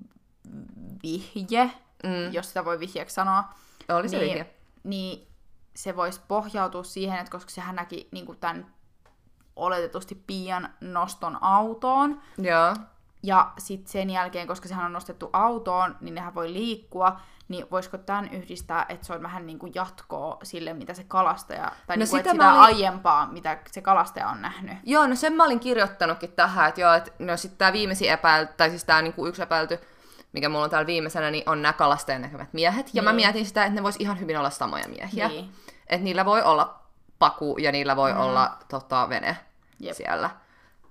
vihje, 1.03 1.71
mm. 2.03 2.33
jos 2.33 2.47
sitä 2.47 2.65
voi 2.65 2.79
vihjeeksi 2.79 3.13
sanoa. 3.13 3.43
Oli 3.89 4.09
se 4.09 4.17
niin, 4.17 4.29
vihje. 4.29 4.55
niin 4.83 5.27
se 5.75 5.95
voisi 5.95 6.21
pohjautua 6.27 6.83
siihen, 6.83 7.19
että 7.19 7.31
koska 7.31 7.51
sehän 7.51 7.75
näki 7.75 8.07
niinku 8.11 8.35
tämän 8.35 8.73
oletetusti 9.55 10.23
Pian 10.27 10.69
noston 10.81 11.37
autoon, 11.41 12.21
Joo. 12.37 12.75
Ja 13.23 13.51
sitten 13.57 13.91
sen 13.91 14.09
jälkeen, 14.09 14.47
koska 14.47 14.67
sehän 14.67 14.85
on 14.85 14.93
nostettu 14.93 15.29
autoon, 15.33 15.95
niin 16.01 16.15
nehän 16.15 16.35
voi 16.35 16.53
liikkua, 16.53 17.19
niin 17.47 17.65
voisiko 17.71 17.97
tämän 17.97 18.29
yhdistää, 18.33 18.85
että 18.89 19.05
se 19.07 19.13
on 19.13 19.23
vähän 19.23 19.45
niin 19.47 19.59
kuin 19.59 19.71
jatkoa 19.75 20.37
sille, 20.43 20.73
mitä 20.73 20.93
se 20.93 21.03
kalastaja, 21.03 21.71
tai 21.87 21.97
No 21.97 21.99
niin 21.99 22.09
kuin, 22.09 22.19
sitä 22.19 22.31
sitä 22.31 22.43
mä 22.43 22.51
olin- 22.53 22.63
aiempaa, 22.63 23.27
mitä 23.27 23.57
se 23.71 23.81
kalastaja 23.81 24.27
on 24.29 24.41
nähnyt. 24.41 24.77
Joo, 24.83 25.07
no 25.07 25.15
sen 25.15 25.33
mä 25.33 25.43
olin 25.43 25.59
kirjoittanutkin 25.59 26.31
tähän, 26.31 26.69
että 26.69 26.81
joo, 26.81 26.93
että 26.93 27.11
no 27.19 27.37
sit 27.37 27.57
tää 27.57 27.73
viimeisin 27.73 28.09
epäilty, 28.09 28.53
tai 28.57 28.69
siis 28.69 28.83
tää 28.83 29.01
niinku 29.01 29.27
yksi 29.27 29.41
epäilty, 29.41 29.79
mikä 30.33 30.49
mulla 30.49 30.63
on 30.63 30.69
täällä 30.69 30.87
viimeisenä, 30.87 31.31
niin 31.31 31.49
on 31.49 31.61
nämä 31.61 31.73
kalastajan 31.73 32.21
näkemät 32.21 32.53
miehet. 32.53 32.89
Ja 32.93 33.03
mä 33.03 33.09
Niin. 33.09 33.15
mietin 33.15 33.45
sitä, 33.45 33.63
että 33.65 33.75
ne 33.75 33.83
vois 33.83 33.95
ihan 33.99 34.19
hyvin 34.19 34.37
olla 34.37 34.49
samoja 34.49 34.87
miehiä. 34.87 35.27
Niin. 35.27 35.51
Että 35.87 36.03
niillä 36.03 36.25
voi 36.25 36.41
olla 36.41 36.79
paku 37.19 37.57
ja 37.57 37.71
niillä 37.71 37.95
voi 37.95 38.13
mm. 38.13 38.19
olla 38.19 38.57
tota, 38.67 39.09
vene 39.09 39.37
Jep. 39.79 39.95
siellä. 39.95 40.29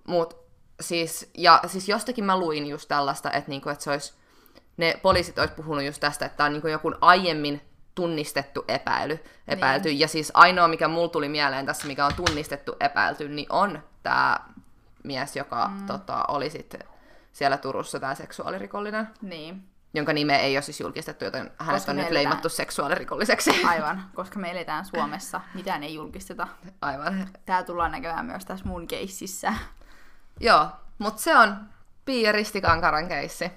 Mut 0.09 0.42
siis, 0.83 1.31
ja 1.39 1.61
siis 1.67 1.89
jostakin 1.89 2.25
mä 2.25 2.37
luin 2.37 2.67
just 2.67 2.89
tällaista, 2.89 3.31
että 3.31 3.51
niinku, 3.51 3.69
et 3.69 3.81
se 3.81 3.91
olisi, 3.91 4.15
ne 4.77 5.01
poliisit 5.03 5.39
olisi 5.39 5.55
puhunut 5.55 5.85
just 5.85 6.01
tästä, 6.01 6.27
että 6.27 6.37
tämä 6.37 6.47
on 6.47 6.53
niinku 6.53 6.69
joku 6.69 6.93
aiemmin 7.01 7.63
tunnistettu 7.95 8.65
epäily, 8.69 9.19
epäilty. 9.49 9.89
Niin. 9.89 10.01
Ja 10.01 10.09
siis 10.09 10.31
ainoa, 10.35 10.69
mikä 10.69 10.89
mulla 10.89 11.09
tuli 11.09 11.29
mieleen 11.29 11.67
tässä, 11.67 11.87
mikä 11.87 12.07
on 12.07 12.15
tunnistettu 12.15 12.77
epäilty, 12.81 13.29
niin 13.29 13.47
on 13.51 13.83
tämä 14.03 14.37
mies, 15.05 15.37
joka 15.37 15.69
mm. 15.69 15.87
tota, 15.87 16.25
oli 16.29 16.51
sitten 16.51 16.81
siellä 17.33 17.57
Turussa 17.57 18.01
tämä 18.01 18.15
seksuaalirikollinen, 18.15 19.09
Niin, 19.23 19.63
jonka 19.95 20.13
nimeä 20.13 20.39
ei 20.39 20.57
ole 20.57 20.63
siis 20.63 20.81
julkistettu, 20.81 21.25
joten 21.25 21.51
hänet 21.59 21.75
Koska 21.75 21.93
on 21.93 21.97
nyt 21.97 22.07
eletään- 22.07 22.15
leimattu 22.15 22.49
seksuaalirikolliseksi. 22.49 23.51
aivan, 23.67 24.05
koska 24.15 24.39
me 24.39 24.51
eletään 24.51 24.85
Suomessa, 24.85 25.41
mitään 25.55 25.83
ei 25.83 25.95
julkisteta. 25.95 26.49
Aivan. 26.81 27.29
Tää 27.47 27.63
tullaan 27.63 27.93
näkemään 27.93 28.27
myös 28.27 28.45
tässä 28.45 28.67
mun 28.67 28.87
keississä. 28.87 29.55
Joo, 30.43 30.69
mutta 30.99 31.23
se 31.23 31.37
on 31.37 31.57
Pia 32.05 32.33
Ristikankaran 32.33 33.09
keissi. 33.09 33.51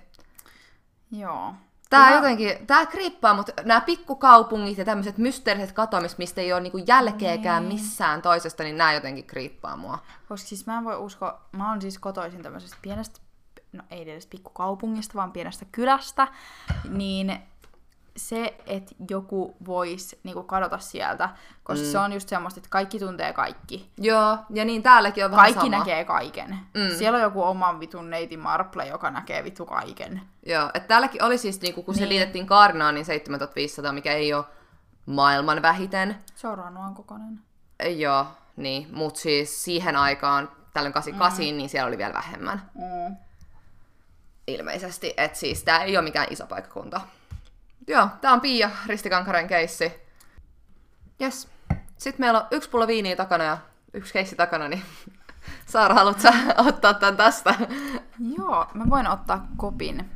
Joo. 1.11 1.53
Tää 1.89 2.05
Hyvä. 2.07 2.15
jotenkin, 2.17 2.67
tää 2.67 2.85
kriippaa, 2.85 3.33
mutta 3.33 3.51
nämä 3.63 3.81
pikkukaupungit 3.81 4.77
ja 4.77 4.85
tämmöiset 4.85 5.17
mysteeriset 5.17 5.71
katoamiset, 5.71 6.17
mistä 6.17 6.41
ei 6.41 6.53
ole 6.53 6.61
niinku 6.61 6.77
jälkeäkään 6.77 7.69
Niin. 7.69 7.81
missään 7.81 8.21
toisesta, 8.21 8.63
niin 8.63 8.77
nämä 8.77 8.93
jotenkin 8.93 9.25
kriippaa 9.25 9.77
mua. 9.77 9.99
Koska 10.29 10.47
siis 10.47 10.65
mä 10.65 10.77
en 10.77 10.83
voi 10.85 10.95
uskoa, 10.97 11.41
mä 11.51 11.69
oon 11.69 11.81
siis 11.81 11.99
kotoisin 11.99 12.43
tämmöisestä 12.43 12.77
pienestä, 12.81 13.19
no 13.73 13.83
ei 13.91 14.01
edes 14.11 14.27
pikkukaupungista, 14.27 15.13
vaan 15.13 15.31
pienestä 15.31 15.65
kylästä, 15.71 16.27
niin 16.89 17.39
se, 18.17 18.57
että 18.65 18.95
joku 19.09 19.55
voisi 19.65 20.19
niinku 20.23 20.43
kadota 20.43 20.77
sieltä, 20.77 21.29
koska 21.63 21.85
mm. 21.85 21.91
se 21.91 21.97
on 21.97 22.13
just 22.13 22.29
semmoista, 22.29 22.59
että 22.59 22.69
kaikki 22.69 22.99
tuntee 22.99 23.33
kaikki. 23.33 23.91
Joo, 23.97 24.37
ja 24.49 24.65
niin 24.65 24.83
täälläkin 24.83 25.25
on 25.25 25.31
vähän 25.31 25.43
Kaikki 25.43 25.65
sama. 25.65 25.77
näkee 25.77 26.05
kaiken. 26.05 26.59
Mm. 26.73 26.97
Siellä 26.97 27.15
on 27.15 27.21
joku 27.21 27.43
oman 27.43 27.79
vitun 27.79 28.09
neiti 28.09 28.37
Marple, 28.37 28.87
joka 28.87 29.11
näkee 29.11 29.43
vittu 29.43 29.65
kaiken. 29.65 30.21
Joo, 30.45 30.69
että 30.73 30.87
täälläkin 30.87 31.23
oli 31.23 31.37
siis, 31.37 31.61
niinku, 31.61 31.83
kun 31.83 31.93
niin. 31.93 32.03
se 32.03 32.09
liitettiin 32.09 32.47
Kaarinaan, 32.47 32.95
niin 32.95 33.05
7500, 33.05 33.91
mikä 33.91 34.13
ei 34.13 34.33
ole 34.33 34.45
maailman 35.05 35.61
vähiten. 35.61 36.15
Se 36.35 36.47
on 36.47 36.57
Ranuan 36.57 36.93
kokoinen. 36.93 37.41
Joo, 37.97 38.27
niin, 38.55 38.87
mutta 38.91 39.19
siis 39.19 39.63
siihen 39.63 39.95
aikaan, 39.95 40.51
tällöin 40.73 40.93
88, 40.93 41.45
mm. 41.45 41.57
niin 41.57 41.69
siellä 41.69 41.87
oli 41.87 41.97
vielä 41.97 42.13
vähemmän. 42.13 42.61
Mm. 42.75 43.15
ilmeisesti. 44.47 45.13
Että 45.17 45.37
siis 45.37 45.63
tää 45.63 45.83
ei 45.83 45.97
ole 45.97 46.03
mikään 46.03 46.27
iso 46.29 46.47
paikkakunta. 46.47 47.01
Joo, 47.87 48.07
tää 48.21 48.33
on 48.33 48.41
Pia 48.41 48.69
Ristikankaren 48.85 49.47
keissi. 49.47 49.93
Yes. 51.21 51.49
Sitten 51.97 52.25
meillä 52.25 52.41
on 52.41 52.47
yksi 52.51 52.69
pullo 52.69 52.87
viiniä 52.87 53.15
takana 53.15 53.43
ja 53.43 53.57
yksi 53.93 54.13
keissi 54.13 54.35
takana, 54.35 54.67
niin 54.67 54.83
Saara, 55.71 55.95
haluatko 55.95 56.29
ottaa 56.57 56.93
tän 56.93 57.17
tästä? 57.17 57.55
Joo, 58.37 58.67
mä 58.73 58.83
voin 58.89 59.07
ottaa 59.07 59.47
kopin 59.57 60.09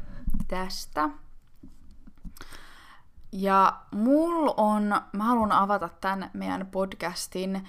tästä. 0.48 1.10
Ja 3.32 3.74
mulla 3.92 4.54
on, 4.58 5.02
mä 5.14 5.24
haluan 5.24 5.52
avata 5.52 5.90
tämän 6.02 6.30
meidän 6.34 6.68
podcastin 6.68 7.68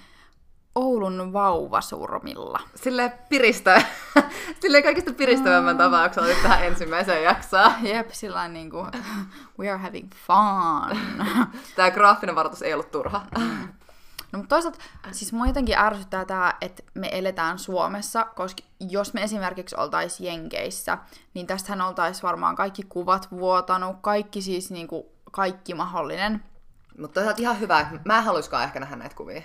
Oulun 0.75 1.33
vauvasurmilla. 1.33 2.59
Sille 2.75 3.13
piristä, 3.29 3.81
sille 4.61 4.81
kaikista 4.81 5.13
piristävämmän 5.13 5.77
tapauksella 5.77 6.27
nyt 6.27 6.41
tähän 6.41 6.65
ensimmäiseen 6.65 7.23
jaksoon. 7.23 7.71
Jep, 7.81 8.09
sillä 8.11 8.47
niinku, 8.47 8.87
we 9.59 9.69
are 9.69 9.79
having 9.81 10.09
fun. 10.27 10.99
Tää 11.75 11.91
graafinen 11.91 12.35
varoitus 12.35 12.61
ei 12.61 12.73
ollut 12.73 12.91
turha. 12.91 13.21
No 14.31 14.37
mutta 14.37 14.55
toisaalta, 14.55 14.79
siis 15.11 15.33
mua 15.33 15.47
jotenkin 15.47 15.77
ärsyttää 15.77 16.25
tää, 16.25 16.57
että 16.61 16.83
me 16.93 17.09
eletään 17.11 17.59
Suomessa, 17.59 18.25
koska 18.35 18.63
jos 18.89 19.13
me 19.13 19.23
esimerkiksi 19.23 19.75
oltais 19.75 20.19
Jenkeissä, 20.19 20.97
niin 21.33 21.47
tästähän 21.47 21.81
oltais 21.81 22.23
varmaan 22.23 22.55
kaikki 22.55 22.83
kuvat 22.89 23.31
vuotanut, 23.31 23.95
kaikki 24.01 24.41
siis 24.41 24.71
niinku, 24.71 25.11
kaikki 25.31 25.73
mahdollinen. 25.73 26.43
Mutta 26.97 27.13
toisaalta 27.13 27.41
ihan 27.41 27.59
hyvä. 27.59 27.87
Mä 28.05 28.17
en 28.17 28.23
haluiskaan 28.23 28.63
ehkä 28.63 28.79
nähdä 28.79 28.95
näitä 28.95 29.15
kuvia. 29.15 29.41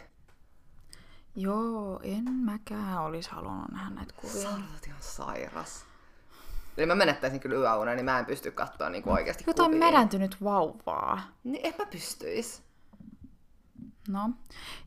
Joo, 1.36 2.00
en 2.02 2.24
mäkään 2.30 3.02
olisi 3.02 3.30
halunnut 3.30 3.68
nähdä 3.72 3.90
näitä 3.90 4.14
kuvia. 4.16 4.42
Sä 4.42 4.48
olet 4.48 4.86
ihan 4.86 5.02
sairas. 5.02 5.84
Eli 6.76 6.86
mä 6.86 6.94
menettäisin 6.94 7.40
kyllä 7.40 7.56
yöunen, 7.56 7.96
niin 7.96 8.04
mä 8.04 8.18
en 8.18 8.26
pysty 8.26 8.50
katsoa 8.50 8.90
niinku 8.90 9.10
oikeasti 9.12 9.44
Jotain 9.46 9.70
kuvia. 9.70 9.86
mädäntynyt 9.86 10.36
vauvaa. 10.44 11.20
Niin 11.44 11.66
en 11.66 11.74
mä 11.78 11.86
pystyis. 11.86 12.62
No, 14.08 14.30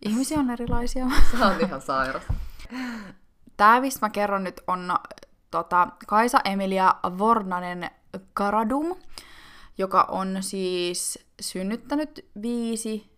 ihmisiä 0.05 0.39
on 0.39 0.49
erilaisia. 0.49 1.05
Sä 1.39 1.47
oot 1.47 1.61
ihan 1.61 1.81
sairas. 1.81 2.23
Tää, 3.57 3.81
mistä 3.81 4.05
mä 4.05 4.09
kerron 4.09 4.43
nyt, 4.43 4.61
on 4.67 4.93
tota, 5.51 5.87
Kaisa 6.07 6.39
Emilia 6.45 6.95
Vornanen 7.17 7.91
Karadum, 8.33 8.95
joka 9.77 10.03
on 10.03 10.37
siis 10.39 11.25
synnyttänyt 11.41 12.25
viisi 12.41 13.17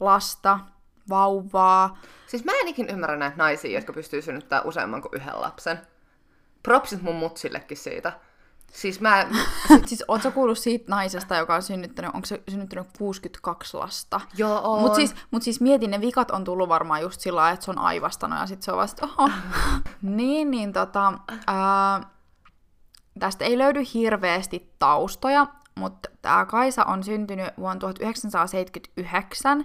lasta, 0.00 0.60
vauvaa. 1.08 1.98
Siis 2.26 2.44
mä 2.44 2.52
en 2.60 2.68
ikin 2.68 2.88
ymmärrä 2.88 3.16
näitä 3.16 3.36
naisia, 3.36 3.78
jotka 3.78 3.92
pystyy 3.92 4.22
synnyttämään 4.22 4.66
useamman 4.66 5.02
kuin 5.02 5.14
yhden 5.14 5.40
lapsen. 5.40 5.80
Propsit 6.62 7.02
mun 7.02 7.14
mutsillekin 7.14 7.76
siitä. 7.76 8.12
Siis 8.72 9.00
mä... 9.00 9.26
Siis 9.86 10.04
ootko 10.08 10.30
kuullut 10.30 10.58
siitä 10.58 10.84
naisesta, 10.88 11.36
joka 11.36 11.54
on 11.54 11.62
synnyttänyt, 11.62 12.10
onko 12.14 12.26
se 12.26 12.42
synnyttänyt 12.48 12.86
62 12.98 13.76
lasta? 13.76 14.20
Joo, 14.36 14.60
on. 14.62 14.80
Mutta 14.80 14.96
siis, 14.96 15.14
mut 15.30 15.42
siis 15.42 15.60
mietin, 15.60 15.90
ne 15.90 16.00
vikat 16.00 16.30
on 16.30 16.44
tullut 16.44 16.68
varmaan 16.68 17.02
just 17.02 17.20
sillä 17.20 17.36
lailla, 17.36 17.54
että 17.54 17.64
se 17.64 17.70
on 17.70 17.78
aivastanut 17.78 18.38
ja 18.38 18.46
sitten 18.46 18.64
se 18.64 18.72
on 18.72 18.78
vasta, 18.78 19.08
oho. 19.18 19.30
niin, 20.02 20.50
niin 20.50 20.72
tota, 20.72 21.12
ää, 21.46 22.00
tästä 23.18 23.44
ei 23.44 23.58
löydy 23.58 23.82
hirveästi 23.94 24.74
taustoja, 24.78 25.46
mutta 25.74 26.08
tämä 26.22 26.46
Kaisa 26.46 26.84
on 26.84 27.04
syntynyt 27.04 27.48
vuonna 27.58 27.80
1979, 27.80 29.64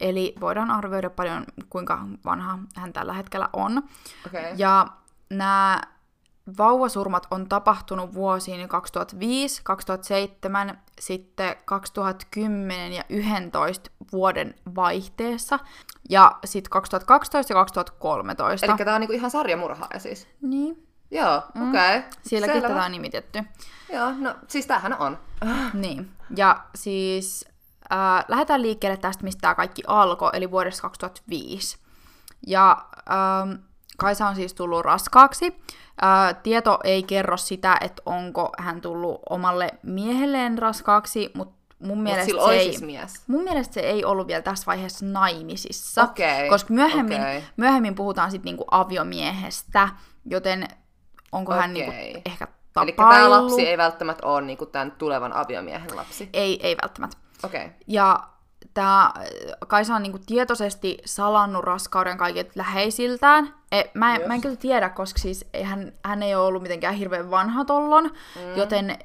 eli 0.00 0.34
voidaan 0.40 0.70
arvioida 0.70 1.10
paljon, 1.10 1.44
kuinka 1.70 1.98
vanha 2.24 2.58
hän 2.76 2.92
tällä 2.92 3.12
hetkellä 3.12 3.48
on. 3.52 3.82
Okei. 4.26 4.52
Ja 4.56 4.86
nämä 5.30 5.80
vauvasurmat 6.58 7.26
on 7.30 7.48
tapahtunut 7.48 8.14
vuosiin 8.14 8.68
2005, 8.68 9.60
2007, 9.64 10.78
sitten 11.00 11.56
2010 11.64 12.92
ja 12.92 13.04
11 13.08 13.90
vuoden 14.12 14.54
vaihteessa. 14.74 15.58
Ja 16.10 16.38
sitten 16.44 16.70
2012 16.70 17.52
ja 17.52 17.54
2013. 17.54 18.66
Eli 18.66 18.76
tää 18.84 18.94
on 18.94 19.00
niinku 19.00 19.14
ihan 19.14 19.30
sarjamurhaaja 19.30 20.00
siis. 20.00 20.28
Niin. 20.42 20.88
Joo, 21.10 21.42
mm. 21.54 21.68
okei. 21.68 21.98
Okay. 21.98 22.10
Sielläkin 22.22 22.54
Selvä. 22.54 22.68
tätä 22.68 22.84
on 22.84 22.92
nimitetty. 22.92 23.42
Joo, 23.92 24.12
no 24.18 24.34
siis 24.48 24.66
tämähän 24.66 24.98
on. 24.98 25.18
Niin, 25.72 26.10
ja 26.36 26.64
siis 26.74 27.48
äh, 27.92 28.24
lähdetään 28.28 28.62
liikkeelle 28.62 28.96
tästä, 28.96 29.24
mistä 29.24 29.40
tämä 29.40 29.54
kaikki 29.54 29.82
alkoi, 29.86 30.30
eli 30.32 30.50
vuodesta 30.50 30.82
2005. 30.82 31.78
Ja 32.46 32.86
ähm, 33.10 33.52
Kaisa 33.98 34.26
on 34.26 34.34
siis 34.34 34.54
tullut 34.54 34.84
raskaaksi. 34.84 35.62
Ää, 36.00 36.34
tieto 36.34 36.78
ei 36.84 37.02
kerro 37.02 37.36
sitä, 37.36 37.76
että 37.80 38.02
onko 38.06 38.52
hän 38.58 38.80
tullut 38.80 39.20
omalle 39.30 39.70
miehelleen 39.82 40.58
raskaaksi, 40.58 41.30
mutta 41.34 41.54
mun 41.78 42.02
mielestä, 42.02 42.34
Mut 42.34 42.44
se 42.44 42.52
ei, 42.52 42.64
siis 42.64 42.82
mies. 42.82 43.22
mun 43.26 43.44
mielestä 43.44 43.74
se 43.74 43.80
ei 43.80 44.04
ollut 44.04 44.26
vielä 44.26 44.42
tässä 44.42 44.66
vaiheessa 44.66 45.06
naimisissa. 45.06 46.02
Okay, 46.02 46.48
koska 46.48 46.74
myöhemmin, 46.74 47.20
okay. 47.20 47.42
myöhemmin 47.56 47.94
puhutaan 47.94 48.30
sitten 48.30 48.44
niinku 48.44 48.64
aviomiehestä, 48.70 49.88
joten 50.24 50.68
onko 51.32 51.52
okay. 51.52 51.60
hän 51.60 51.74
niinku 51.74 51.92
ehkä 52.26 52.46
tapaillut. 52.72 52.88
Eli 52.88 52.92
tämä 52.92 53.30
lapsi 53.30 53.68
ei 53.68 53.78
välttämättä 53.78 54.26
ole 54.26 54.40
niinku 54.40 54.66
tämän 54.66 54.92
tulevan 54.92 55.32
aviomiehen 55.32 55.96
lapsi? 55.96 56.28
Ei, 56.32 56.66
ei 56.66 56.76
välttämättä. 56.82 57.27
Okei. 57.44 57.64
Okay. 57.64 57.76
Ja 57.86 58.28
tämä 58.74 59.12
Kaisa 59.68 59.94
on 59.94 60.02
niinku 60.02 60.18
tietoisesti 60.26 60.98
salannut 61.04 61.64
raskauden 61.64 62.18
kaikilta 62.18 62.50
läheisiltään. 62.54 63.54
E, 63.72 63.82
mä, 63.94 64.16
en, 64.16 64.28
mä 64.28 64.34
en 64.34 64.40
kyllä 64.40 64.56
tiedä, 64.56 64.88
koska 64.88 65.18
siis 65.18 65.48
hän, 65.64 65.92
hän 66.04 66.22
ei 66.22 66.34
ole 66.34 66.46
ollut 66.46 66.62
mitenkään 66.62 66.94
hirveän 66.94 67.30
vanha 67.30 67.64
tollon, 67.64 68.04
mm. 68.04 68.56
joten 68.56 68.98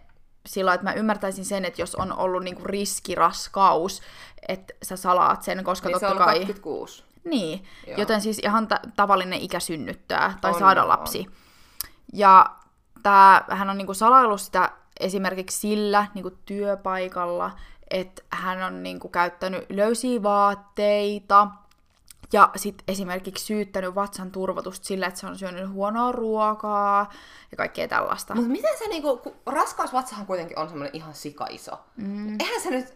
sillä 0.46 0.74
että 0.74 0.84
mä 0.84 0.94
ymmärtäisin 0.94 1.46
sen, 1.46 1.66
että 1.66 1.82
jos 1.82 1.96
on 1.96 2.18
ollut 2.18 2.44
niinku 2.44 2.64
riskiraskaus, 2.64 4.02
että 4.48 4.74
sä 4.84 4.96
salaat 4.96 5.44
sen, 5.44 5.64
koska 5.64 5.90
niin 5.90 5.94
totta 5.94 6.08
se 6.08 6.12
on 6.12 6.18
kai... 6.18 6.40
26. 6.40 7.04
Niin, 7.24 7.64
Joo. 7.88 7.98
joten 7.98 8.22
siis 8.22 8.40
ihan 8.40 8.68
ta- 8.68 8.80
tavallinen 8.96 9.42
ikä 9.42 9.60
synnyttää 9.60 10.38
tai 10.42 10.52
on, 10.52 10.60
saada 10.60 10.88
lapsi. 10.88 11.26
On. 11.28 11.34
Ja 12.14 12.46
tää, 13.04 13.46
hän 13.50 13.70
on 13.70 13.78
niinku 13.78 13.94
salaillut 13.94 14.42
sitä 14.42 14.72
esimerkiksi 15.00 15.60
sillä 15.60 16.08
niinku 16.14 16.32
työpaikalla, 16.46 17.52
että 17.94 18.22
hän 18.30 18.64
on 18.64 18.84
niinku 18.84 19.10
käyttänyt 19.10 19.66
löysiä 19.70 20.24
vaatteita 20.24 21.48
ja 22.34 22.50
sitten 22.56 22.84
esimerkiksi 22.88 23.46
syyttänyt 23.46 23.96
vatsan 23.96 24.32
turvotusta 24.32 24.86
sillä, 24.86 25.08
että 25.08 25.20
se 25.20 25.28
on 25.28 25.38
syönyt 25.38 25.70
huonoa 25.70 26.12
ruokaa 26.12 27.12
ja 27.52 27.58
kaikkea 27.58 27.88
tällaista. 27.88 28.36
Mutta 28.36 28.50
miten 28.50 28.78
se 28.78 28.88
niinku, 28.88 29.18
kun 29.18 29.36
raskausvatsahan 29.46 30.26
kuitenkin 30.26 30.60
on 30.60 30.70
semmoinen 30.70 30.96
ihan 30.96 31.14
sikaiso. 31.14 31.80
Mm. 31.98 32.38
Eihän 32.40 32.62
se 32.62 32.70
nyt, 32.70 32.94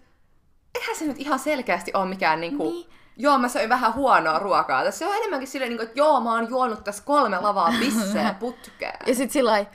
eihän 0.76 0.96
se 0.96 1.06
nyt 1.06 1.18
ihan 1.18 1.40
selkeästi 1.40 1.92
ole 1.94 2.06
mikään 2.06 2.42
niinku, 2.42 2.70
niin. 2.70 2.90
joo 3.18 3.38
mä 3.38 3.50
söin 3.50 3.70
vähän 3.70 3.94
huonoa 3.94 4.40
ruokaa. 4.40 4.84
Tässä 4.84 5.08
on 5.08 5.16
enemmänkin 5.16 5.48
silleen, 5.48 5.70
niinku, 5.70 5.84
että 5.84 6.00
joo 6.00 6.22
mä 6.22 6.34
oon 6.34 6.50
juonut 6.50 6.84
tässä 6.84 7.04
kolme 7.04 7.40
lavaa 7.42 7.74
pissejä 7.80 8.36
putkeen. 8.40 9.00
ja 9.08 9.16
sitten 9.16 9.34
sillä 9.34 9.66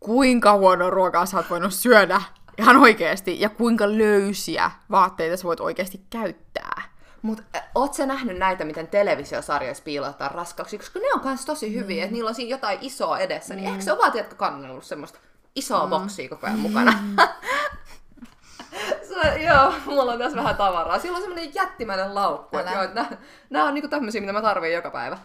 kuinka 0.00 0.52
huonoa 0.52 0.90
ruokaa 0.90 1.26
sä 1.26 1.36
oot 1.36 1.50
voinut 1.50 1.74
syödä 1.74 2.22
Ihan 2.58 2.76
oikeasti. 2.76 3.40
Ja 3.40 3.48
kuinka 3.48 3.88
löysiä 3.88 4.70
vaatteita 4.90 5.36
sä 5.36 5.44
voit 5.44 5.60
oikeasti 5.60 6.00
käyttää. 6.10 6.82
Mutta 7.22 7.42
oot 7.74 7.94
sä 7.94 8.06
nähnyt 8.06 8.38
näitä, 8.38 8.64
miten 8.64 8.88
televisiosarjoissa 8.88 9.84
piilotetaan 9.84 10.30
raskauksia? 10.30 10.78
Koska 10.78 10.98
ne 10.98 11.12
on 11.14 11.20
kans 11.20 11.44
tosi 11.44 11.74
hyviä, 11.74 11.96
mm. 12.00 12.04
että 12.04 12.14
niillä 12.14 12.28
on 12.28 12.34
siinä 12.34 12.50
jotain 12.50 12.78
isoa 12.80 13.18
edessä. 13.18 13.54
Niin 13.54 13.68
mm. 13.68 13.72
eikö 13.72 13.84
se 13.84 13.92
ole 13.92 13.98
vaan, 13.98 14.12
tiedätkö, 14.12 14.36
kannellut 14.36 14.84
semmoista 14.84 15.18
isoa 15.54 15.84
mm. 15.84 15.90
boksia 15.90 16.28
koko 16.28 16.46
ajan 16.46 16.58
mukana? 16.58 16.92
Mm. 17.02 17.16
se, 19.08 19.42
joo, 19.42 19.74
mulla 19.86 20.12
on 20.12 20.18
tässä 20.18 20.38
vähän 20.38 20.56
tavaraa. 20.56 20.98
Sillä 20.98 21.16
on 21.16 21.22
semmoinen 21.22 21.54
jättimäinen 21.54 22.14
laukku. 22.14 22.58
Että 22.58 22.72
joo, 22.72 22.94
nää, 22.94 23.16
nää 23.50 23.64
on 23.64 23.74
niinku 23.74 23.88
tämmöisiä, 23.88 24.20
mitä 24.20 24.32
mä 24.32 24.42
tarviin 24.42 24.74
joka 24.74 24.90
päivä. 24.90 25.18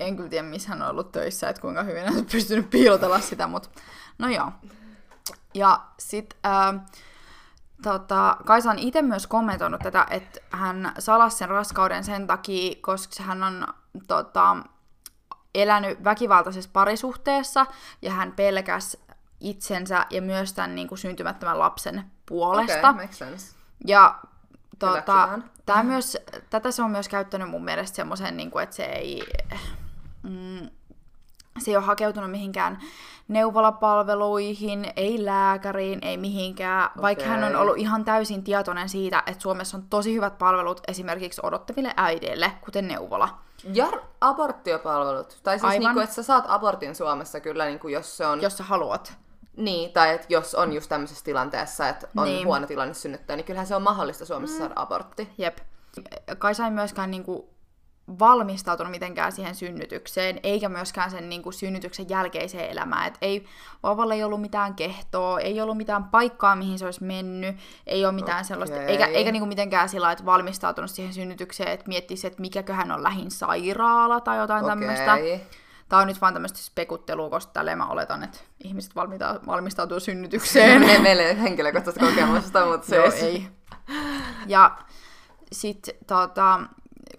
En 0.00 0.16
kyllä 0.16 0.28
tiedä, 0.28 0.48
missä 0.48 0.68
hän 0.68 0.82
on 0.82 0.88
ollut 0.88 1.12
töissä, 1.12 1.48
että 1.48 1.62
kuinka 1.62 1.82
hyvin 1.82 2.04
hän 2.04 2.16
on 2.16 2.26
pystynyt 2.32 2.70
piilotella 2.70 3.20
sitä, 3.20 3.46
mutta 3.46 3.68
no 4.18 4.28
joo. 4.28 4.52
Ja 5.56 5.80
sit 5.98 6.36
äh, 6.46 6.80
tota, 7.82 8.36
Kaisa 8.44 8.70
on 8.70 8.78
itse 8.78 9.02
myös 9.02 9.26
kommentoinut 9.26 9.80
tätä, 9.80 10.06
että 10.10 10.40
hän 10.50 10.92
salasi 10.98 11.36
sen 11.36 11.48
raskauden 11.48 12.04
sen 12.04 12.26
takia, 12.26 12.74
koska 12.80 13.22
hän 13.22 13.42
on 13.42 13.66
tota, 14.06 14.56
elänyt 15.54 16.04
väkivaltaisessa 16.04 16.70
parisuhteessa 16.72 17.66
ja 18.02 18.12
hän 18.12 18.32
pelkäs 18.32 18.96
itsensä 19.40 20.06
ja 20.10 20.22
myös 20.22 20.52
tämän 20.52 20.74
niin 20.74 20.88
kuin, 20.88 20.98
syntymättömän 20.98 21.58
lapsen 21.58 22.10
puolesta. 22.26 22.90
Okay, 22.90 22.92
makes 22.92 23.18
sense. 23.18 23.56
Ja 23.86 24.18
tota, 24.78 25.38
tämä 25.66 25.82
myös, 25.82 26.18
tätä 26.50 26.70
se 26.70 26.82
on 26.82 26.90
myös 26.90 27.08
käyttänyt 27.08 27.50
mun 27.50 27.64
mielestä 27.64 27.96
semmoisen, 27.96 28.36
niin 28.36 28.50
kuin, 28.50 28.62
että 28.62 28.76
se 28.76 28.84
ei, 28.84 29.22
mm, 30.22 30.70
se 31.58 31.70
ei 31.70 31.76
ole 31.76 31.84
hakeutunut 31.84 32.30
mihinkään 32.30 32.78
neuvolapalveluihin, 33.28 34.92
ei 34.96 35.24
lääkäriin, 35.24 35.98
ei 36.02 36.16
mihinkään, 36.16 36.90
okay. 36.90 37.02
vaikka 37.02 37.24
hän 37.24 37.44
on 37.44 37.56
ollut 37.56 37.76
ihan 37.76 38.04
täysin 38.04 38.44
tietoinen 38.44 38.88
siitä, 38.88 39.22
että 39.26 39.42
Suomessa 39.42 39.76
on 39.76 39.82
tosi 39.90 40.14
hyvät 40.14 40.38
palvelut 40.38 40.80
esimerkiksi 40.88 41.40
odottaville 41.44 41.92
äideille, 41.96 42.52
kuten 42.64 42.88
neuvola. 42.88 43.28
Ja 43.72 43.86
aborttiopalvelut. 44.20 45.38
Tai 45.42 45.58
siis, 45.58 45.78
niinku, 45.78 46.00
että 46.00 46.14
sä 46.14 46.22
saat 46.22 46.44
abortin 46.48 46.94
Suomessa 46.94 47.40
kyllä, 47.40 47.64
niinku, 47.64 47.88
jos 47.88 48.16
se 48.16 48.26
on... 48.26 48.42
Jos 48.42 48.58
sä 48.58 48.64
haluat. 48.64 49.16
Niin, 49.56 49.92
tai 49.92 50.14
että 50.14 50.26
jos 50.28 50.54
on 50.54 50.72
just 50.72 50.88
tämmöisessä 50.88 51.24
tilanteessa, 51.24 51.88
että 51.88 52.08
on 52.16 52.24
niin. 52.24 52.46
huono 52.46 52.66
tilanne 52.66 52.94
synnyttää, 52.94 53.36
niin 53.36 53.44
kyllähän 53.44 53.66
se 53.66 53.76
on 53.76 53.82
mahdollista 53.82 54.24
Suomessa 54.24 54.54
mm. 54.54 54.58
saada 54.58 54.74
abortti. 54.76 55.32
Jep. 55.38 55.58
Kai 56.38 56.52
ei 56.64 56.70
myöskään 56.70 57.10
niinku 57.10 57.55
valmistautunut 58.18 58.90
mitenkään 58.90 59.32
siihen 59.32 59.54
synnytykseen, 59.54 60.40
eikä 60.42 60.68
myöskään 60.68 61.10
sen 61.10 61.28
niin 61.28 61.42
kuin, 61.42 61.52
synnytyksen 61.52 62.08
jälkeiseen 62.08 62.70
elämään. 62.70 63.06
Et 63.06 63.18
ei, 63.20 63.44
vauvalle 63.82 64.14
ei 64.14 64.24
ollut 64.24 64.40
mitään 64.40 64.74
kehtoa, 64.74 65.40
ei 65.40 65.60
ollut 65.60 65.76
mitään 65.76 66.04
paikkaa, 66.04 66.56
mihin 66.56 66.78
se 66.78 66.84
olisi 66.84 67.04
mennyt, 67.04 67.56
ei 67.86 68.04
ole 68.04 68.12
mitään 68.12 68.36
okay. 68.36 68.44
sellaista, 68.44 68.82
eikä, 68.82 69.06
eikä 69.06 69.32
niin 69.32 69.40
kuin, 69.40 69.48
mitenkään 69.48 69.88
sillä 69.88 70.12
että 70.12 70.24
valmistautunut 70.24 70.90
siihen 70.90 71.14
synnytykseen, 71.14 71.72
että 71.72 71.88
miettisi, 71.88 72.26
että 72.26 72.40
mikäköhän 72.40 72.92
on 72.92 73.02
lähin 73.02 73.30
sairaala 73.30 74.20
tai 74.20 74.38
jotain 74.38 74.64
okay. 74.64 74.70
tämmöistä. 74.76 75.18
Tämä 75.88 76.02
on 76.02 76.08
nyt 76.08 76.20
vaan 76.20 76.32
tämmöistä 76.32 76.58
spekuttelua, 76.58 77.30
koska 77.30 77.52
tälleen 77.52 77.78
mä 77.78 77.86
oletan, 77.86 78.22
että 78.22 78.38
ihmiset 78.64 78.96
valmistautuu 79.46 80.00
synnytykseen. 80.00 80.82
ei 80.90 80.98
meille 80.98 81.42
henkilökohtaista 81.42 82.06
kokemusta, 82.06 82.66
mutta 82.66 82.86
se 82.86 82.96
Joo, 82.96 83.12
ei. 83.22 83.48
Ja 84.46 84.78
sitten 85.52 85.94
tota, 86.06 86.60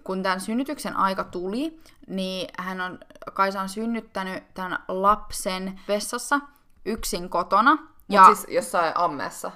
kun 0.04 0.22
tämän 0.22 0.40
synnytyksen 0.40 0.96
aika 0.96 1.24
tuli, 1.24 1.80
niin 2.06 2.48
hän 2.58 2.80
on, 2.80 2.98
Kaisa 3.32 3.60
on 3.60 3.68
synnyttänyt 3.68 4.54
tämän 4.54 4.78
lapsen 4.88 5.80
vessassa 5.88 6.40
yksin 6.84 7.28
kotona. 7.28 7.76
Mut 7.76 7.90
ja... 8.08 8.24
siis 8.24 8.46
jossain 8.48 8.92
ammeessa? 8.94 9.50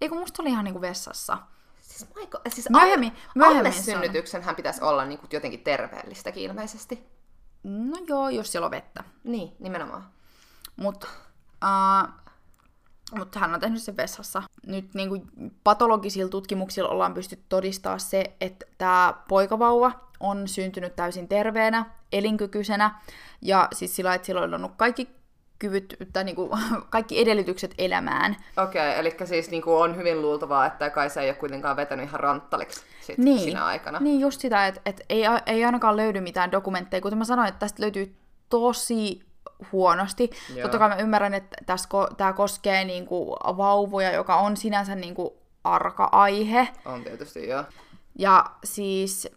Eikö 0.00 0.14
musta 0.14 0.42
oli 0.42 0.50
ihan 0.50 0.64
niinku 0.64 0.80
vessassa. 0.80 1.38
Siis, 1.82 2.14
Maiko, 2.14 2.38
siis 2.48 2.70
myöhemmin, 2.70 3.12
myöhemmin 3.34 3.72
synnytyksen 3.72 4.42
hän 4.42 4.56
pitäisi 4.56 4.84
olla 4.84 5.04
niinku 5.04 5.26
jotenkin 5.32 5.60
terveellistäkin 5.60 6.42
ilmeisesti. 6.42 7.06
No 7.62 7.96
joo, 8.06 8.28
jos 8.28 8.52
siellä 8.52 8.64
on 8.64 8.70
vettä. 8.70 9.04
Niin, 9.24 9.56
nimenomaan. 9.58 10.06
Mutta 10.76 11.06
uh, 11.64 12.25
mutta 13.14 13.38
hän 13.38 13.54
on 13.54 13.60
tehnyt 13.60 13.82
sen 13.82 13.96
vessassa. 13.96 14.42
Nyt 14.66 14.94
niin 14.94 15.08
kuin 15.08 15.22
patologisilla 15.64 16.30
tutkimuksilla 16.30 16.88
ollaan 16.88 17.14
pystytty 17.14 17.44
todistaa 17.48 17.98
se, 17.98 18.24
että 18.40 18.66
tämä 18.78 19.14
poikavauva 19.28 19.92
on 20.20 20.48
syntynyt 20.48 20.96
täysin 20.96 21.28
terveenä, 21.28 21.86
elinkykyisenä, 22.12 23.00
ja 23.42 23.68
siis 23.72 23.96
sillä, 23.96 24.14
että 24.14 24.26
sillä 24.26 24.40
on 24.40 24.54
ollut 24.54 24.72
kaikki 24.76 25.16
kyvyt, 25.58 25.96
tai 26.12 26.24
niin 26.24 26.36
kuin, 26.36 26.50
kaikki 26.90 27.20
edellytykset 27.20 27.74
elämään. 27.78 28.36
Okei, 28.56 28.90
okay, 28.90 29.00
eli 29.00 29.16
siis 29.24 29.50
niin 29.50 29.62
kuin 29.62 29.76
on 29.76 29.96
hyvin 29.96 30.22
luultavaa, 30.22 30.66
että 30.66 30.90
Kaisa 30.90 31.20
ei 31.20 31.28
ole 31.28 31.36
kuitenkaan 31.36 31.76
vetänyt 31.76 32.08
ihan 32.08 32.20
ranttaliksi 32.20 32.80
sit 33.00 33.18
niin, 33.18 33.40
siinä 33.40 33.64
aikana. 33.64 33.98
Niin, 33.98 34.20
just 34.20 34.40
sitä, 34.40 34.66
että, 34.66 34.80
että 34.86 35.04
ei, 35.08 35.22
ei 35.46 35.64
ainakaan 35.64 35.96
löydy 35.96 36.20
mitään 36.20 36.52
dokumentteja. 36.52 37.00
Kuten 37.00 37.18
mä 37.18 37.24
sanoin, 37.24 37.48
että 37.48 37.58
tästä 37.58 37.82
löytyy 37.82 38.16
tosi 38.48 39.25
huonosti. 39.72 40.30
Joo. 40.54 40.62
Totta 40.62 40.78
kai 40.78 40.88
mä 40.88 40.96
ymmärrän, 40.96 41.34
että 41.34 41.76
tämä 42.16 42.32
koskee 42.32 42.84
niinku 42.84 43.36
vauvoja, 43.56 44.12
joka 44.12 44.36
on 44.36 44.56
sinänsä 44.56 44.94
niinku 44.94 45.38
arka 45.64 46.08
aihe. 46.12 46.68
On 46.84 47.04
tietysti, 47.04 47.48
joo. 47.48 47.64
Ja 48.18 48.44
siis 48.64 49.28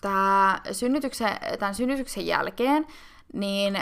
tää 0.00 0.60
synnytyksen, 0.72 1.36
tämän 1.58 1.74
synnytyksen 1.74 2.26
jälkeen, 2.26 2.86
niin 3.32 3.78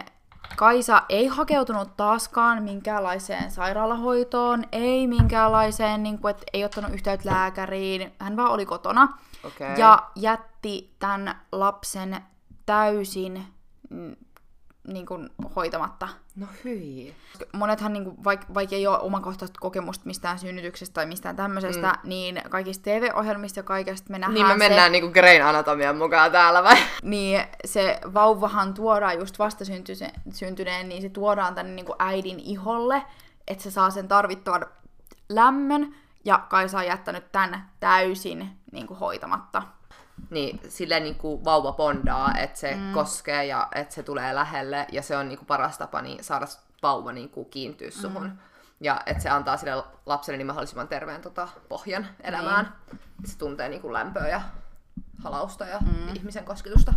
Kaisa 0.57 1.03
ei 1.09 1.27
hakeutunut 1.27 1.97
taaskaan 1.97 2.63
minkäänlaiseen 2.63 3.51
sairaalahoitoon, 3.51 4.65
ei 4.73 5.07
minkäänlaiseen, 5.07 6.03
niin 6.03 6.19
kuin, 6.19 6.31
että 6.31 6.45
ei 6.53 6.65
ottanut 6.65 6.93
yhteyttä 6.93 7.31
lääkäriin, 7.31 8.13
hän 8.19 8.37
vaan 8.37 8.51
oli 8.51 8.67
kotona. 8.67 9.19
Okay. 9.45 9.75
Ja 9.77 10.11
jätti 10.17 10.95
tämän 10.99 11.41
lapsen 11.53 12.17
täysin 12.67 13.45
niin 14.93 15.07
kuin, 15.07 15.31
hoitamatta. 15.57 16.09
No 16.37 16.47
hyi. 16.65 17.15
Monethan, 17.53 17.93
niin 17.93 18.05
kuin, 18.05 18.25
vaikka 18.25 18.55
vaik 18.55 18.73
ei 18.73 18.87
ole 18.87 18.99
omakohtaista 18.99 19.61
kokemusta 19.61 20.07
mistään 20.07 20.39
synnytyksestä 20.39 20.95
tai 20.95 21.07
mistään 21.07 21.37
tämmöisestä, 21.37 21.89
mm. 21.89 22.09
niin 22.09 22.43
kaikista 22.49 22.83
TV-ohjelmista 22.83 23.59
ja 23.59 23.63
kaikesta 23.63 24.11
me 24.11 24.19
nähdään 24.19 24.35
Niin 24.35 24.47
me 24.47 24.57
mennään 24.69 24.89
se, 24.89 24.93
niinku 24.93 25.13
Grain 25.13 25.45
Anatomian 25.45 25.97
mukaan 25.97 26.33
täällä 26.33 26.63
vai? 26.63 26.77
niin 27.03 27.43
se 27.65 28.01
vauvahan 28.15 28.75
tuodaan 28.75 29.19
just 29.19 29.39
vastasyntyneen, 29.39 30.89
niin 30.89 31.03
se 31.03 31.09
tuodaan 31.09 31.55
tänne 31.55 31.73
niin 31.73 31.87
kuin 31.87 31.97
äidin 31.99 32.41
iholle, 32.41 33.03
että 33.49 33.65
se 33.65 33.71
saa 33.71 33.91
sen 33.91 34.09
tarvittavan 34.09 34.67
lämmön, 35.29 35.95
ja 36.25 36.39
Kaisa 36.49 36.79
on 36.79 36.87
jättänyt 36.87 37.33
tämän 37.33 37.71
täysin 37.81 38.51
niin 38.73 38.87
kuin 38.87 39.01
hoitamatta. 39.01 39.63
Niin, 40.31 40.61
silleen 40.69 41.03
niin 41.03 41.15
kuin 41.15 41.45
vauva 41.45 41.73
bondaa, 41.73 42.35
että 42.39 42.59
se 42.59 42.75
mm. 42.75 42.93
koskee 42.93 43.47
ja 43.47 43.69
että 43.75 43.95
se 43.95 44.03
tulee 44.03 44.35
lähelle, 44.35 44.87
ja 44.93 45.03
se 45.03 45.17
on 45.17 45.29
niin 45.29 45.39
kuin 45.39 45.47
paras 45.47 45.79
tapa 45.79 46.03
niin 46.03 46.25
saada 46.25 46.47
vauva 46.83 47.13
niin 47.13 47.29
kuin 47.29 47.51
kiintyä 47.51 47.91
suhun. 47.91 48.23
Mm. 48.23 48.39
Ja 48.81 49.01
että 49.07 49.23
se 49.23 49.29
antaa 49.29 49.57
sille 49.57 49.85
lapselle 50.07 50.39
niin 50.39 50.47
mahdollisimman 50.47 50.89
terveen 50.89 51.21
tota, 51.21 51.49
pohjan 51.69 52.07
elämään. 52.21 52.73
Niin. 52.93 53.01
Se 53.25 53.39
tuntee 53.39 53.69
niin 53.69 53.83
kuin 53.83 53.93
lämpöä 53.93 54.29
ja 54.29 54.41
halausta 55.25 55.65
ja 55.65 55.79
mm. 55.81 56.15
ihmisen 56.15 56.45
kosketusta. 56.45 56.95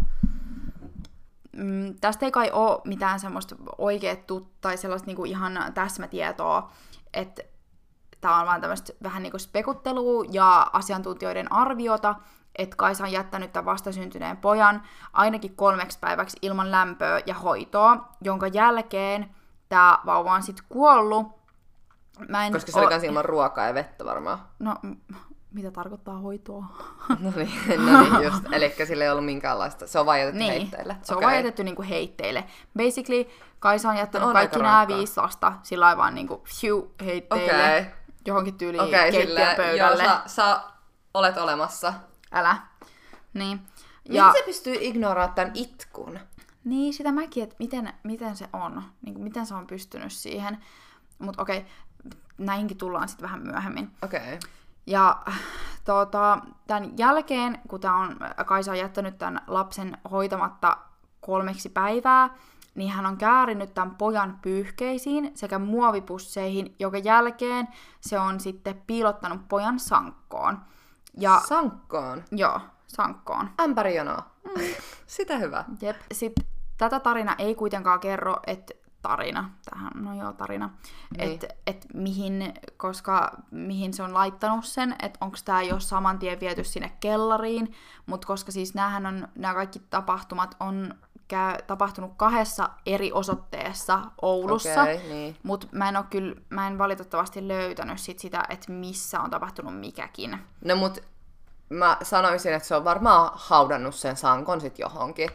Mm, 1.51 1.95
tästä 2.01 2.25
ei 2.25 2.31
kai 2.31 2.51
ole 2.51 2.81
mitään 2.85 3.19
semmoista 3.19 3.55
oikeettu 3.77 4.51
tai 4.61 4.77
sellaista 4.77 5.05
niinku 5.05 5.25
ihan 5.25 5.71
täsmätietoa, 5.73 6.71
että 7.13 7.43
tämä 8.21 8.39
on 8.39 8.47
vaan 8.47 8.61
tämmöistä 8.61 8.93
vähän 9.03 9.23
niinku 9.23 9.39
spekuttelua 9.39 10.25
ja 10.31 10.69
asiantuntijoiden 10.73 11.51
arviota, 11.51 12.15
että 12.55 12.75
Kaisa 12.75 13.03
on 13.03 13.11
jättänyt 13.11 13.53
tämän 13.53 13.65
vastasyntyneen 13.65 14.37
pojan 14.37 14.83
ainakin 15.13 15.55
kolmeksi 15.55 15.99
päiväksi 15.99 16.37
ilman 16.41 16.71
lämpöä 16.71 17.21
ja 17.25 17.33
hoitoa, 17.33 18.09
jonka 18.21 18.47
jälkeen 18.47 19.35
tämä 19.69 19.99
vauva 20.05 20.33
on 20.33 20.43
sitten 20.43 20.65
kuollut. 20.69 21.27
Mä 22.29 22.45
en 22.45 22.53
Koska 22.53 22.71
se 22.71 22.79
o- 22.79 22.85
oli 22.85 23.05
ilman 23.05 23.25
ruokaa 23.25 23.67
ja 23.67 23.73
vettä 23.73 24.05
varmaan. 24.05 24.39
No, 24.59 24.75
mitä 25.53 25.71
tarkoittaa 25.71 26.17
hoitoa? 26.17 26.65
No 27.19 27.31
niin, 27.35 27.85
no 27.85 28.01
niin 28.01 28.23
just. 28.23 28.43
Eli 28.51 28.75
sillä 28.85 29.03
ei 29.03 29.09
ollut 29.09 29.25
minkäänlaista, 29.25 29.87
se 29.87 29.99
on 29.99 30.05
vain 30.05 30.19
jätetty 30.19 30.39
niin, 30.39 30.53
heitteille. 30.53 30.95
se 31.01 31.13
okay. 31.13 31.25
on 31.25 31.27
vain 31.27 31.37
jätetty 31.37 31.63
niinku 31.63 31.81
heitteille. 31.89 32.43
Basically, 32.77 33.25
Kaisa 33.59 33.89
on 33.89 33.97
jättänyt 33.97 34.27
no, 34.27 34.33
kaikki 34.33 34.59
nämä 34.59 34.87
viisi 34.87 35.21
lasta 35.21 35.53
sillä 35.63 35.97
vaan 35.97 36.15
niinku 36.15 36.43
phew, 36.59 36.79
heitteille. 37.05 37.77
Okay. 37.79 37.91
Johonkin 38.25 38.57
tyyliin 38.57 38.83
okay, 38.83 39.11
keittiöpöydälle. 39.11 40.03
Joo, 40.03 40.13
sä, 40.13 40.21
sä 40.25 40.61
olet 41.13 41.37
olemassa 41.37 41.93
älä. 42.31 42.57
Niin. 43.33 43.61
Ja... 44.05 44.27
Miten 44.27 44.41
se 44.41 44.45
pystyy 44.45 44.75
ignoraamaan 44.79 45.35
tämän 45.35 45.51
itkun? 45.53 46.19
Niin, 46.63 46.93
sitä 46.93 47.11
mäkin, 47.11 47.43
että 47.43 47.55
miten, 47.59 47.93
miten 48.03 48.35
se 48.35 48.49
on. 48.53 48.83
Niin 49.01 49.13
kuin, 49.13 49.23
miten 49.23 49.45
se 49.45 49.55
on 49.55 49.67
pystynyt 49.67 50.11
siihen. 50.11 50.57
Mutta 51.19 51.41
okei, 51.41 51.65
näinkin 52.37 52.77
tullaan 52.77 53.09
sitten 53.09 53.23
vähän 53.23 53.41
myöhemmin. 53.41 53.91
Okei. 54.01 54.19
Okay. 54.19 54.39
Ja 54.87 55.21
tota, 55.85 56.39
tämän 56.67 56.97
jälkeen, 56.97 57.59
kun 57.67 57.79
tämä 57.79 57.97
on, 57.97 58.17
Kaisa 58.45 58.71
on 58.71 58.77
jättänyt 58.77 59.17
tämän 59.17 59.41
lapsen 59.47 59.97
hoitamatta 60.11 60.77
kolmeksi 61.21 61.69
päivää, 61.69 62.29
niin 62.75 62.91
hän 62.91 63.05
on 63.05 63.17
käärinyt 63.17 63.73
tämän 63.73 63.95
pojan 63.95 64.39
pyyhkeisiin 64.41 65.31
sekä 65.35 65.59
muovipusseihin, 65.59 66.75
joka 66.79 66.97
jälkeen 66.97 67.67
se 68.01 68.19
on 68.19 68.39
sitten 68.39 68.81
piilottanut 68.87 69.47
pojan 69.47 69.79
sankkoon. 69.79 70.59
Ja, 71.17 71.41
sankkoon? 71.47 72.23
Joo, 72.31 72.59
sankkoon. 72.87 73.49
Ämpärijonoa. 73.59 74.23
Mm. 74.43 74.61
Sitä 75.07 75.37
hyvä. 75.37 75.65
Jep. 75.81 75.97
Sitten 76.11 76.45
tätä 76.77 76.99
tarina 76.99 77.35
ei 77.37 77.55
kuitenkaan 77.55 77.99
kerro, 77.99 78.35
että 78.47 78.73
tarina, 79.01 79.49
tähän, 79.69 79.91
no 79.95 80.13
joo, 80.23 80.33
tarina, 80.33 80.69
niin. 81.17 81.31
että 81.31 81.47
et 81.67 81.87
mihin, 81.93 82.53
koska 82.77 83.31
mihin 83.51 83.93
se 83.93 84.03
on 84.03 84.13
laittanut 84.13 84.65
sen, 84.65 84.95
että 85.01 85.17
onko 85.21 85.37
tämä 85.45 85.61
jo 85.61 85.79
saman 85.79 86.19
tien 86.19 86.39
viety 86.39 86.63
sinne 86.63 86.91
kellariin, 86.99 87.73
mutta 88.05 88.27
koska 88.27 88.51
siis 88.51 88.73
näähän 88.73 89.05
on, 89.05 89.27
nämä 89.35 89.53
kaikki 89.53 89.79
tapahtumat 89.89 90.55
on 90.59 90.93
käy, 91.31 91.55
tapahtunut 91.67 92.11
kahdessa 92.17 92.69
eri 92.85 93.11
osoitteessa 93.11 94.01
Oulussa, 94.21 94.81
okay, 94.81 94.97
niin. 94.97 95.37
mutta 95.43 95.67
mä 95.71 95.89
en 95.89 95.97
ole 95.97 96.05
kyllä, 96.09 96.35
mä 96.49 96.67
en 96.67 96.77
valitettavasti 96.77 97.47
löytänyt 97.47 97.99
sit 97.99 98.19
sitä, 98.19 98.43
että 98.49 98.71
missä 98.71 99.19
on 99.19 99.29
tapahtunut 99.29 99.79
mikäkin. 99.79 100.39
No 100.65 100.75
mut 100.75 101.03
mä 101.69 101.97
sanoisin, 102.03 102.53
että 102.53 102.67
se 102.67 102.75
on 102.75 102.83
varmaan 102.83 103.31
haudannut 103.33 103.95
sen 103.95 104.17
sankon 104.17 104.61
sit 104.61 104.79
johonkin. 104.79 105.29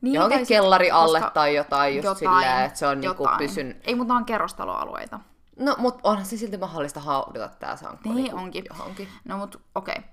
Niin, 0.00 0.14
johonkin 0.14 0.46
kellari 0.46 0.90
alle 0.90 1.22
tai 1.34 1.54
jotain 1.54 1.94
just 1.94 2.04
jotain, 2.04 2.18
silleen, 2.18 2.64
että 2.64 2.78
se 2.78 2.86
on 2.86 3.00
niinku 3.00 3.28
pysyn... 3.38 3.80
Ei, 3.84 3.94
mutta 3.94 4.14
on 4.14 4.24
kerrostaloalueita. 4.24 5.20
No, 5.58 5.74
mutta 5.78 6.00
onhan 6.02 6.26
se 6.26 6.36
silti 6.36 6.56
mahdollista 6.56 7.00
haudata 7.00 7.48
tää 7.48 7.76
sankko 7.76 8.08
niin, 8.08 8.16
niinku 8.16 8.38
onkin. 8.38 8.64
johonkin. 8.70 9.08
No, 9.24 9.38
mutta 9.38 9.58
okei. 9.74 9.94
Okay. 9.98 10.10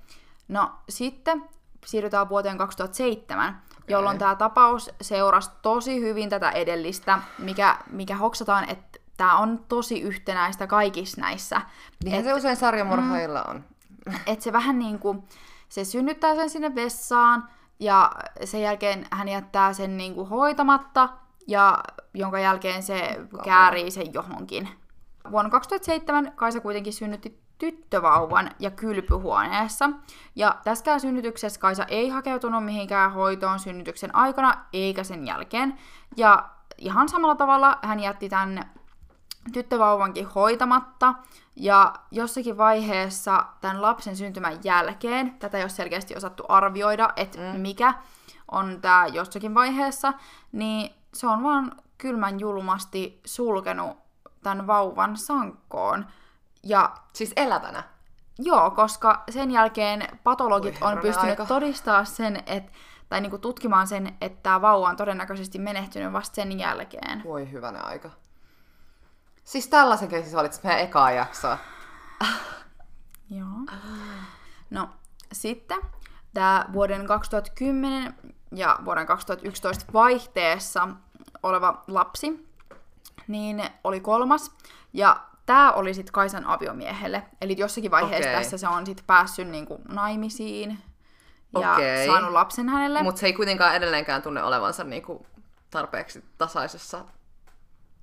No, 0.48 0.72
sitten 0.90 1.50
siirrytään 1.86 2.30
vuoteen 2.30 2.58
2007, 2.58 3.62
jolloin 3.90 4.18
tämä 4.18 4.36
tapaus 4.36 4.90
seurasi 5.02 5.50
tosi 5.62 6.02
hyvin 6.02 6.30
tätä 6.30 6.52
edellistä, 6.52 7.20
mikä, 7.40 7.78
mikä 7.92 8.16
hoksataan, 8.16 8.70
että 8.70 9.00
tämä 9.18 9.38
on 9.38 9.66
tosi 9.70 10.02
yhtenäistä 10.02 10.68
kaikissa 10.68 11.22
näissä. 11.22 11.62
Niin 12.04 12.24
se 12.24 12.34
usein 12.34 12.56
sarjamurhailla 12.56 13.44
mm, 13.48 13.52
on. 13.52 13.64
Että 14.28 14.44
se 14.44 14.54
vähän 14.54 14.80
niin 14.80 15.00
kuin, 15.00 15.24
se 15.70 15.84
synnyttää 15.84 16.36
sen 16.36 16.50
sinne 16.50 16.76
vessaan, 16.76 17.50
ja 17.80 18.12
sen 18.44 18.62
jälkeen 18.62 19.08
hän 19.12 19.28
jättää 19.28 19.74
sen 19.74 19.98
niin 19.98 20.16
kuin 20.16 20.30
hoitamatta, 20.30 21.10
ja 21.48 21.84
jonka 22.14 22.40
jälkeen 22.40 22.84
se 22.84 23.20
käärii 23.44 23.92
sen 23.92 24.14
johonkin. 24.14 24.70
Vuonna 25.32 25.50
2007 25.50 26.32
Kaisa 26.36 26.60
kuitenkin 26.60 26.94
synnytti 26.94 27.40
tyttövauvan 27.60 28.52
ja 28.60 28.72
kylpyhuoneessa. 28.72 29.90
Ja 30.36 30.56
tässäkään 30.64 31.00
synnytyksessä 31.00 31.60
Kaisa 31.60 31.84
ei 31.84 32.10
hakeutunut 32.10 32.66
mihinkään 32.66 33.14
hoitoon 33.14 33.60
synnytyksen 33.60 34.16
aikana 34.16 34.66
eikä 34.74 35.04
sen 35.04 35.28
jälkeen. 35.28 35.80
Ja 36.18 36.50
ihan 36.78 37.10
samalla 37.10 37.36
tavalla 37.36 37.80
hän 37.82 38.00
jätti 38.00 38.30
tämän 38.30 38.72
tyttövauvankin 39.54 40.26
hoitamatta. 40.26 41.14
Ja 41.56 41.94
jossakin 42.12 42.58
vaiheessa 42.58 43.46
tämän 43.62 43.82
lapsen 43.82 44.16
syntymän 44.16 44.60
jälkeen, 44.64 45.34
tätä 45.40 45.58
ei 45.58 45.64
ole 45.64 45.70
selkeästi 45.70 46.16
osattu 46.16 46.44
arvioida, 46.50 47.10
että 47.16 47.40
mm. 47.40 47.60
mikä 47.60 47.94
on 48.52 48.82
tämä 48.82 49.08
jossakin 49.08 49.56
vaiheessa, 49.56 50.14
niin 50.52 50.92
se 51.14 51.28
on 51.28 51.44
vaan 51.44 51.72
kylmän 51.98 52.40
julmasti 52.40 53.22
sulkenut 53.26 53.98
tämän 54.44 54.68
vauvan 54.68 55.18
sankkoon. 55.18 56.06
Ja, 56.64 56.94
siis 57.14 57.34
elävänä? 57.36 57.84
Joo, 58.40 58.72
koska 58.72 59.24
sen 59.30 59.52
jälkeen 59.52 60.20
patologit 60.24 60.78
Oi, 60.82 60.92
on 60.92 60.98
pystynyt 60.98 61.30
aika. 61.30 61.46
todistaa 61.46 62.06
sen, 62.06 62.44
että 62.46 62.72
tai 63.10 63.22
niinku 63.22 63.38
tutkimaan 63.38 63.88
sen, 63.88 64.18
että 64.22 64.40
tämä 64.44 64.62
vauva 64.62 64.90
on 64.90 64.96
todennäköisesti 64.96 65.60
menehtynyt 65.60 66.14
vasta 66.14 66.36
sen 66.36 66.60
jälkeen. 66.60 67.24
Voi 67.24 67.52
hyvänä 67.52 67.80
aika. 67.80 68.10
Siis 69.44 69.68
tällaisen 69.68 70.08
keissin 70.08 70.36
valitsit 70.36 70.64
meidän 70.64 70.82
ekaa 70.82 71.12
jaksoa. 71.12 71.58
Joo. 73.38 73.48
No, 74.70 74.90
sitten 75.34 75.82
tämä 76.34 76.66
vuoden 76.74 77.08
2010 77.08 78.16
ja 78.52 78.80
vuoden 78.86 79.06
2011 79.06 79.94
vaihteessa 79.94 80.88
oleva 81.44 81.84
lapsi, 81.88 82.50
niin 83.28 83.64
oli 83.84 84.00
kolmas. 84.00 84.52
Ja 84.94 85.29
tämä 85.50 85.72
oli 85.72 85.94
sitten 85.94 86.14
Kaisan 86.14 86.46
aviomiehelle. 86.46 87.24
Eli 87.42 87.56
jossakin 87.58 87.92
vaiheessa 87.92 88.30
okay. 88.30 88.42
tässä 88.42 88.58
se 88.58 88.68
on 88.68 88.86
sitten 88.86 89.06
päässyt 89.06 89.48
niinku 89.48 89.82
naimisiin 89.88 90.80
ja 91.62 91.74
okay. 91.74 92.06
saanut 92.06 92.32
lapsen 92.32 92.70
hänelle. 92.70 93.04
Mutta 93.04 93.20
se 93.20 93.26
ei 93.26 93.34
kuitenkaan 93.34 93.76
edelleenkään 93.76 94.22
tunne 94.22 94.44
olevansa 94.44 94.84
niinku 94.84 95.26
tarpeeksi 95.72 96.24
tasaisessa 96.38 97.06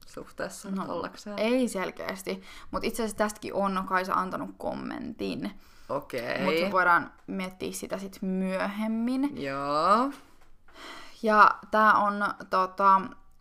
suhteessa 0.06 0.70
no, 0.70 0.84
ollakseen. 0.88 1.38
Ei 1.38 1.68
selkeästi, 1.68 2.42
mutta 2.70 2.86
itse 2.86 3.02
asiassa 3.02 3.18
tästäkin 3.18 3.54
on 3.54 3.84
Kaisa 3.88 4.14
antanut 4.14 4.50
kommentin. 4.58 5.60
Okei. 5.88 6.32
Okay. 6.32 6.44
Mutta 6.44 6.72
voidaan 6.72 7.12
miettiä 7.26 7.72
sitä 7.72 7.98
sitten 7.98 8.28
myöhemmin. 8.28 9.42
Joo. 9.42 10.10
Ja 11.22 11.50
tämä 11.70 11.92
on, 11.94 12.24
tota, 12.50 13.00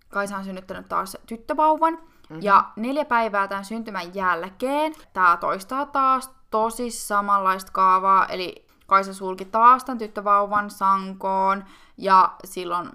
Kaisa 0.10 0.38
on 0.38 0.44
synnyttänyt 0.44 0.90
taas 0.90 1.18
tyttövauvan. 1.26 2.15
Mm-hmm. 2.30 2.44
Ja 2.44 2.70
neljä 2.76 3.06
päivää 3.06 3.48
tämän 3.48 3.66
syntymän 3.66 4.16
jälkeen 4.16 4.94
tämä 5.14 5.38
toistaa 5.38 5.86
taas 5.86 6.30
tosi 6.52 6.92
samanlaista 6.92 7.72
kaavaa, 7.72 8.26
eli 8.26 8.66
Kaisa 8.88 9.14
sulki 9.14 9.46
taas 9.46 9.84
tämän 9.84 9.98
tyttövauvan 9.98 10.70
sankoon, 10.70 11.66
ja 11.98 12.36
silloin 12.44 12.90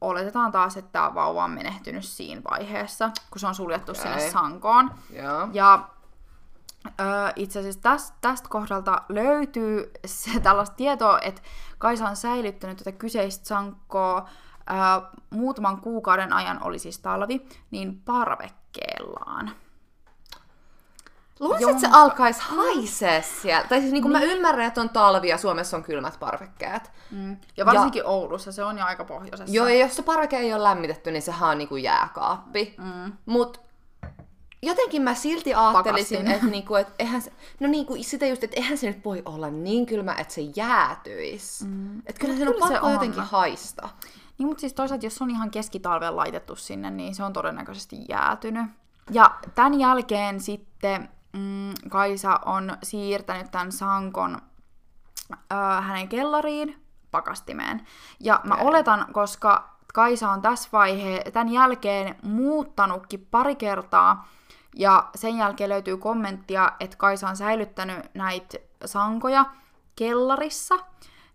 oletetaan 0.00 0.52
taas, 0.52 0.76
että 0.76 0.92
tämä 0.92 1.14
vauva 1.14 1.44
on 1.44 1.50
menehtynyt 1.50 2.04
siinä 2.04 2.40
vaiheessa, 2.50 3.10
kun 3.30 3.40
se 3.40 3.46
on 3.46 3.54
suljettu 3.54 3.92
okay. 3.92 4.02
sinne 4.02 4.30
sankoon. 4.30 4.90
Yeah. 5.14 5.48
Ja 5.52 5.88
itse 7.36 7.58
asiassa 7.58 7.80
tästä, 7.80 8.16
tästä 8.20 8.48
kohdalta 8.48 9.02
löytyy 9.08 9.90
se 10.06 10.40
tällaista 10.40 10.76
tietoa, 10.76 11.18
että 11.20 11.42
Kaisa 11.78 12.08
on 12.08 12.16
säilyttänyt 12.16 12.78
tätä 12.78 12.92
kyseistä 12.92 13.46
sankkoa 13.46 14.28
ää, 14.66 15.02
muutaman 15.30 15.80
kuukauden 15.80 16.32
ajan 16.32 16.62
oli 16.62 16.78
siis 16.78 16.98
talvi, 16.98 17.46
niin 17.70 18.02
parvekkeellaan. 18.72 19.50
Luulisin, 21.40 21.68
että 21.68 21.80
se 21.80 21.88
alkaisi 21.92 22.40
haisee 22.42 23.22
siellä. 23.22 23.68
Tai 23.68 23.80
siis 23.80 23.92
niin 23.92 24.02
kuin 24.02 24.12
niin. 24.12 24.28
mä 24.28 24.32
ymmärrän, 24.32 24.66
että 24.66 24.80
on 24.80 24.90
talvi 24.90 25.28
ja 25.28 25.38
Suomessa 25.38 25.76
on 25.76 25.82
kylmät 25.82 26.20
parvekkeet. 26.20 26.90
Mm. 27.10 27.36
Ja 27.56 27.66
varsinkin 27.66 28.00
ja, 28.00 28.06
Oulussa, 28.06 28.52
se 28.52 28.64
on 28.64 28.78
jo 28.78 28.84
aika 28.84 29.04
pohjoisessa. 29.04 29.54
Joo, 29.54 29.68
ja 29.68 29.74
jos 29.74 29.96
se 29.96 30.02
parveke 30.02 30.36
ei 30.36 30.54
ole 30.54 30.62
lämmitetty, 30.62 31.10
niin 31.10 31.22
sehän 31.22 31.50
on 31.50 31.58
niin 31.58 31.68
kuin 31.68 31.82
jääkaappi. 31.82 32.74
Mm. 32.78 33.12
Mut 33.26 33.60
jotenkin 34.62 35.02
mä 35.02 35.14
silti 35.14 35.54
ajattelisin, 35.54 36.30
että, 36.30 36.46
niinku, 36.46 36.74
et 36.74 36.88
eihän 36.98 37.22
se, 37.22 37.32
no 37.60 37.68
niinku, 37.68 37.96
sitä 38.00 38.26
just, 38.26 38.44
että 38.44 38.56
eihän 38.56 38.78
se 38.78 38.86
nyt 38.86 39.04
voi 39.04 39.22
olla 39.24 39.50
niin 39.50 39.86
kylmä, 39.86 40.14
että 40.18 40.34
se 40.34 40.40
jäätyisi. 40.56 41.64
Mm. 41.64 41.98
Että 41.98 42.20
kyllä, 42.20 42.34
kyllä 42.34 42.52
se 42.56 42.64
on 42.64 42.70
pakko 42.70 42.90
jotenkin 42.90 43.22
haista. 43.22 43.88
Niin, 44.42 44.48
mutta 44.48 44.60
siis 44.60 44.74
toisaalta, 44.74 45.06
jos 45.06 45.22
on 45.22 45.30
ihan 45.30 45.50
keskitalven 45.50 46.16
laitettu 46.16 46.56
sinne, 46.56 46.90
niin 46.90 47.14
se 47.14 47.24
on 47.24 47.32
todennäköisesti 47.32 47.96
jäätynyt. 48.08 48.66
Ja 49.10 49.30
tämän 49.54 49.80
jälkeen 49.80 50.40
sitten 50.40 51.08
mm, 51.32 51.74
Kaisa 51.88 52.40
on 52.44 52.76
siirtänyt 52.82 53.50
tämän 53.50 53.72
sankon 53.72 54.38
äh, 55.32 55.84
hänen 55.84 56.08
kellariin 56.08 56.82
pakastimeen. 57.10 57.86
Ja 58.20 58.40
mä 58.44 58.54
okay. 58.54 58.66
oletan, 58.66 59.06
koska 59.12 59.76
Kaisa 59.94 60.30
on 60.30 60.42
tässä 60.42 60.68
vaiheessa, 60.72 61.30
tämän 61.30 61.48
jälkeen 61.48 62.16
muuttanutkin 62.22 63.26
pari 63.30 63.56
kertaa, 63.56 64.28
ja 64.76 65.10
sen 65.14 65.36
jälkeen 65.36 65.70
löytyy 65.70 65.96
kommenttia, 65.96 66.72
että 66.80 66.96
Kaisa 66.96 67.28
on 67.28 67.36
säilyttänyt 67.36 68.14
näitä 68.14 68.58
sankoja 68.84 69.44
kellarissa, 69.96 70.74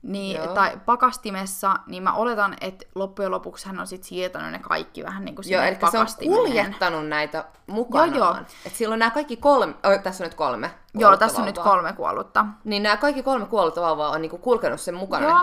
niin, 0.07 0.49
tai 0.55 0.79
pakastimessa, 0.85 1.79
niin 1.87 2.03
mä 2.03 2.13
oletan, 2.13 2.55
että 2.61 2.85
loppujen 2.95 3.31
lopuksi 3.31 3.65
hän 3.67 3.79
on 3.79 3.87
sitten 3.87 4.07
siirtänyt 4.09 4.51
ne 4.51 4.59
kaikki 4.59 5.03
vähän 5.03 5.25
niin 5.25 5.35
kuin 5.35 5.45
Joo, 5.49 5.63
eli 5.63 5.77
se 5.91 5.99
on 5.99 6.07
kuljettanut 6.23 7.07
näitä 7.07 7.45
mukanaan. 7.67 8.15
Joo, 8.15 8.27
joo. 8.27 8.45
Et 8.65 8.75
silloin 8.75 8.99
nämä 8.99 9.11
kaikki 9.11 9.37
kolme, 9.37 9.73
oh, 9.83 10.01
tässä 10.03 10.23
on 10.23 10.27
nyt 10.27 10.37
kolme 10.37 10.71
Joo, 10.99 11.17
tässä 11.17 11.41
on 11.41 11.45
nyt 11.45 11.57
kolme 11.57 11.93
kuollutta. 11.93 12.45
Niin 12.63 12.83
nämä 12.83 12.97
kaikki 12.97 13.23
kolme 13.23 13.45
kuollutta 13.45 13.81
vauvaa 13.81 14.09
on 14.09 14.21
niinku 14.21 14.37
kulkenut 14.37 14.81
sen 14.81 14.95
mukana. 14.95 15.27
Joo, 15.27 15.39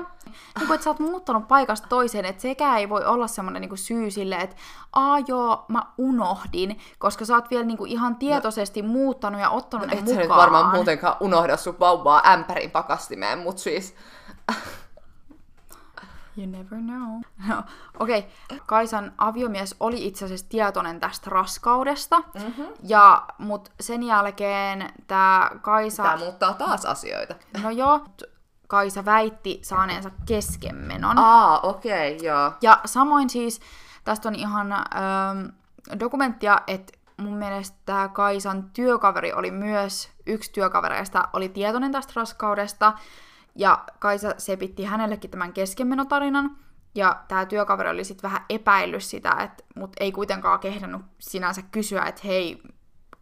niin 0.58 0.66
kuin, 0.66 0.74
että 0.74 0.84
sä 0.84 0.90
oot 0.90 0.98
muuttanut 0.98 1.48
paikasta 1.48 1.88
toiseen, 1.88 2.24
että 2.24 2.42
sekään 2.42 2.78
ei 2.78 2.88
voi 2.88 3.04
olla 3.04 3.26
semmoinen 3.26 3.60
niinku 3.60 3.76
syy 3.76 4.10
sille, 4.10 4.36
että 4.36 4.56
aa 4.92 5.18
joo, 5.26 5.64
mä 5.68 5.82
unohdin, 5.98 6.80
koska 6.98 7.24
sä 7.24 7.34
oot 7.34 7.50
vielä 7.50 7.64
niinku 7.64 7.84
ihan 7.84 8.16
tietoisesti 8.16 8.82
no, 8.82 8.88
muuttanut 8.88 9.40
ja 9.40 9.50
ottanut 9.50 9.86
no, 9.86 9.94
ne 9.94 9.98
et 9.98 10.04
mukaan. 10.04 10.20
Et 10.20 10.24
sä 10.24 10.28
nyt 10.28 10.38
varmaan 10.38 10.74
muutenkaan 10.74 11.16
unohda 11.20 11.56
sun 11.56 11.76
vauvaa 11.80 12.22
ämpärin 12.32 12.70
pakastimeen, 12.70 13.38
mutta 13.38 13.62
siis 13.62 13.94
You 16.36 16.46
never 16.46 16.78
know. 16.78 17.20
No, 17.48 17.62
Okei, 17.98 18.18
okay. 18.18 18.58
Kaisan 18.66 19.12
aviomies 19.18 19.76
oli 19.80 20.06
itse 20.06 20.24
asiassa 20.24 20.46
tietoinen 20.48 21.00
tästä 21.00 21.30
raskaudesta, 21.30 22.18
mm-hmm. 22.18 22.66
ja, 22.82 23.26
mut 23.38 23.72
sen 23.80 24.02
jälkeen 24.02 24.92
tämä 25.06 25.50
Kaisa... 25.62 26.02
Tämä 26.02 26.16
muuttaa 26.16 26.54
taas 26.54 26.86
asioita. 26.86 27.34
No 27.62 27.70
joo, 27.70 28.04
Kaisa 28.66 29.04
väitti 29.04 29.58
saaneensa 29.62 30.10
keskenmenon. 30.26 31.18
Aa, 31.18 31.60
okei, 31.60 32.16
okay, 32.16 32.26
joo. 32.26 32.52
Ja 32.62 32.80
samoin 32.84 33.30
siis, 33.30 33.60
tästä 34.04 34.28
on 34.28 34.34
ihan 34.34 34.72
ähm, 34.72 35.46
dokumenttia, 36.00 36.60
että 36.66 36.98
mun 37.16 37.34
mielestä 37.34 37.76
tämä 37.86 38.08
Kaisan 38.08 38.70
työkaveri 38.72 39.32
oli 39.32 39.50
myös, 39.50 40.10
yksi 40.26 40.52
työkavereista 40.52 41.28
oli 41.32 41.48
tietoinen 41.48 41.92
tästä 41.92 42.12
raskaudesta, 42.16 42.92
ja 43.54 43.84
Kaisa 43.98 44.34
sepitti 44.38 44.84
hänellekin 44.84 45.30
tämän 45.30 45.52
keskenmenotarinan, 45.52 46.56
ja 46.94 47.22
tämä 47.28 47.46
työkaveri 47.46 47.90
oli 47.90 48.04
sitten 48.04 48.30
vähän 48.30 48.44
epäillyt 48.48 49.02
sitä, 49.02 49.36
että, 49.40 49.64
mutta 49.76 50.04
ei 50.04 50.12
kuitenkaan 50.12 50.60
kehdannut 50.60 51.02
sinänsä 51.18 51.62
kysyä, 51.62 52.02
että 52.02 52.22
hei, 52.24 52.62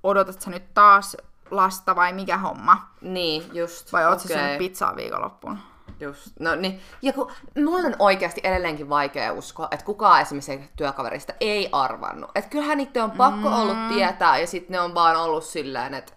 odotat 0.03 0.41
sä 0.41 0.51
nyt 0.51 0.75
taas 0.75 1.17
lasta 1.51 1.97
vai 1.97 2.13
mikä 2.13 2.39
homma? 2.39 2.89
Niin, 3.01 3.45
just. 3.53 3.93
Vai 3.93 4.07
oot 4.07 4.25
okay. 4.25 4.37
syönyt 4.37 4.59
pizzaa 4.59 4.97
viikonloppuun? 4.97 5.59
Just, 6.01 6.29
no 6.41 6.55
niin. 6.55 6.81
Ja 7.03 7.13
kun 7.13 7.33
mulla 7.65 7.87
on 7.87 7.97
oikeasti 7.99 8.41
edelleenkin 8.45 8.89
vaikea 8.89 9.33
uskoa, 9.33 9.69
että 9.71 9.87
kukaan 9.87 10.23
esimerkiksi 10.23 10.71
työkaverista 10.77 11.33
ei 11.41 11.69
arvannut. 11.73 12.31
Että 12.35 12.51
kyllähän 12.51 12.79
niitä 12.79 13.05
on 13.05 13.11
pakko 13.11 13.49
mm. 13.49 13.57
ollut 13.57 13.89
tietää 13.89 14.39
ja 14.39 14.47
sitten 14.47 14.73
ne 14.75 14.81
on 14.81 14.95
vaan 14.95 15.17
ollut 15.17 15.45
silleen, 15.45 15.95
että 15.95 16.13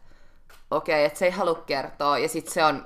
okei, 0.71 0.95
okay, 0.95 1.05
että 1.05 1.19
se 1.19 1.25
ei 1.25 1.31
halua 1.31 1.55
kertoa 1.55 2.17
ja 2.17 2.29
sitten 2.29 2.53
se 2.53 2.65
on 2.65 2.85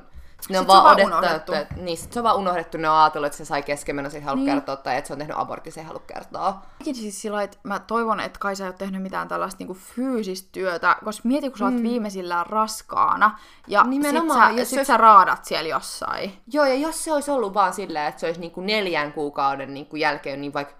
ne 0.49 0.59
on 0.59 0.67
vaan, 0.67 0.83
vaan 0.83 1.05
unohdettu. 1.05 1.53
Että, 1.53 1.75
niin, 1.75 1.97
se 1.97 2.19
on 2.19 2.23
vaan 2.23 2.37
unohdettu, 2.37 2.77
ne 2.77 2.89
on 2.89 2.97
ajatellut, 2.97 3.25
että 3.25 3.37
se 3.37 3.45
sai 3.45 3.63
kesken 3.63 4.11
se 4.11 4.17
ei 4.17 4.23
halua 4.23 4.43
niin. 4.43 4.55
kertoa, 4.55 4.75
tai 4.75 4.97
että 4.97 5.07
se 5.07 5.13
on 5.13 5.19
tehnyt 5.19 5.37
abortti, 5.39 5.71
se 5.71 5.79
ei 5.79 5.85
halua 5.85 6.03
kertoa. 6.07 6.61
Siis 6.83 7.21
sillä 7.21 7.43
että 7.43 7.57
mä 7.63 7.79
toivon, 7.79 8.19
että 8.19 8.39
Kaisa 8.39 8.63
ei 8.63 8.69
ole 8.69 8.75
tehnyt 8.77 9.01
mitään 9.01 9.27
tällaista 9.27 9.59
niinku 9.59 9.77
fyysistä 9.95 10.49
työtä, 10.51 10.95
koska 11.03 11.27
mieti, 11.27 11.49
kun 11.49 11.57
sä 11.57 11.65
oot 11.65 11.73
mm. 11.73 11.83
viimeisillään 11.83 12.45
raskaana, 12.45 13.39
ja 13.67 13.83
Nimenomaan, 13.83 14.49
sit, 14.49 14.59
sä, 14.59 14.65
sit 14.69 14.79
olisi... 14.79 14.87
sä 14.87 14.97
raadat 14.97 15.45
siellä 15.45 15.69
jossain. 15.69 16.41
Joo, 16.53 16.65
ja 16.65 16.75
jos 16.75 17.03
se 17.03 17.13
olisi 17.13 17.31
ollut 17.31 17.53
vaan 17.53 17.73
silleen, 17.73 18.07
että 18.07 18.19
se 18.19 18.25
olisi 18.25 18.39
niinku 18.39 18.61
neljän 18.61 19.13
kuukauden 19.13 19.73
niinku 19.73 19.95
jälkeen, 19.95 20.41
niin 20.41 20.53
vaikka 20.53 20.73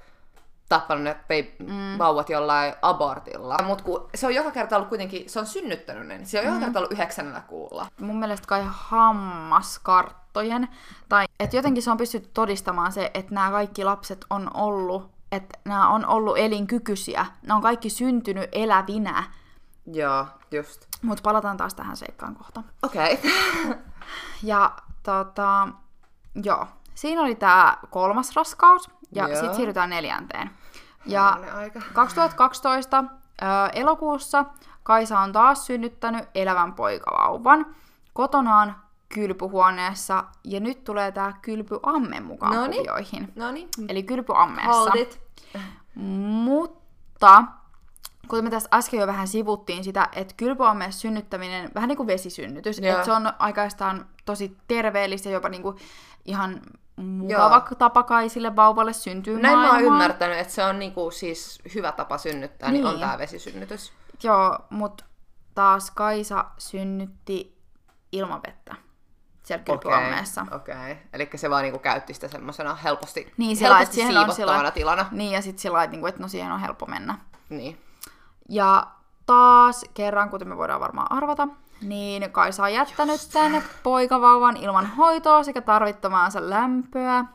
tappanut 0.70 1.03
ne 1.03 1.17
pei- 1.28 1.55
mm. 1.59 1.97
vauvat 1.97 2.30
jollain 2.30 2.74
abortilla. 2.82 3.57
Mutta 3.65 3.84
se 4.15 4.28
on 4.28 4.36
joka 4.36 4.51
kerta 4.51 4.76
ollut 4.76 4.89
kuitenkin, 4.89 5.30
se 5.30 5.39
on 5.39 5.45
synnyttänyt 5.45 6.07
ne, 6.07 6.17
niin 6.17 6.28
se 6.28 6.39
on 6.39 6.45
mm. 6.45 6.51
joka 6.51 6.65
kerta 6.65 6.80
ollut 6.80 6.91
yhdeksännellä 6.91 7.41
kuulla. 7.41 7.88
Mun 7.99 8.20
mielestä 8.20 8.47
kai 8.47 8.63
hammaskarttojen, 8.67 10.67
tai 11.09 11.26
että 11.39 11.55
jotenkin 11.55 11.84
se 11.84 11.91
on 11.91 11.97
pystytty 11.97 12.30
todistamaan 12.34 12.91
se, 12.91 13.11
että 13.13 13.34
nämä 13.34 13.51
kaikki 13.51 13.84
lapset 13.84 14.26
on 14.30 14.51
ollut, 14.53 15.11
että 15.32 15.59
nämä 15.65 15.89
on 15.89 16.05
ollut 16.05 16.38
elinkykyisiä. 16.38 17.26
Nämä 17.41 17.55
on 17.55 17.61
kaikki 17.61 17.89
syntynyt 17.89 18.49
elävinä. 18.51 19.24
Joo, 19.93 20.26
just. 20.51 20.86
Mutta 21.01 21.22
palataan 21.22 21.57
taas 21.57 21.74
tähän 21.74 21.97
seikkaan 21.97 22.36
kohta. 22.36 22.63
Okei. 22.84 23.13
Okay. 23.13 23.32
ja 24.43 24.72
tota, 25.03 25.67
joo. 26.43 26.67
Siinä 26.95 27.22
oli 27.22 27.36
tämä 27.36 27.78
kolmas 27.89 28.36
raskaus, 28.36 28.89
ja 29.11 29.28
sitten 29.28 29.55
siirrytään 29.55 29.89
neljänteen. 29.89 30.49
Ja 31.06 31.39
2012 31.93 33.04
ö, 33.41 33.45
elokuussa 33.74 34.45
Kaisa 34.89 35.20
on 35.20 35.32
taas 35.32 35.66
synnyttänyt 35.66 36.30
elävän 36.36 36.74
poikavauvan 36.74 37.76
kotonaan 38.14 38.76
kylpyhuoneessa, 39.10 40.24
ja 40.43 40.60
nyt 40.60 40.84
tulee 40.84 41.12
tämä 41.12 41.34
kylpyamme 41.41 42.20
mukaan 42.20 42.56
Noniin. 42.56 42.82
kuvioihin. 42.82 43.32
Noniin. 43.36 43.70
Eli 43.88 44.04
kylpyammeessa. 44.04 44.91
Mutta 45.95 47.43
kuten 48.28 48.43
me 48.43 48.50
tässä 48.50 48.70
äsken 48.74 49.00
jo 49.00 49.08
vähän 49.08 49.28
sivuttiin 49.28 49.84
sitä, 49.84 50.10
että 50.14 50.34
kylpyammeessa 50.38 51.02
synnyttäminen, 51.02 51.72
vähän 51.76 51.88
niin 51.88 51.97
kuin 51.97 52.08
vesisynnytys, 52.08 52.80
että 52.80 53.06
se 53.06 53.12
on 53.12 53.34
oikeastaan 53.39 54.06
tosi 54.26 54.58
terveellistä, 54.68 55.30
jopa 55.30 55.50
niin 55.50 55.64
kuin 55.64 55.78
ihan 56.26 56.62
mukava 57.02 57.56
Joo. 57.56 57.76
tapa 57.78 58.04
kai 58.04 58.30
sille 58.30 58.56
vauvalle 58.56 58.93
syntyy 58.93 59.41
Näin 59.41 59.58
maailmaan. 59.58 59.84
mä 59.84 59.88
oon 59.88 59.93
ymmärtänyt, 59.93 60.38
että 60.39 60.54
se 60.54 60.66
on 60.66 60.80
niinku 60.80 61.12
siis 61.12 61.60
hyvä 61.76 61.91
tapa 61.91 62.18
synnyttää, 62.18 62.72
niin, 62.72 62.84
niin 62.84 62.93
on 62.93 63.00
tämä 63.00 63.18
vesisynnytys. 63.18 63.93
Joo, 64.24 64.60
mutta 64.70 65.04
taas 65.56 65.91
Kaisa 65.91 66.45
synnytti 66.58 67.60
ilman 68.12 68.41
vettä 68.47 68.76
siellä 69.43 69.64
kylpyammeessa. 69.64 70.41
Okei, 70.41 70.76
okay, 70.76 70.91
okay. 70.91 71.04
eli 71.14 71.30
se 71.36 71.50
vaan 71.50 71.64
niinku 71.64 71.80
käytti 71.80 72.14
sitä 72.14 72.28
semmoisena 72.28 72.76
helposti, 72.76 73.34
niin, 73.38 73.58
sillä, 73.58 73.76
helposti 73.76 73.95
siihen 73.95 74.18
on 74.18 74.32
sillä, 74.32 74.72
tilana. 74.72 75.06
Niin, 75.12 75.32
ja 75.32 75.41
sitten 75.41 75.62
sillä 75.62 75.88
niinku, 75.88 76.08
että 76.08 76.22
no 76.22 76.28
siihen 76.28 76.52
on 76.52 76.60
helppo 76.60 76.86
mennä. 76.86 77.18
Niin. 77.50 77.82
Ja 78.50 78.88
taas 79.26 79.86
kerran, 79.93 80.30
kuten 80.30 80.47
me 80.47 80.58
voidaan 80.58 80.80
varmaan 80.80 81.12
arvata, 81.12 81.47
niin 81.82 82.32
Kaisa 82.32 82.63
on 82.63 82.73
jättänyt 82.73 83.15
Just. 83.15 83.32
tänne 83.32 83.63
poikavauvan 83.84 84.57
ilman 84.57 84.86
hoitoa 84.86 85.43
sekä 85.43 85.61
tarvittamaansa 85.61 86.49
lämpöä. 86.49 87.25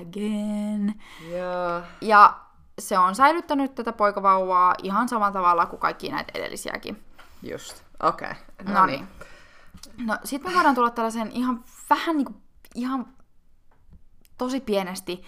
Again. 0.00 1.02
Yeah. 1.30 1.82
Ja 2.00 2.40
se 2.78 2.98
on 2.98 3.14
säilyttänyt 3.14 3.74
tätä 3.74 3.92
poikavauvaa 3.92 4.74
ihan 4.82 5.08
samalla 5.08 5.32
tavalla 5.32 5.66
kuin 5.66 5.80
kaikki 5.80 6.08
näitä 6.08 6.32
edellisiäkin. 6.34 7.04
Just, 7.42 7.82
okei. 8.02 8.30
Okay. 8.60 8.74
No 8.74 8.86
niin. 8.86 9.08
No 10.06 10.18
sit 10.24 10.42
me 10.42 10.54
voidaan 10.54 10.74
tulla 10.74 10.90
tällaisen 10.90 11.32
ihan 11.32 11.64
vähän 11.90 12.16
niinku, 12.16 12.34
ihan 12.74 13.06
tosi 14.38 14.60
pienesti 14.60 15.22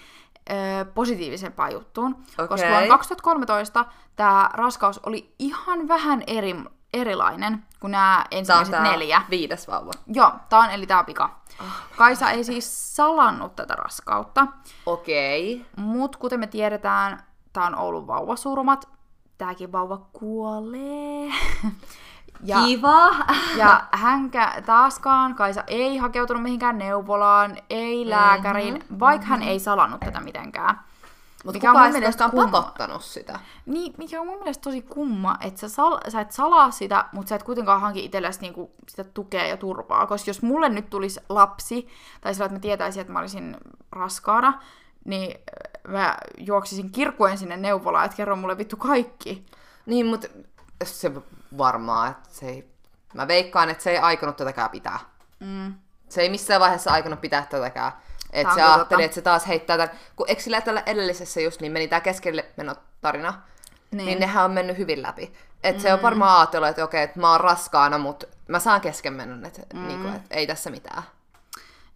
ö, 0.51 0.84
positiivisempaan 0.84 1.72
juttuun. 1.72 2.11
Okay. 2.32 2.48
Koska 2.48 2.68
vuonna 2.68 2.88
2013 2.88 3.84
tämä 4.16 4.51
raskaus 4.53 4.98
oli 4.98 5.34
ihan 5.38 5.88
vähän 5.88 6.22
eri, 6.26 6.57
erilainen 6.94 7.66
kuin 7.81 7.91
nämä 7.91 8.24
ensimmäiset 8.31 8.72
tää 8.72 8.83
neljä. 8.83 9.22
viides 9.31 9.68
vauva. 9.68 9.91
Joo, 10.07 10.33
tää 10.49 10.59
on 10.59 10.70
eli 10.70 10.87
tää 10.87 11.05
pika. 11.05 11.41
Oh. 11.61 11.66
Kaisa 11.97 12.31
ei 12.31 12.45
siis 12.45 12.97
salannut 12.97 13.57
tätä 13.57 13.74
raskautta. 13.74 14.47
Okei. 14.87 15.55
Okay. 15.55 15.85
Mut 15.85 16.16
kuten 16.16 16.41
me 16.41 16.47
tiedetään, 16.47 17.22
tää 17.53 17.64
on 17.64 17.78
Oulun 17.78 18.07
vauvasurmat. 18.07 18.89
Tääkin 19.39 19.72
vauva 19.72 19.99
kuolee. 20.12 21.33
Ja, 22.43 22.57
Kiva! 22.64 23.11
ja 23.57 23.85
hänkä 23.93 24.62
taaskaan, 24.66 25.35
Kaisa 25.35 25.64
ei 25.66 25.97
hakeutunut 25.97 26.43
mihinkään 26.43 26.78
neuvolaan, 26.78 27.57
ei 27.70 28.11
lääkäriin, 28.11 28.74
mm-hmm, 28.74 29.01
vaikka 29.01 29.26
hän 29.26 29.43
ei 29.43 29.59
salannut 29.59 30.01
tätä 30.01 30.20
mitenkään. 30.20 30.81
Mutta 31.45 31.57
Mikä 31.57 31.70
on 31.70 31.74
kukaan 31.74 31.93
mun 31.93 32.03
ei 32.03 32.09
koskaan 32.09 32.30
kumma. 32.30 32.51
pakottanut 32.51 33.05
sitä. 33.05 33.41
Niin, 33.66 33.95
mikä 33.99 34.20
on 34.20 34.26
mun 34.26 34.38
mielestä 34.38 34.62
tosi 34.62 34.82
kumma, 34.82 35.36
että 35.41 35.61
sä, 35.61 35.66
sal- 35.68 36.11
sä 36.11 36.20
et 36.20 36.32
salaa 36.32 36.70
sitä, 36.70 37.05
mutta 37.12 37.28
sä 37.28 37.34
et 37.34 37.43
kuitenkaan 37.43 37.80
hanki 37.80 38.05
itsellesi 38.05 38.41
niinku 38.41 38.70
sitä 38.88 39.05
tukea 39.05 39.47
ja 39.47 39.57
turvaa. 39.57 40.07
Koska 40.07 40.30
jos 40.30 40.43
mulle 40.43 40.68
nyt 40.68 40.91
tulisi 40.91 41.20
lapsi, 41.28 41.88
tai 42.20 42.34
sillä, 42.34 42.47
että 42.47 42.57
mä 42.57 42.61
tietäisin, 42.61 43.01
että 43.01 43.12
mä 43.12 43.18
olisin 43.18 43.57
raskaana, 43.93 44.62
niin 45.05 45.30
äh, 45.30 45.93
mä 45.93 46.16
juoksisin 46.38 46.91
kirkuen 46.91 47.38
sinne 47.38 47.57
neuvolaan, 47.57 48.05
että 48.05 48.16
kerro 48.16 48.36
mulle 48.36 48.59
vittu 48.59 48.76
kaikki. 48.76 49.47
Niin, 49.86 50.07
mutta 50.07 50.28
se 50.84 51.12
varmaan, 51.59 52.11
että 52.11 52.28
se 52.32 52.49
ei... 52.49 52.70
Mä 53.14 53.28
veikkaan, 53.28 53.70
että 53.70 53.82
se 53.82 53.91
ei 53.91 53.99
aikonut 53.99 54.36
tätäkään 54.36 54.70
pitää. 54.70 54.99
Mm. 55.41 55.74
Se 56.09 56.20
ei 56.22 56.28
missään 56.28 56.61
vaiheessa 56.61 56.91
aikonut 56.91 57.20
pitää 57.20 57.47
tätäkään. 57.51 57.93
Että 58.33 58.55
se 58.55 58.61
kyllä 58.61 58.74
ajatteli, 58.74 59.05
että 59.05 59.14
se 59.14 59.22
taas 59.22 59.49
heittää 59.49 59.78
tämän... 59.78 59.97
Kun 60.16 60.28
eikö 60.28 60.43
sillä 60.43 60.61
tällä 60.61 60.83
edellisessä 60.87 61.41
just 61.41 61.61
niin 61.61 61.72
meni 61.72 61.89
tää 61.89 62.01
keskelle 62.01 62.45
menotarina, 62.57 63.31
niin. 63.31 63.41
Niin. 63.91 64.07
niin 64.07 64.20
nehän 64.20 64.45
on 64.45 64.51
mennyt 64.51 64.78
hyvin 64.78 65.03
läpi. 65.03 65.33
Että 65.64 65.78
mm. 65.78 65.83
se 65.83 65.93
on 65.93 66.03
varmaan 66.03 66.39
ajatellut, 66.39 66.68
että 66.68 66.85
okei, 66.85 67.03
että 67.03 67.20
mä 67.20 67.31
oon 67.31 67.41
raskaana, 67.41 67.99
mutta 67.99 68.26
mä 68.49 68.59
saan 68.59 68.81
keskenmenon, 68.81 69.45
että 69.45 69.62
mm. 69.74 69.87
niinku, 69.87 70.09
et 70.09 70.22
ei 70.31 70.47
tässä 70.47 70.70
mitään. 70.70 71.03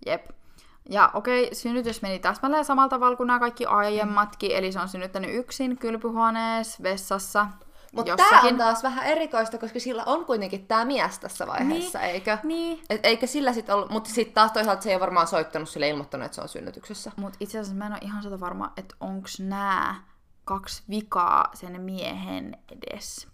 Jep. 0.07 0.31
Ja 0.91 1.11
okei, 1.15 1.55
synnytys 1.55 2.03
meni 2.03 2.19
täsmälleen 2.19 2.65
samalla 2.65 2.89
tavalla 2.89 3.17
kuin 3.17 3.27
nämä 3.27 3.39
kaikki 3.39 3.67
aiemmatkin, 3.67 4.57
eli 4.57 4.73
se 4.73 4.81
on 4.81 4.89
synnyttänyt 4.89 5.35
yksin 5.35 5.79
kylpyhuoneessa, 5.79 6.83
vessassa, 6.83 7.47
Mutta 7.95 8.17
tää 8.17 8.41
on 8.41 8.57
taas 8.57 8.83
vähän 8.83 9.07
erikoista, 9.07 9.59
koska 9.59 9.81
sillä 9.81 10.03
on 10.07 10.25
kuitenkin 10.25 10.67
tämä 10.67 10.85
mies 10.85 11.19
tässä 11.19 11.47
vaiheessa, 11.47 11.99
Niin, 11.99 12.11
eikö? 12.11 12.39
Niin, 12.43 12.83
Et 12.91 13.07
eikö 13.07 13.27
sillä 13.27 13.53
sitten 13.53 13.75
ollut, 13.75 13.91
mutta 13.91 14.11
sitten 14.11 14.35
taas 14.35 14.53
toisaalta 14.53 14.83
se 14.83 14.89
ei 14.89 14.95
ole 14.95 15.01
varmaan 15.01 15.27
soittanut 15.27 15.69
sille 15.69 15.89
ilmoittanut, 15.89 16.25
että 16.25 16.35
se 16.35 16.41
on 16.41 16.49
synnytyksessä. 16.49 17.13
Mutta 17.17 17.37
itse 17.41 17.59
asiassa 17.59 17.79
mä 17.79 17.87
en 17.87 17.93
ole 17.93 18.01
ihan 18.03 18.23
sata 18.23 18.41
varma, 18.41 18.73
että 18.77 18.95
onks 19.01 19.41
nää 19.41 19.95
kaksi 20.45 20.83
vikaa 20.91 21.51
sen 21.55 21.81
miehen 21.81 22.59
edes. 22.73 23.29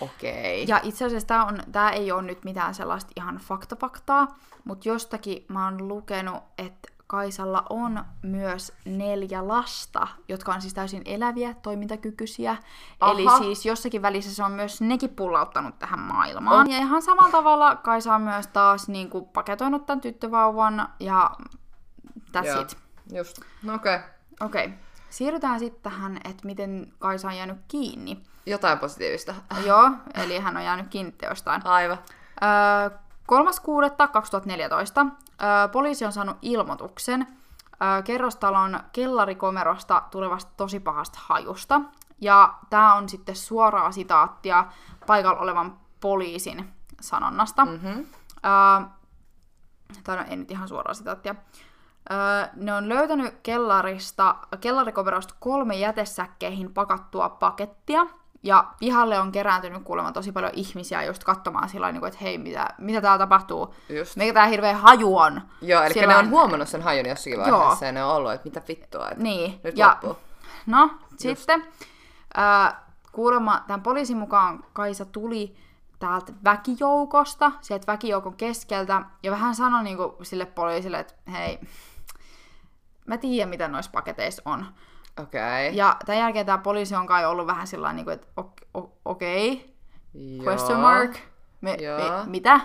Okei. 0.00 0.64
Ja 0.68 0.80
itse 0.82 1.04
asiassa 1.04 1.28
tää, 1.28 1.44
on, 1.44 1.58
tää 1.72 1.90
ei 1.90 2.12
ole 2.12 2.22
nyt 2.22 2.44
mitään 2.44 2.74
sellaista 2.74 3.12
ihan 3.16 3.38
faktafaktaa, 3.38 4.38
mutta 4.64 4.88
jostakin 4.88 5.44
mä 5.48 5.64
oon 5.64 5.88
lukenut, 5.88 6.42
että 6.58 6.88
Kaisalla 7.10 7.62
on 7.70 8.04
myös 8.22 8.72
neljä 8.84 9.48
lasta, 9.48 10.08
jotka 10.28 10.52
on 10.54 10.60
siis 10.60 10.74
täysin 10.74 11.02
eläviä, 11.04 11.54
toimintakykyisiä. 11.54 12.56
Aha. 13.00 13.12
Eli 13.12 13.38
siis 13.38 13.66
jossakin 13.66 14.02
välissä 14.02 14.34
se 14.34 14.44
on 14.44 14.52
myös 14.52 14.80
nekin 14.80 15.10
pullauttanut 15.10 15.78
tähän 15.78 16.00
maailmaan. 16.00 16.70
Ja 16.70 16.78
ihan 16.78 17.02
samalla 17.02 17.30
tavalla 17.30 17.76
Kaisa 17.76 18.14
on 18.14 18.22
myös 18.22 18.46
taas 18.46 18.88
niin 18.88 19.10
kuin, 19.10 19.24
paketoinut 19.28 19.86
tämän 19.86 20.00
tyttövauvan 20.00 20.88
ja 21.00 21.30
that's 22.32 22.62
it. 22.62 22.78
Just. 23.12 23.40
No 23.62 23.74
okei. 23.74 23.96
Okay. 23.96 24.08
Okei. 24.40 24.66
Okay. 24.66 24.78
Siirrytään 25.08 25.58
sitten 25.58 25.82
tähän, 25.82 26.20
että 26.24 26.46
miten 26.46 26.92
Kaisa 26.98 27.28
on 27.28 27.36
jäänyt 27.36 27.58
kiinni. 27.68 28.22
Jotain 28.46 28.78
positiivista. 28.78 29.34
Joo, 29.66 29.90
eli 30.14 30.38
hän 30.38 30.56
on 30.56 30.64
jäänyt 30.64 30.88
kiinni 30.88 31.12
teostaan. 31.12 31.62
Aivan. 31.64 31.98
Öö, 32.42 32.98
3.6.2014 33.30 33.36
öö, 35.42 35.68
poliisi 35.68 36.04
on 36.04 36.12
saanut 36.12 36.36
ilmoituksen 36.42 37.26
kerrostalon 38.04 38.80
kellarikomerosta 38.92 40.02
tulevasta 40.10 40.52
tosi 40.56 40.80
pahasta 40.80 41.18
hajusta. 41.22 41.80
Ja 42.20 42.54
tämä 42.70 42.94
on 42.94 43.08
sitten 43.08 43.36
suoraa 43.36 43.92
sitaattia 43.92 44.66
paikalla 45.06 45.40
olevan 45.40 45.78
poliisin 46.00 46.72
sanonnasta. 47.00 47.64
Mm. 47.64 47.70
Mm-hmm. 47.70 48.06
Öö, 48.44 48.88
tai 50.04 50.16
no 50.16 50.24
ei 50.30 50.36
nyt 50.36 50.50
ihan 50.50 50.68
suoraa 50.68 50.94
sitaattia. 50.94 51.34
Ne 52.54 52.74
on 52.74 52.88
löytänyt 52.88 53.34
kellarista, 53.42 54.36
kellarikomerosta 54.60 55.34
kolme 55.40 55.76
jätesäkkeihin 55.76 56.74
pakattua 56.74 57.28
pakettia. 57.28 58.06
Ja 58.42 58.64
pihalle 58.78 59.20
on 59.20 59.32
kerääntynyt 59.32 59.82
kuulemma 59.82 60.12
tosi 60.12 60.32
paljon 60.32 60.52
ihmisiä 60.54 61.04
just 61.04 61.24
katsomaan 61.24 61.68
sillä 61.68 61.84
lailla, 61.84 62.08
että 62.08 62.20
hei, 62.22 62.38
mitä, 62.38 62.68
mitä 62.78 63.00
täällä 63.00 63.18
tapahtuu? 63.18 63.74
Just. 63.88 64.16
Mikä 64.16 64.32
tää 64.32 64.46
hirveä 64.46 64.76
haju 64.76 65.18
on? 65.18 65.42
Joo, 65.62 65.82
eli 65.82 65.94
Sillä 65.94 66.06
ne 66.06 66.16
on 66.16 66.30
huomannut 66.30 66.68
sen 66.68 66.82
hajun 66.82 67.08
jossakin 67.08 67.40
Joo. 67.46 67.58
vaiheessa 67.58 67.86
ja 67.86 67.92
ne 67.92 68.04
on 68.04 68.16
ollut, 68.16 68.32
että 68.32 68.48
mitä 68.48 68.62
vittua, 68.68 69.08
että 69.08 69.22
Niin. 69.22 69.60
nyt 69.64 69.78
ja, 69.78 69.88
loppuu. 69.88 70.16
No, 70.66 70.90
sitten 71.16 71.66
äh, 72.38 72.74
kuulemma 73.12 73.64
tämän 73.66 73.82
poliisin 73.82 74.16
mukaan 74.16 74.64
Kaisa 74.72 75.04
tuli 75.04 75.56
täältä 75.98 76.32
väkijoukosta, 76.44 77.52
sieltä 77.60 77.92
väkijoukon 77.92 78.36
keskeltä, 78.36 79.02
ja 79.22 79.30
vähän 79.30 79.54
sanoi 79.54 79.84
niin 79.84 79.96
kuin 79.96 80.12
sille 80.22 80.46
poliisille, 80.46 80.98
että 80.98 81.14
hei, 81.32 81.60
mä 83.06 83.18
tiedän, 83.18 83.48
mitä 83.48 83.68
noissa 83.68 83.90
paketeissa 83.90 84.42
on. 84.44 84.66
Okei. 85.18 85.68
Okay. 85.68 85.76
Ja 85.76 85.96
tämän 86.06 86.18
jälkeen 86.20 86.46
tämä 86.46 86.58
poliisi 86.58 86.94
on 86.94 87.06
kai 87.06 87.26
ollut 87.26 87.46
vähän 87.46 87.66
sillä 87.66 87.92
niin 87.92 88.10
että 88.10 88.26
okei, 89.04 89.74
Joo. 90.14 90.44
question 90.44 90.80
mark, 90.80 91.18
me, 91.60 91.74
Joo. 91.74 91.98
me, 91.98 92.26
mitä? 92.26 92.60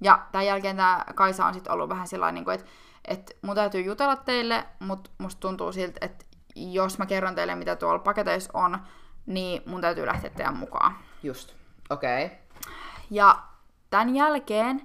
Ja 0.00 0.26
tämän 0.32 0.46
jälkeen 0.46 0.76
tämä 0.76 1.04
Kaisa 1.14 1.46
on 1.46 1.54
sitten 1.54 1.72
ollut 1.72 1.88
vähän 1.88 2.08
sillä 2.08 2.32
niin 2.32 2.50
että, 2.50 2.66
että 3.04 3.32
mun 3.42 3.54
täytyy 3.54 3.80
jutella 3.80 4.16
teille, 4.16 4.64
mutta 4.78 5.10
musta 5.18 5.40
tuntuu 5.40 5.72
siltä, 5.72 5.98
että 6.00 6.24
jos 6.56 6.98
mä 6.98 7.06
kerron 7.06 7.34
teille, 7.34 7.54
mitä 7.54 7.76
tuolla 7.76 7.98
paketeissa 7.98 8.50
on, 8.54 8.78
niin 9.26 9.62
mun 9.66 9.80
täytyy 9.80 10.06
lähteä 10.06 10.30
teidän 10.30 10.56
mukaan. 10.56 10.96
Just. 11.22 11.54
Okei. 11.90 12.24
Okay. 12.24 12.36
Ja 13.10 13.42
tämän 13.90 14.14
jälkeen, 14.14 14.82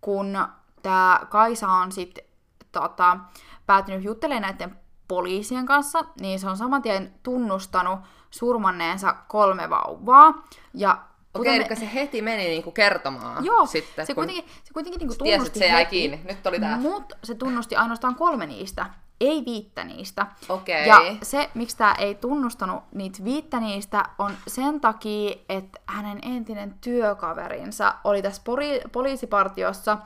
kun 0.00 0.38
tämä 0.82 1.20
Kaisa 1.28 1.68
on 1.68 1.92
sitten 1.92 2.24
tota, 2.72 3.18
päätynyt 3.66 4.04
juttelemaan 4.04 4.42
näiden 4.42 4.79
poliisien 5.10 5.66
kanssa, 5.66 6.04
niin 6.20 6.38
se 6.38 6.48
on 6.48 6.56
saman 6.56 6.82
tien 6.82 7.14
tunnustanut 7.22 8.00
surmanneensa 8.30 9.16
kolme 9.28 9.70
vauvaa. 9.70 10.48
Ja 10.74 10.98
Okei, 11.34 11.56
eli 11.56 11.76
se 11.76 11.90
heti 11.94 12.22
meni 12.22 12.48
niinku 12.48 12.70
kertomaan 12.70 13.44
Joo, 13.44 13.66
sitten. 13.66 14.06
se 14.06 14.14
kuitenkin, 14.14 14.44
se 14.64 14.72
kuitenkin 14.72 14.98
niinku 14.98 15.14
Tiesi, 15.14 15.36
tunnusti 15.36 15.58
että 15.58 15.68
se 15.68 15.72
jäi 15.72 15.84
heti, 15.84 15.90
kiinni. 15.90 16.20
Nyt 16.24 16.46
oli 16.46 16.60
tää. 16.60 16.76
Mutta 16.76 17.16
se 17.24 17.34
tunnusti 17.34 17.76
ainoastaan 17.76 18.14
kolme 18.14 18.46
niistä, 18.46 18.86
ei 19.20 19.44
viittä 19.44 19.84
niistä. 19.84 20.26
Okei. 20.48 20.88
Ja 20.88 21.00
se, 21.22 21.50
miksi 21.54 21.76
tämä 21.76 21.94
ei 21.94 22.14
tunnustanut 22.14 22.82
niitä 22.94 23.24
viittä 23.24 23.60
niistä, 23.60 24.04
on 24.18 24.32
sen 24.46 24.80
takia, 24.80 25.34
että 25.48 25.80
hänen 25.86 26.18
entinen 26.22 26.74
työkaverinsa 26.80 27.94
oli 28.04 28.22
tässä 28.22 28.42
pori- 28.42 28.88
poliisipartiossa 28.92 29.98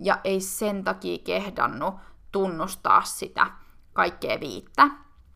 ja 0.00 0.18
ei 0.24 0.40
sen 0.40 0.84
takia 0.84 1.18
kehdannut 1.18 1.94
tunnustaa 2.32 3.02
sitä 3.02 3.46
kaikkea 3.92 4.40
viittä. 4.40 4.86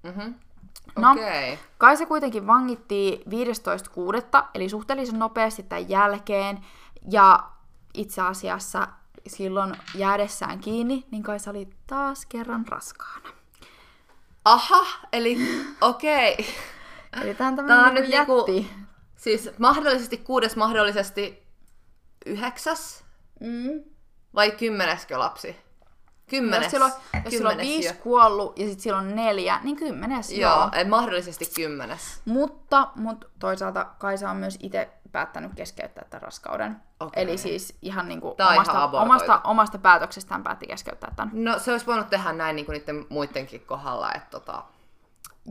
Mhm. 0.02 0.32
No. 0.98 1.12
Okay. 1.12 1.56
Kai 1.78 1.96
se 1.96 2.06
kuitenkin 2.06 2.46
vangittiin 2.46 3.22
15.6. 3.30 4.42
eli 4.54 4.68
suhteellisen 4.68 5.18
nopeasti 5.18 5.62
tämän 5.62 5.88
jälkeen. 5.88 6.58
Ja 7.10 7.50
itse 7.94 8.22
asiassa 8.22 8.88
silloin 9.26 9.76
jäädessään 9.94 10.58
kiinni, 10.58 11.06
niin 11.10 11.22
Kaisa 11.22 11.50
oli 11.50 11.68
taas 11.86 12.26
kerran 12.26 12.64
raskaana. 12.68 13.28
Aha, 14.44 14.86
eli 15.12 15.36
okei. 15.80 16.32
Okay. 16.32 17.22
Eli 17.22 17.34
tämä 17.34 17.48
on 17.48 17.56
tämmöinen 17.56 17.78
on 17.84 17.94
niinku 17.94 18.00
nyt 18.00 18.10
niinku- 18.10 18.38
jätti. 18.62 18.72
Siis 19.16 19.50
mahdollisesti 19.58 20.16
kuudes, 20.16 20.56
mahdollisesti 20.56 21.46
yhdeksäs 22.26 23.04
Mm. 23.40 23.84
vai 24.34 24.50
kymmeneskö 24.50 25.18
lapsi? 25.18 25.56
Kymmenes. 26.30 26.62
Jos 26.62 26.70
silloin, 26.70 26.92
jos 27.24 27.34
silloin 27.34 27.56
on 27.56 27.62
viisi 27.66 27.88
jo. 27.88 27.94
kuollut 28.02 28.58
ja 28.58 28.66
sitten 28.66 28.82
silloin 28.82 29.16
neljä, 29.16 29.60
niin 29.62 29.76
kymmenes 29.76 30.30
joo. 30.30 30.50
Joo, 30.52 30.70
ei, 30.72 30.84
mahdollisesti 30.84 31.46
kymmenes. 31.56 32.20
Mutta, 32.24 32.88
mutta 32.94 33.26
toisaalta 33.38 33.86
Kaisa 33.98 34.30
on 34.30 34.36
myös 34.36 34.58
itse 34.62 34.88
päättänyt 35.12 35.52
keskeyttää 35.54 36.04
tämän 36.10 36.22
raskauden. 36.22 36.76
Okei. 37.00 37.22
Eli 37.22 37.38
siis 37.38 37.78
ihan 37.82 38.08
niinku 38.08 38.34
Tää 38.36 38.46
on 38.46 38.54
ihan 38.54 38.66
omasta, 38.66 38.84
abortoitu. 38.84 39.12
omasta, 39.12 39.40
omasta 39.44 39.78
päätöksestään 39.78 40.42
päätti 40.42 40.66
keskeyttää 40.66 41.12
tämän. 41.16 41.44
No 41.44 41.58
se 41.58 41.72
olisi 41.72 41.86
voinut 41.86 42.10
tehdä 42.10 42.32
näin 42.32 42.56
niin 42.56 42.66
kuin 42.66 42.78
niiden 42.78 43.06
muidenkin 43.08 43.60
kohdalla, 43.60 44.12
että 44.12 44.30
tota... 44.30 44.64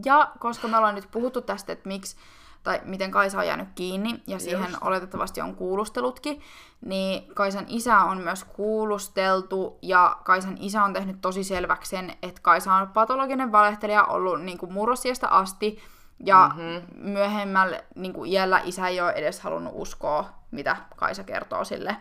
Ja 0.05 0.31
koska 0.39 0.67
me 0.67 0.77
ollaan 0.77 0.95
nyt 0.95 1.11
puhuttu 1.11 1.41
tästä, 1.41 1.73
että 1.73 1.87
miksi 1.87 2.17
tai 2.65 2.81
miten 2.83 3.11
Kaisa 3.11 3.39
on 3.39 3.47
jäänyt 3.47 3.69
kiinni, 3.75 4.23
ja 4.27 4.39
siihen 4.39 4.69
Just. 4.69 4.83
oletettavasti 4.83 5.41
on 5.41 5.55
kuulustelutkin, 5.55 6.41
niin 6.81 7.33
Kaisan 7.33 7.65
isä 7.67 7.99
on 7.99 8.17
myös 8.17 8.43
kuulusteltu, 8.43 9.79
ja 9.81 10.17
Kaisan 10.23 10.57
isä 10.59 10.83
on 10.83 10.93
tehnyt 10.93 11.21
tosi 11.21 11.43
selväksi 11.43 11.89
sen, 11.89 12.13
että 12.23 12.41
Kaisa 12.41 12.73
on 12.73 12.87
patologinen 12.87 13.51
valehtelija 13.51 14.03
ollut 14.03 14.41
niin 14.41 14.57
kuin 14.57 14.73
murrosiasta 14.73 15.27
asti, 15.27 15.83
ja 16.19 16.51
mm-hmm. 16.55 17.09
myöhemmällä 17.11 17.83
niin 17.95 18.13
kuin 18.13 18.31
iällä 18.31 18.61
isä 18.63 18.87
ei 18.87 19.01
ole 19.01 19.11
edes 19.11 19.39
halunnut 19.39 19.73
uskoa, 19.75 20.29
mitä 20.51 20.77
Kaisa 20.95 21.23
kertoo 21.23 21.63
sille. 21.63 21.97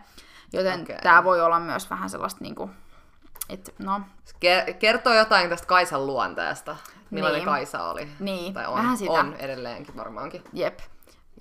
Joten 0.53 0.81
okay. 0.81 0.97
tämä 1.03 1.23
voi 1.23 1.41
olla 1.41 1.59
myös 1.59 1.89
vähän 1.89 2.09
sellaista, 2.09 2.41
niin 2.41 2.55
kuin, 2.55 2.71
että 3.49 3.71
no, 3.79 4.01
Ke- 4.29 4.73
kertoo 4.73 5.13
jotain 5.13 5.49
tästä 5.49 5.67
Kaisan 5.67 6.07
luonteesta. 6.07 6.75
Millainen 7.11 7.39
Niin. 7.39 7.45
Kaisa 7.45 7.83
oli. 7.83 8.07
Niin, 8.19 8.53
tai 8.53 8.65
on, 8.65 8.73
vähän 8.73 8.97
sitä. 8.97 9.11
on 9.11 9.33
edelleenkin 9.33 9.97
varmaankin. 9.97 10.43
Jep. 10.53 10.79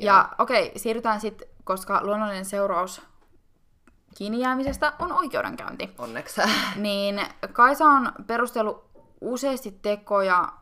Ja 0.01 0.29
okei, 0.39 0.67
okay, 0.67 0.79
siirrytään 0.79 1.21
sitten, 1.21 1.49
koska 1.65 2.01
luonnollinen 2.03 2.45
seuraus 2.45 3.03
kiinni 4.17 4.41
jäämisestä 4.41 4.93
on 4.99 5.13
oikeudenkäynti. 5.13 5.91
Onneksi. 5.99 6.41
Niin 6.77 7.21
Kaisa 7.53 7.85
on 7.85 8.13
perustellut 8.27 8.91
useasti 9.21 9.79
tekoja 9.83 10.53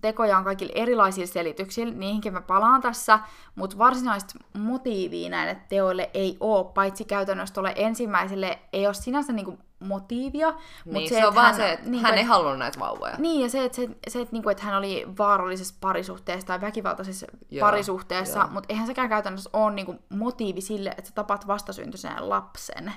tekoja 0.00 0.38
on 0.38 0.44
kaikilla 0.44 0.72
erilaisilla 0.74 1.26
selityksillä, 1.26 1.94
niihinkin 1.94 2.32
mä 2.32 2.40
palaan 2.40 2.80
tässä, 2.80 3.18
mutta 3.54 3.78
varsinaista 3.78 4.34
motiivia 4.58 5.30
näille 5.30 5.56
teoille 5.68 6.10
ei 6.14 6.36
ole, 6.40 6.72
paitsi 6.74 7.04
käytännössä 7.04 7.54
tuolle 7.54 7.72
ensimmäiselle 7.76 8.58
ei 8.72 8.86
ole 8.86 8.94
sinänsä 8.94 9.32
niinku 9.32 9.58
motiivia. 9.80 10.50
Niin, 10.50 10.92
mut 10.92 11.08
se, 11.08 11.14
se 11.14 11.26
on 11.26 11.34
vaan 11.34 11.46
hän, 11.46 11.54
se, 11.54 11.72
että 11.72 11.90
niin, 11.90 12.02
hän 12.02 12.18
ei 12.18 12.24
halunnut 12.24 12.58
näitä 12.58 12.80
vauvoja. 12.80 13.14
Niin, 13.18 13.40
ja 13.40 13.50
se, 13.50 13.64
että, 13.64 13.76
se, 13.76 13.88
se, 14.08 14.20
että, 14.20 14.32
niinku, 14.32 14.48
että 14.48 14.62
hän 14.62 14.74
oli 14.74 15.06
vaarallisessa 15.18 15.74
parisuhteessa 15.80 16.46
tai 16.46 16.60
väkivaltaisessa 16.60 17.26
joo, 17.50 17.66
parisuhteessa, 17.66 18.46
mutta 18.46 18.66
eihän 18.68 18.86
sekään 18.86 19.08
käytännössä 19.08 19.50
ole 19.52 19.74
niinku 19.74 19.94
motiivi 20.08 20.60
sille, 20.60 20.90
että 20.90 21.08
sä 21.08 21.14
tapat 21.14 21.46
vastasyntyisen 21.46 22.28
lapsen. 22.28 22.92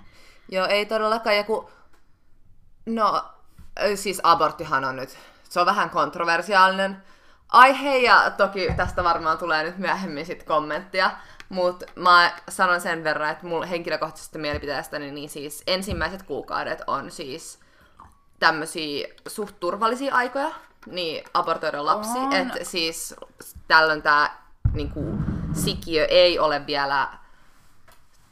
Joo, 0.49 0.67
ei 0.67 0.85
todellakaan. 0.85 1.37
Ja 1.37 1.43
kun... 1.43 1.69
No, 2.85 3.25
siis 3.95 4.19
aborttihan 4.23 4.85
on 4.85 4.95
nyt, 4.95 5.17
se 5.51 5.59
on 5.59 5.65
vähän 5.65 5.89
kontroversiaalinen. 5.89 7.03
Aihe, 7.49 7.97
ja 7.97 8.31
toki 8.37 8.73
tästä 8.77 9.03
varmaan 9.03 9.37
tulee 9.37 9.63
nyt 9.63 9.77
myöhemmin 9.77 10.25
sit 10.25 10.43
kommenttia, 10.43 11.11
mutta 11.49 11.85
mä 11.95 12.31
sanon 12.49 12.81
sen 12.81 13.03
verran, 13.03 13.29
että 13.29 13.45
mulla 13.45 13.65
henkilökohtaisesta 13.65 14.39
mielipiteestäni 14.39 15.11
niin 15.11 15.29
siis 15.29 15.63
ensimmäiset 15.67 16.23
kuukaudet 16.23 16.81
on 16.87 17.11
siis 17.11 17.59
tämmöisiä 18.39 19.07
suht 19.27 19.55
turvallisia 19.59 20.15
aikoja, 20.15 20.51
niin 20.85 21.23
abortoida 21.33 21.85
lapsi, 21.85 22.17
että 22.31 22.63
siis 22.63 23.15
tällöin 23.67 24.01
tämä 24.01 24.29
niinku, 24.73 25.17
sikiö 25.53 26.05
ei 26.05 26.39
ole 26.39 26.65
vielä 26.67 27.07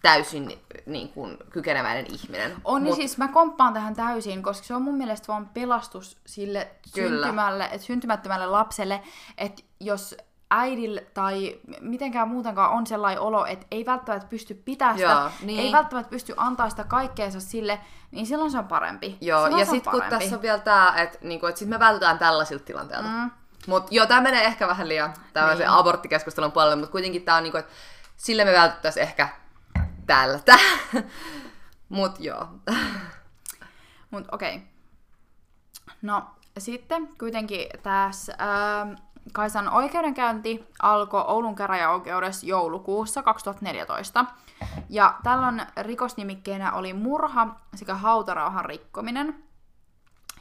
täysin 0.02 0.60
niin 0.86 1.10
kuin, 1.10 1.38
kykeneväinen 1.50 2.06
ihminen. 2.14 2.56
On, 2.64 2.84
niin 2.84 2.92
Mut... 2.92 2.96
siis 2.96 3.18
mä 3.18 3.28
komppaan 3.28 3.74
tähän 3.74 3.96
täysin, 3.96 4.44
koska 4.44 4.68
se 4.68 4.76
on 4.76 4.82
mun 4.82 4.98
mielestä 4.98 5.28
vaan 5.28 5.50
pelastus 5.50 6.18
sille 6.26 6.68
syntymälle, 6.86 7.70
et 7.72 7.82
syntymättömälle 7.82 8.46
lapselle, 8.46 9.02
että 9.38 9.64
jos 9.80 10.16
äidillä 10.52 11.02
tai 11.14 11.60
mitenkään 11.82 12.28
muutenkaan 12.28 12.72
on 12.72 12.88
sellainen 12.88 13.22
olo, 13.22 13.46
että 13.46 13.66
ei 13.72 13.86
välttämättä 13.86 14.30
pysty 14.30 14.54
pitää 14.54 14.94
sitä, 14.94 15.08
Joo, 15.08 15.32
niin. 15.42 15.60
ei 15.60 15.72
välttämättä 15.72 16.10
pysty 16.10 16.34
antaa 16.38 16.70
sitä 16.70 16.84
kaikkeensa 16.84 17.40
sille, 17.40 17.80
niin 18.12 18.26
silloin 18.26 18.52
se 18.52 18.58
on 18.58 18.68
parempi. 18.68 19.18
Joo, 19.22 19.44
silloin 19.44 19.60
ja 19.60 19.66
sitten 19.66 19.92
kun 19.92 20.04
tässä 20.10 20.36
on 20.36 20.42
vielä 20.42 20.60
tämä, 20.60 20.94
että 20.98 21.18
niinku, 21.22 21.46
et 21.46 21.58
sit 21.58 21.70
me 21.70 21.80
vältytään 21.80 22.20
tällaisilta 22.20 22.66
tilanteilta. 22.66 23.10
Mm. 23.10 23.32
Mutta 23.68 23.96
joo, 23.96 24.06
tämä 24.06 24.22
menee 24.22 24.44
ehkä 24.44 24.68
vähän 24.68 24.90
liian 24.90 25.14
tämmöisen 25.34 25.68
niin. 25.68 25.78
aborttikeskustelun 25.78 26.52
puolelle, 26.52 26.76
mutta 26.76 26.92
kuitenkin 26.92 27.22
tämä 27.22 27.38
on 27.38 27.44
niinku, 27.44 27.58
että 27.58 27.74
sille 28.18 28.46
me 28.46 28.54
vältyttäisiin 28.54 29.04
ehkä 29.04 29.30
tältä. 30.10 30.60
Mut 31.90 32.20
joo. 32.20 32.48
Mut 34.12 34.28
okei. 34.32 34.56
Okay. 34.56 34.68
No 36.02 36.24
sitten 36.58 37.10
kuitenkin 37.20 37.68
tässä 37.84 38.36
ää, 38.38 38.88
Kaisan 39.34 39.70
oikeudenkäynti 39.70 40.66
alkoi 40.82 41.24
Oulun 41.28 41.56
käräjäoikeudessa 41.56 42.46
joulukuussa 42.46 43.24
2014. 43.24 44.26
Ja 44.90 45.16
tällöin 45.24 45.62
rikosnimikkeenä 45.82 46.72
oli 46.72 46.94
murha 46.94 47.56
sekä 47.76 47.96
hautarauhan 47.96 48.66
rikkominen. 48.66 49.44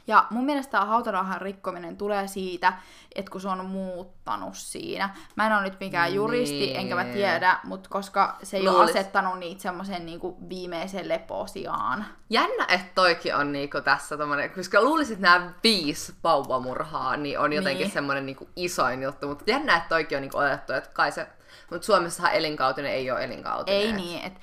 Ja 0.09 0.25
mun 0.29 0.45
mielestä 0.45 0.71
tämä 0.71 0.85
hautarauhan 0.85 1.41
rikkominen 1.41 1.97
tulee 1.97 2.27
siitä, 2.27 2.73
että 3.15 3.31
kun 3.31 3.41
se 3.41 3.47
on 3.47 3.65
muuttanut 3.65 4.55
siinä. 4.55 5.09
Mä 5.35 5.47
en 5.47 5.53
ole 5.53 5.61
nyt 5.61 5.79
mikään 5.79 6.13
juristi, 6.13 6.59
niin. 6.59 6.75
enkä 6.75 6.95
mä 6.95 7.03
tiedä, 7.03 7.59
mutta 7.63 7.89
koska 7.89 8.37
se 8.43 8.57
ei 8.57 8.63
Luulis. 8.63 8.79
ole 8.79 8.89
asettanut 8.89 9.39
niitä 9.39 9.61
semmoisen 9.61 10.05
niinku 10.05 10.37
viimeisen 10.49 11.09
leposiaan. 11.09 12.05
Jännä, 12.29 12.65
että 12.67 12.91
toikin 12.95 13.35
on 13.35 13.51
niinku 13.51 13.81
tässä 13.81 14.17
tommonen, 14.17 14.49
koska 14.49 14.81
luulisin, 14.81 15.13
että 15.13 15.27
nämä 15.27 15.53
viisi 15.63 16.13
vauvamurhaa 16.23 17.17
niin 17.17 17.39
on 17.39 17.53
jotenkin 17.53 17.83
niin. 17.83 17.93
semmoinen 17.93 18.25
niinku 18.25 18.49
isoin 18.55 19.03
juttu, 19.03 19.27
mutta 19.27 19.43
jännä, 19.47 19.77
että 19.77 19.89
toikin 19.89 20.17
on 20.17 20.21
niinku 20.21 20.37
otettu, 20.37 20.73
että 20.73 20.89
kai 20.93 21.11
se 21.11 21.27
mutta 21.71 21.85
Suomessahan 21.85 22.33
elinkautinen 22.33 22.91
ei 22.91 23.11
ole 23.11 23.23
elinkautinen. 23.23 23.81
Ei 23.81 23.93
niin. 23.93 24.25
Et, 24.25 24.33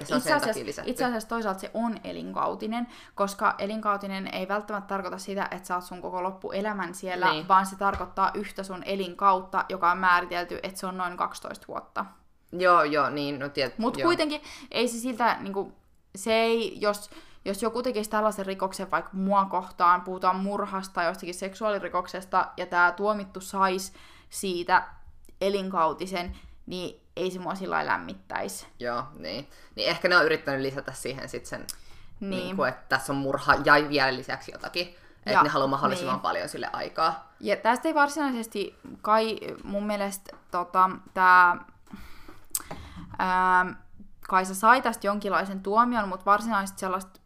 itse, 0.00 0.32
asiassa, 0.32 0.82
itse 0.84 1.04
asiassa 1.04 1.28
toisaalta 1.28 1.60
se 1.60 1.70
on 1.74 1.96
elinkautinen, 2.04 2.86
koska 3.14 3.54
elinkautinen 3.58 4.34
ei 4.34 4.48
välttämättä 4.48 4.88
tarkoita 4.88 5.18
sitä, 5.18 5.48
että 5.50 5.68
sä 5.68 5.74
oot 5.74 5.84
sun 5.84 6.02
koko 6.02 6.22
loppuelämän 6.22 6.94
siellä, 6.94 7.30
niin. 7.30 7.48
vaan 7.48 7.66
se 7.66 7.76
tarkoittaa 7.76 8.30
yhtä 8.34 8.62
sun 8.62 8.82
elinkautta, 8.86 9.64
joka 9.68 9.90
on 9.90 9.98
määritelty, 9.98 10.58
että 10.62 10.80
se 10.80 10.86
on 10.86 10.96
noin 10.96 11.16
12 11.16 11.66
vuotta. 11.68 12.04
Joo, 12.52 12.82
joo, 12.82 13.10
niin, 13.10 13.38
no. 13.38 13.46
Mutta 13.78 14.02
kuitenkin 14.02 14.42
ei 14.70 14.88
se 14.88 14.98
siltä, 14.98 15.36
niinku, 15.40 15.72
se 16.16 16.32
ei, 16.32 16.80
jos, 16.80 17.10
jos 17.44 17.62
joku 17.62 17.82
tekisi 17.82 18.10
tällaisen 18.10 18.46
rikoksen 18.46 18.90
vaikka 18.90 19.10
mua 19.12 19.44
kohtaan, 19.44 20.00
puhutaan 20.00 20.36
murhasta, 20.36 21.02
jostakin 21.02 21.34
seksuaalirikoksesta, 21.34 22.48
ja 22.56 22.66
tämä 22.66 22.92
tuomittu 22.92 23.40
saisi 23.40 23.92
siitä 24.30 24.84
elinkautisen, 25.46 26.36
niin 26.66 27.00
ei 27.16 27.30
se 27.30 27.38
mua 27.38 27.54
sillä 27.54 27.86
lämmittäisi. 27.86 28.66
Joo, 28.78 29.02
niin. 29.18 29.48
Niin 29.74 29.88
ehkä 29.88 30.08
ne 30.08 30.16
on 30.16 30.24
yrittänyt 30.24 30.60
lisätä 30.60 30.92
siihen 30.92 31.28
sitten 31.28 31.50
sen, 31.50 31.66
niin. 32.20 32.30
Niin 32.30 32.56
kuin, 32.56 32.68
että 32.68 32.82
tässä 32.88 33.12
on 33.12 33.16
murha 33.16 33.54
ja 33.54 33.88
vielä 33.88 34.16
lisäksi 34.16 34.52
jotakin. 34.52 34.96
Että 35.26 35.42
ne 35.42 35.48
haluaa 35.48 35.68
mahdollisimman 35.68 36.14
niin. 36.14 36.22
paljon 36.22 36.48
sille 36.48 36.68
aikaa. 36.72 37.32
Ja 37.40 37.56
tästä 37.56 37.88
ei 37.88 37.94
varsinaisesti 37.94 38.78
kai 39.02 39.38
mun 39.64 39.86
mielestä 39.86 40.36
tota, 40.50 40.90
tämä 41.14 41.56
Kaisa 44.28 44.54
sai 44.54 44.82
tästä 44.82 45.06
jonkinlaisen 45.06 45.62
tuomion, 45.62 46.08
mutta 46.08 46.24
varsinaisesti 46.24 46.80
sellaista, 46.80 47.20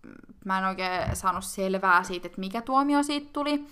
mä 0.44 0.58
en 0.58 0.64
oikein 0.64 1.16
saanut 1.16 1.44
selvää 1.44 2.02
siitä, 2.02 2.26
että 2.26 2.40
mikä 2.40 2.62
tuomio 2.62 3.02
siitä 3.02 3.30
tuli 3.32 3.66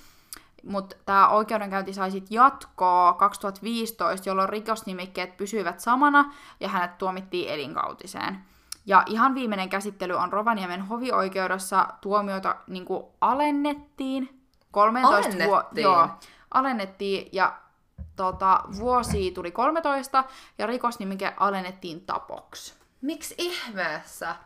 mutta 0.66 0.96
tämä 1.06 1.28
oikeudenkäynti 1.28 1.92
sai 1.92 2.10
sitten 2.10 2.34
jatkoa 2.34 3.12
2015, 3.12 4.28
jolloin 4.28 4.48
rikosnimikkeet 4.48 5.36
pysyivät 5.36 5.80
samana 5.80 6.34
ja 6.60 6.68
hänet 6.68 6.98
tuomittiin 6.98 7.48
elinkautiseen. 7.48 8.38
Ja 8.86 9.02
ihan 9.06 9.34
viimeinen 9.34 9.68
käsittely 9.68 10.14
on 10.14 10.32
Rovaniemen 10.32 10.82
hovioikeudessa 10.82 11.88
tuomiota 12.00 12.56
niin 12.66 12.86
alennettiin. 13.20 14.40
13 14.70 15.16
alennettiin? 15.16 15.82
joo, 15.82 16.08
alennettiin 16.50 17.28
ja 17.32 17.52
tota, 18.16 18.60
vuosi 18.78 19.30
tuli 19.30 19.50
13 19.50 20.24
ja 20.58 20.66
rikosnimike 20.66 21.34
alennettiin 21.36 22.00
tapoksi. 22.00 22.74
Miksi 23.00 23.34
ihmeessä? 23.38 24.36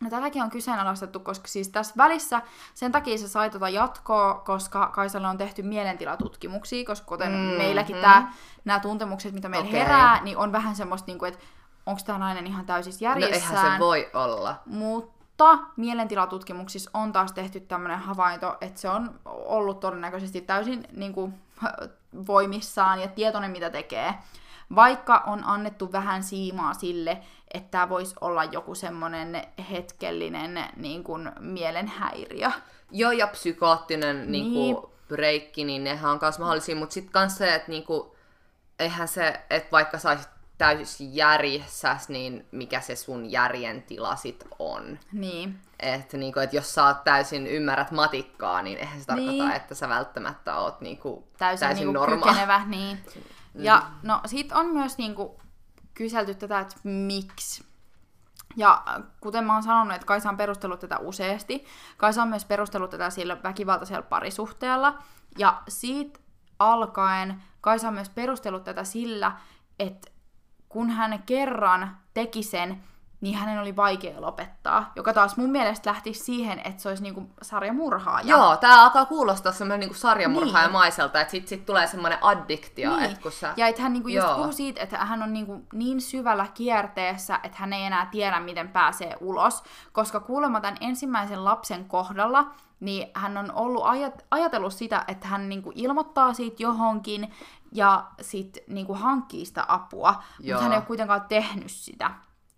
No 0.00 0.10
tätäkin 0.10 0.42
on 0.42 0.50
kyseenalaistettu, 0.50 1.20
koska 1.20 1.48
siis 1.48 1.68
tässä 1.68 1.94
välissä 1.96 2.42
sen 2.74 2.92
takia 2.92 3.18
se 3.18 3.28
sai 3.28 3.50
tota 3.50 3.68
jatkoa, 3.68 4.34
koska 4.34 4.86
Kaisalle 4.86 5.28
on 5.28 5.38
tehty 5.38 5.62
mielentilatutkimuksia, 5.62 6.86
koska 6.86 7.06
kuten 7.06 7.32
mm, 7.32 7.38
meilläkin 7.38 7.96
mm. 7.96 8.26
nämä 8.64 8.80
tuntemukset, 8.80 9.34
mitä 9.34 9.48
meillä 9.48 9.68
okay. 9.68 9.80
herää, 9.80 10.22
niin 10.22 10.38
on 10.38 10.52
vähän 10.52 10.76
semmoista, 10.76 11.06
niin 11.06 11.18
kuin, 11.18 11.32
että 11.32 11.44
onko 11.86 12.00
tämä 12.06 12.18
nainen 12.18 12.46
ihan 12.46 12.66
täysissä 12.66 13.04
järjissään. 13.04 13.54
No 13.54 13.60
eihän 13.60 13.72
se 13.72 13.78
voi 13.78 14.10
olla. 14.14 14.62
Mutta 14.66 15.58
mielentilatutkimuksissa 15.76 16.90
on 16.94 17.12
taas 17.12 17.32
tehty 17.32 17.60
tämmöinen 17.60 17.98
havainto, 17.98 18.56
että 18.60 18.80
se 18.80 18.90
on 18.90 19.20
ollut 19.24 19.80
todennäköisesti 19.80 20.40
täysin 20.40 20.88
niin 20.92 21.12
kuin, 21.12 21.34
voimissaan 22.26 23.00
ja 23.00 23.08
tietoinen, 23.08 23.50
mitä 23.50 23.70
tekee. 23.70 24.14
Vaikka 24.74 25.22
on 25.26 25.44
annettu 25.44 25.92
vähän 25.92 26.22
siimaa 26.22 26.74
sille, 26.74 27.18
että 27.54 27.70
tämä 27.70 27.88
voisi 27.88 28.14
olla 28.20 28.44
joku 28.44 28.74
semmoinen 28.74 29.42
hetkellinen 29.70 30.64
niin 30.76 31.04
kuin, 31.04 31.32
mielenhäiriö. 31.40 32.50
Joo, 32.90 33.12
ja 33.12 33.26
psykoottinen 33.26 34.32
niin. 34.32 34.52
Niin 34.52 34.74
kuin, 34.74 34.92
breikki, 35.08 35.64
niin 35.64 35.84
nehän 35.84 36.12
on 36.12 36.18
myös 36.22 36.38
mahdollisia, 36.38 36.76
mutta 36.76 36.94
sitten 36.94 37.22
myös 37.22 37.36
se, 37.36 37.54
että 37.54 37.70
niin 37.70 37.84
kuin, 37.84 38.10
eihän 38.78 39.08
se, 39.08 39.40
että 39.50 39.72
vaikka 39.72 39.98
saisit 39.98 40.28
täysin 40.58 41.16
järjessä, 41.16 41.96
niin 42.08 42.46
mikä 42.52 42.80
se 42.80 42.96
sun 42.96 43.30
järjen 43.30 43.82
tila 43.82 44.16
sit 44.16 44.44
on. 44.58 44.98
Niin. 45.12 45.58
Että 45.80 46.16
niinku, 46.16 46.40
et 46.40 46.52
jos 46.52 46.74
sä 46.74 46.86
oot 46.86 47.04
täysin 47.04 47.46
ymmärrät 47.46 47.90
matikkaa, 47.90 48.62
niin 48.62 48.78
eihän 48.78 49.00
se 49.00 49.06
tarkoita, 49.06 49.32
niin. 49.32 49.50
että 49.50 49.74
sä 49.74 49.88
välttämättä 49.88 50.56
oot 50.56 50.80
niinku, 50.80 51.28
täysin, 51.38 51.68
täysin 51.68 51.86
niinku 51.86 52.00
normaali. 52.00 52.22
kykenevä. 52.32 52.62
Niin. 52.66 52.98
Ja 53.64 53.90
no 54.02 54.20
sit 54.26 54.52
on 54.52 54.66
myös 54.66 54.98
niinku 54.98 55.40
kyselty 55.94 56.34
tätä, 56.34 56.60
että 56.60 56.76
miksi. 56.84 57.64
Ja 58.56 58.84
kuten 59.20 59.44
mä 59.44 59.52
oon 59.52 59.62
sanonut, 59.62 59.94
että 59.94 60.06
Kaisa 60.06 60.28
on 60.28 60.36
perustellut 60.36 60.80
tätä 60.80 60.98
useasti. 60.98 61.64
Kaisa 61.96 62.22
on 62.22 62.28
myös 62.28 62.44
perustellut 62.44 62.90
tätä 62.90 63.10
sillä 63.10 63.42
väkivaltaisella 63.42 64.02
parisuhteella. 64.02 64.98
Ja 65.38 65.62
siitä 65.68 66.20
alkaen 66.58 67.42
Kaisa 67.60 67.88
on 67.88 67.94
myös 67.94 68.08
perustellut 68.08 68.64
tätä 68.64 68.84
sillä, 68.84 69.32
että 69.78 70.10
kun 70.68 70.90
hän 70.90 71.22
kerran 71.22 71.96
teki 72.14 72.42
sen, 72.42 72.82
niin 73.26 73.38
hänen 73.38 73.60
oli 73.60 73.76
vaikea 73.76 74.20
lopettaa. 74.20 74.92
Joka 74.96 75.12
taas 75.12 75.36
mun 75.36 75.50
mielestä 75.50 75.90
lähti 75.90 76.14
siihen, 76.14 76.58
että 76.64 76.82
se 76.82 76.88
olisi 76.88 77.02
niinku 77.02 77.30
sarjamurhaaja. 77.42 78.26
Joo, 78.26 78.56
tää 78.56 78.82
alkaa 78.82 79.04
kuulostaa 79.06 79.52
semmoinen 79.52 79.80
niinku 79.80 79.94
sarjamurhaajamaiselta, 79.94 81.20
että 81.20 81.30
sit, 81.30 81.48
sit 81.48 81.66
tulee 81.66 81.86
semmoinen 81.86 82.18
addiktio, 82.24 82.96
Niin. 82.96 83.04
että 83.10 83.20
kun 83.22 83.32
sä... 83.32 83.54
Ja 83.56 83.66
että 83.66 83.82
hän 83.82 83.92
niinku 83.92 84.08
just 84.08 84.26
Joo. 84.26 84.36
puhui 84.36 84.52
siitä, 84.52 84.82
että 84.82 84.98
hän 84.98 85.22
on 85.22 85.32
niinku 85.32 85.62
niin 85.72 86.00
syvällä 86.00 86.46
kierteessä, 86.54 87.40
että 87.42 87.58
hän 87.58 87.72
ei 87.72 87.84
enää 87.84 88.06
tiedä, 88.10 88.40
miten 88.40 88.68
pääsee 88.68 89.16
ulos. 89.20 89.62
Koska 89.92 90.20
kuulemma 90.20 90.60
tämän 90.60 90.76
ensimmäisen 90.80 91.44
lapsen 91.44 91.84
kohdalla, 91.84 92.46
niin 92.80 93.08
hän 93.14 93.36
on 93.36 93.52
ollut 93.54 93.84
ajat- 93.84 94.24
ajatellut 94.30 94.72
sitä, 94.72 95.04
että 95.08 95.28
hän 95.28 95.48
niinku 95.48 95.72
ilmoittaa 95.74 96.32
siitä 96.32 96.62
johonkin 96.62 97.34
ja 97.72 98.04
sit 98.20 98.58
niinku 98.68 98.94
hankkii 98.94 99.46
sitä 99.46 99.64
apua, 99.68 100.14
Joo. 100.40 100.54
mutta 100.54 100.62
hän 100.62 100.72
ei 100.72 100.78
ole 100.78 100.86
kuitenkaan 100.86 101.24
tehnyt 101.28 101.70
sitä. 101.70 102.10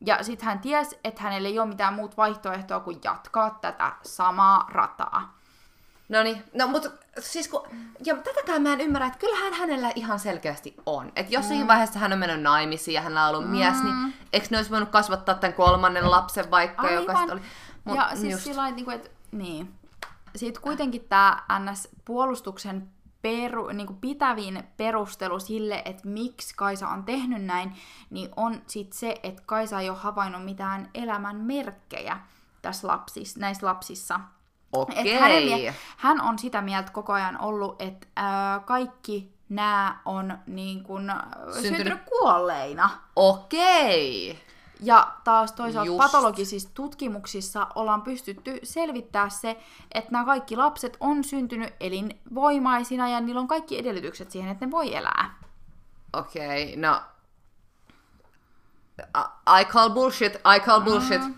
Ja 0.07 0.23
sitten 0.23 0.47
hän 0.47 0.59
tiesi, 0.59 0.99
että 1.05 1.23
hänellä 1.23 1.49
ei 1.49 1.59
ole 1.59 1.69
mitään 1.69 1.95
muuta 1.95 2.17
vaihtoehtoa 2.17 2.81
kuin 2.81 3.01
jatkaa 3.05 3.59
tätä 3.61 3.93
samaa 4.03 4.69
rataa. 4.73 5.39
No 6.09 6.23
niin, 6.23 6.45
no 6.55 6.67
mutta 6.67 6.91
siis 7.19 7.49
kun, 7.49 7.63
ja 8.05 8.17
tätäkään 8.17 8.63
mä 8.63 8.73
en 8.73 8.81
ymmärrä, 8.81 9.07
että 9.07 9.19
kyllähän 9.19 9.53
hänellä 9.53 9.93
ihan 9.95 10.19
selkeästi 10.19 10.75
on. 10.87 11.13
Että 11.17 11.35
jossakin 11.35 11.61
mm. 11.61 11.69
vaiheessa 11.69 11.99
hän 11.99 12.13
on 12.13 12.19
mennyt 12.19 12.43
naimisiin 12.43 12.95
ja 12.95 13.01
hänellä 13.01 13.25
on 13.25 13.35
ollut 13.35 13.51
mm. 13.51 13.57
mies, 13.57 13.83
niin 13.83 14.15
eikö 14.33 14.47
ne 14.51 14.57
olisi 14.57 14.71
voinut 14.71 14.89
kasvattaa 14.89 15.35
tämän 15.35 15.55
kolmannen 15.55 16.11
lapsen 16.11 16.51
vaikka, 16.51 16.91
joka 16.91 17.13
Aivan. 17.13 17.17
sitten 17.17 17.33
oli... 17.33 17.43
Mut 17.85 17.97
ja 17.97 18.11
siis 18.15 18.33
just. 18.33 18.45
sillä 18.45 18.63
lailla, 18.63 18.93
että 18.93 19.11
niin. 19.33 19.75
Sitten 20.37 20.63
kuitenkin 20.63 21.05
tämä 21.09 21.43
NS-puolustuksen 21.59 22.89
peru, 23.23 23.69
niin 23.69 23.87
kuin 23.87 23.99
pitävin 23.99 24.63
perustelu 24.77 25.41
sille, 25.41 25.83
että 25.85 26.09
miksi 26.09 26.55
Kaisa 26.57 26.89
on 26.89 27.05
tehnyt 27.05 27.45
näin, 27.45 27.73
niin 28.11 28.31
on 28.37 28.63
sit 28.67 28.93
se, 28.93 29.15
että 29.23 29.43
Kaisa 29.47 29.81
ei 29.81 29.91
ole 29.91 29.99
havainnut 29.99 30.45
mitään 30.45 30.91
elämän 30.95 31.37
merkkejä 31.37 32.21
tässä 32.63 32.89
lapsis, 32.89 33.37
näissä 33.37 33.67
lapsissa. 33.67 34.21
Okei. 34.73 35.67
Et 35.69 35.75
hän 35.97 36.21
on 36.21 36.39
sitä 36.39 36.63
mieltä 36.63 36.93
koko 36.93 37.13
ajan 37.13 37.41
ollut, 37.41 37.83
että 37.83 38.07
ää, 38.17 38.61
kaikki 38.61 39.33
nämä 39.49 40.01
on 40.05 40.39
niin 40.47 40.83
kun, 40.83 41.13
syntynyt. 41.53 41.77
syntynyt 41.77 42.03
kuolleina. 42.09 42.91
Okei. 43.17 44.39
Ja 44.81 45.15
taas 45.25 45.53
toisaalta 45.53 45.87
Just. 45.87 45.99
Patologisissa 45.99 46.71
tutkimuksissa 46.75 47.67
ollaan 47.75 48.03
pystytty 48.03 48.61
selvittää 48.63 49.29
se, 49.29 49.61
että 49.93 50.13
nämä 50.13 50.25
kaikki 50.25 50.57
lapset 50.57 50.97
on 51.01 51.25
syntynyt 51.25 51.75
elinvoimaisina 51.81 53.09
ja 53.09 53.21
niillä 53.21 53.41
on 53.41 53.49
kaikki 53.49 53.79
edellytykset 53.79 54.31
siihen, 54.31 54.51
että 54.51 54.67
ne 54.67 54.71
voi 54.71 54.97
elää. 54.97 55.35
Okei, 56.13 56.77
no... 56.77 57.03
I 58.99 59.61
I 59.61 59.65
call 59.65 59.91
bullshit, 59.91 60.35
I 60.35 60.61
call 60.61 60.81
bullshit. 60.81 61.23
Mm. 61.23 61.35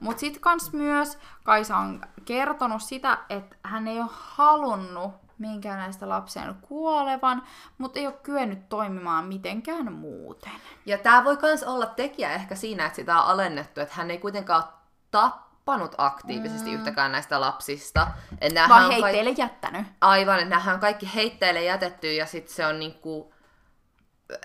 Mutta 0.00 0.20
sitten 0.20 0.40
kans 0.40 0.72
myös 0.72 1.18
Kaisa 1.44 1.76
on 1.76 2.00
kertonut 2.24 2.82
sitä, 2.82 3.18
että 3.28 3.56
hän 3.62 3.88
ei 3.88 4.00
ole 4.00 4.10
halunnut 4.12 5.12
minkään 5.38 5.78
näistä 5.78 6.08
lapsen 6.08 6.54
kuolevan, 6.54 7.42
mutta 7.78 7.98
ei 7.98 8.06
ole 8.06 8.14
kyennyt 8.22 8.68
toimimaan 8.68 9.24
mitenkään 9.24 9.92
muuten. 9.92 10.52
Ja 10.86 10.98
tämä 10.98 11.24
voi 11.24 11.38
myös 11.42 11.62
olla 11.62 11.86
tekijä 11.86 12.32
ehkä 12.32 12.54
siinä, 12.54 12.86
että 12.86 12.96
sitä 12.96 13.22
on 13.22 13.26
alennettu, 13.26 13.80
että 13.80 13.94
hän 13.94 14.10
ei 14.10 14.18
kuitenkaan 14.18 14.64
tappanut 15.10 15.94
aktiivisesti 15.98 16.70
mm. 16.70 16.76
yhtäkään 16.76 17.12
näistä 17.12 17.40
lapsista. 17.40 18.06
Et 18.40 18.52
näähän 18.52 18.80
Vaan 18.80 18.90
heitteille 18.90 19.30
jättänyt. 19.30 19.86
Aivan, 20.00 20.38
että 20.38 20.50
nämähän 20.50 20.74
on 20.74 20.80
kaikki 20.80 21.10
heitteille 21.14 21.62
jätetty 21.62 22.12
ja 22.12 22.26
sitten 22.26 22.54
se 22.54 22.66
on 22.66 22.78
niinku, 22.78 23.34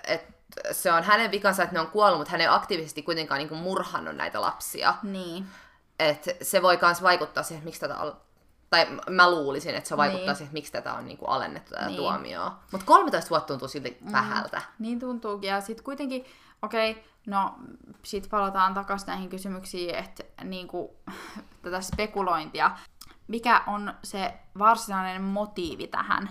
että 0.06 0.40
se 0.72 0.92
on 0.92 1.02
hänen 1.02 1.30
vikansa, 1.30 1.62
että 1.62 1.74
ne 1.74 1.80
on 1.80 1.86
kuollut, 1.86 2.18
mutta 2.18 2.30
hän 2.30 2.40
ei 2.40 2.46
aktiivisesti 2.46 3.02
kuitenkaan 3.02 3.38
niinku 3.38 3.54
murhannut 3.54 4.16
näitä 4.16 4.40
lapsia. 4.40 4.94
Niin. 5.02 5.46
Et 5.98 6.24
se 6.42 6.62
voi 6.62 6.78
myös 6.82 7.02
vaikuttaa 7.02 7.42
siihen, 7.42 7.58
että 7.58 7.64
miksi 7.64 7.80
tätä 7.80 7.96
on, 7.96 8.16
tai 8.70 8.86
mä 9.10 9.30
luulisin, 9.30 9.74
että 9.74 9.88
se 9.88 9.96
vaikuttaa 9.96 10.26
Niin. 10.26 10.36
siihen, 10.36 10.46
että 10.48 10.54
miksi 10.54 10.72
tätä 10.72 10.94
on 10.94 11.04
niinku 11.04 11.24
alennettu 11.26 11.70
tätä 11.70 11.86
Niin. 11.86 11.96
tuomioa. 11.96 12.58
Mutta 12.72 12.86
13 12.86 13.30
vuotta 13.30 13.46
tuntuu 13.46 13.68
silti 13.68 13.98
mm. 14.00 14.12
vähältä. 14.12 14.62
Niin 14.78 15.00
tuntuukin. 15.00 15.48
Ja 15.50 15.60
sitten 15.60 15.84
kuitenkin, 15.84 16.24
okei, 16.62 16.90
okay, 16.90 17.02
no 17.26 17.54
sit 18.02 18.28
palataan 18.30 18.74
takaisin 18.74 19.06
näihin 19.06 19.28
kysymyksiin, 19.28 19.94
että 19.94 20.24
niinku, 20.44 20.96
tätä 21.62 21.80
spekulointia. 21.80 22.70
Mikä 23.28 23.62
on 23.66 23.94
se 24.02 24.34
varsinainen 24.58 25.22
motiivi 25.22 25.86
tähän? 25.86 26.30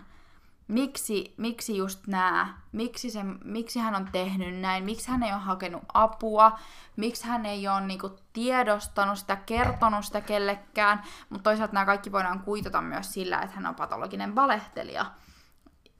Miksi, 0.70 1.34
miksi 1.38 1.78
just 1.78 2.08
nämä? 2.08 2.58
Miksi, 2.72 3.10
se, 3.10 3.20
miksi 3.44 3.80
hän 3.80 3.96
on 3.96 4.10
tehnyt 4.12 4.60
näin? 4.60 4.84
Miksi 4.84 5.12
hän 5.12 5.24
ei 5.24 5.34
ole 5.34 5.42
hakenut 5.42 5.84
apua? 5.94 6.60
Miksi 6.96 7.28
hän 7.28 7.46
ei 7.46 7.68
ole 7.68 7.82
niinku 7.82 8.10
tiedostanut 8.34 9.18
sitä, 9.18 9.36
kertonut 9.36 10.06
sitä 10.06 10.22
kellekään? 10.22 11.04
Mutta 11.30 11.44
toisaalta 11.44 11.74
nämä 11.74 11.86
kaikki 11.86 12.12
voidaan 12.12 12.40
kuitata 12.40 12.82
myös 12.82 13.14
sillä, 13.14 13.42
että 13.42 13.56
hän 13.56 13.66
on 13.66 13.76
patologinen 13.76 14.36
valehtelija 14.36 15.06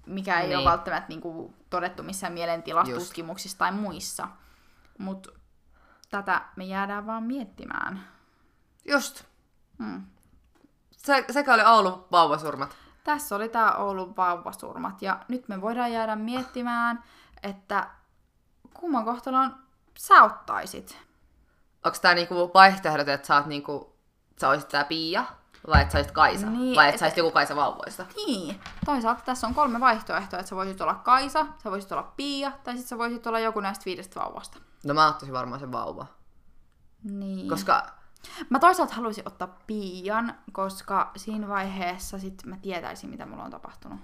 mikä 0.10 0.40
ei 0.40 0.48
Niin. 0.48 0.58
ole 0.58 0.66
välttämättä 0.70 1.10
niinku 1.10 1.54
todettu 1.70 2.04
missään 2.04 2.34
mielentilastutkimuksissa 2.34 3.58
tai 3.58 3.72
muissa. 3.72 4.28
Mutta 4.98 5.30
tätä 6.10 6.42
me 6.56 6.64
jäädään 6.64 7.06
vaan 7.06 7.24
miettimään. 7.24 8.08
Just. 8.88 9.24
Hmm. 9.84 10.04
Se, 10.92 11.26
sekä 11.32 11.54
oli 11.54 11.64
Oulun 11.64 12.06
vauvasurmat. 12.12 12.78
Tässä 13.04 13.36
oli 13.36 13.50
tämä 13.50 13.72
Oulun 13.72 14.16
vauvasurmat 14.18 15.02
ja 15.02 15.20
nyt 15.28 15.48
me 15.48 15.62
voidaan 15.62 15.92
jäädä 15.92 16.16
miettimään, 16.16 17.04
että 17.44 17.88
kumman 18.74 19.06
kohtalon 19.06 19.56
sä 19.98 20.24
ottaisit. 20.24 20.98
Onko 21.86 21.98
tää 22.02 22.14
niinku 22.16 22.52
vaihtoehdot, 22.54 23.08
että 23.08 23.28
sä 23.28 23.36
oot 23.36 23.46
niinku, 23.46 23.96
sä 24.42 24.50
olisit 24.50 24.70
tää 24.70 24.84
Pia, 24.84 25.24
vai 25.68 25.82
että 25.82 25.92
sä 25.92 25.98
olisit 25.98 26.12
Kaisa, 26.14 26.46
Niin, 26.50 26.76
vai 26.76 26.86
että 26.86 26.96
et- 26.96 27.00
sä 27.00 27.06
olisit 27.06 27.18
joku 27.18 27.32
Kaisa 27.32 27.56
vauvoista? 27.56 28.06
Niin, 28.16 28.62
toisaalta 28.86 29.22
tässä 29.26 29.48
on 29.48 29.54
kolme 29.54 29.80
vaihtoehtoa, 29.80 30.40
että 30.40 30.50
sä 30.50 30.56
voisit 30.56 30.82
olla 30.82 30.96
Kaisa, 30.96 31.46
sä 31.64 31.72
voisit 31.72 31.92
olla 31.92 32.14
Pia, 32.18 32.52
tai 32.52 32.74
sitten 32.74 32.90
sä 32.90 32.98
voisit 32.98 33.28
olla 33.28 33.40
joku 33.40 33.60
näistä 33.60 33.86
viidestä 33.86 34.20
vauvasta. 34.20 34.58
No 34.84 34.94
mä 34.94 35.08
ottaisin 35.08 35.34
varmaan 35.34 35.60
sen 35.60 35.72
vauva. 35.72 36.06
Niin. 37.04 37.50
Koska 37.50 37.86
Mä 38.50 38.60
toisaalta 38.60 38.96
haluaisin 38.96 39.28
ottaa 39.28 39.58
Pian, 39.68 40.36
koska 40.52 41.12
siinä 41.16 41.48
vaiheessa 41.48 42.20
sit 42.20 42.46
mä 42.46 42.58
tietäisin, 42.58 43.10
mitä 43.10 43.26
mulla 43.26 43.44
on 43.44 43.52
tapahtunut. 43.52 44.00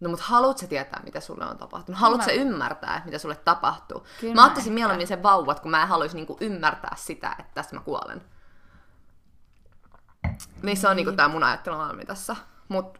No 0.00 0.10
mut 0.10 0.20
haluat 0.20 0.58
sä 0.58 0.66
tietää, 0.66 1.00
mitä 1.04 1.20
sulle 1.20 1.44
on 1.46 1.58
tapahtunut? 1.58 2.00
Haluat 2.00 2.18
Mä- 2.18 2.24
sä 2.24 2.32
ymmärtää, 2.32 3.02
mitä 3.04 3.18
sulle 3.18 3.36
tapahtuu? 3.36 4.06
Kyllä 4.20 4.34
mä 4.34 4.44
ottaisin 4.46 4.70
ehkä. 4.70 4.74
mieluummin 4.74 5.06
sen 5.06 5.22
vauvat, 5.22 5.60
kun 5.60 5.70
mä 5.70 5.82
en 5.82 5.88
haluaisi 5.88 6.16
niinku 6.16 6.36
ymmärtää 6.40 6.94
sitä, 6.96 7.36
että 7.38 7.52
tästä 7.54 7.74
mä 7.76 7.80
kuolen. 7.82 8.22
Niin 10.62 10.76
se 10.76 10.88
on 10.88 10.96
niinku 10.96 11.12
tää 11.12 11.28
mun 11.28 11.44
ajattelumaailma 11.44 12.02
tässä. 12.04 12.36
Mut 12.68 12.98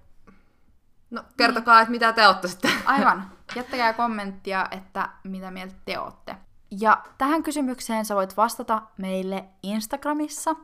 no 1.10 1.24
kertokaa, 1.36 1.80
että 1.80 1.90
mitä 1.90 2.12
te 2.12 2.28
ottaisitte. 2.28 2.70
Aivan. 2.84 3.30
Jättäkää 3.56 3.92
kommenttia, 3.92 4.66
että 4.70 5.08
mitä 5.24 5.50
mieltä 5.50 5.74
te 5.84 5.98
ootte. 5.98 6.36
Ja 6.70 7.04
tähän 7.18 7.42
kysymykseen 7.42 8.04
sä 8.04 8.14
voit 8.14 8.36
vastata 8.36 8.82
meille 8.98 9.44
Instagramissa 9.62 10.56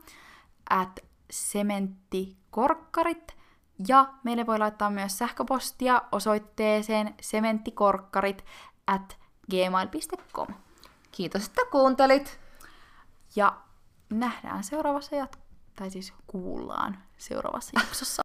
at 0.69 0.99
sementtikorkkarit. 1.31 3.35
Ja 3.87 4.13
meille 4.23 4.45
voi 4.45 4.59
laittaa 4.59 4.89
myös 4.89 5.17
sähköpostia 5.17 6.01
osoitteeseen 6.11 7.15
sementtikorkkarit 7.21 8.45
at 8.87 9.17
gmail.com. 9.51 10.47
Kiitos, 11.11 11.45
että 11.45 11.61
kuuntelit. 11.71 12.39
Ja 13.35 13.57
nähdään 14.09 14.63
seuraavassa 14.63 15.15
jat- 15.15 15.39
tai 15.75 15.89
siis 15.89 16.13
kuullaan 16.27 16.97
seuraavassa 17.17 17.71
jaksossa. 17.79 18.24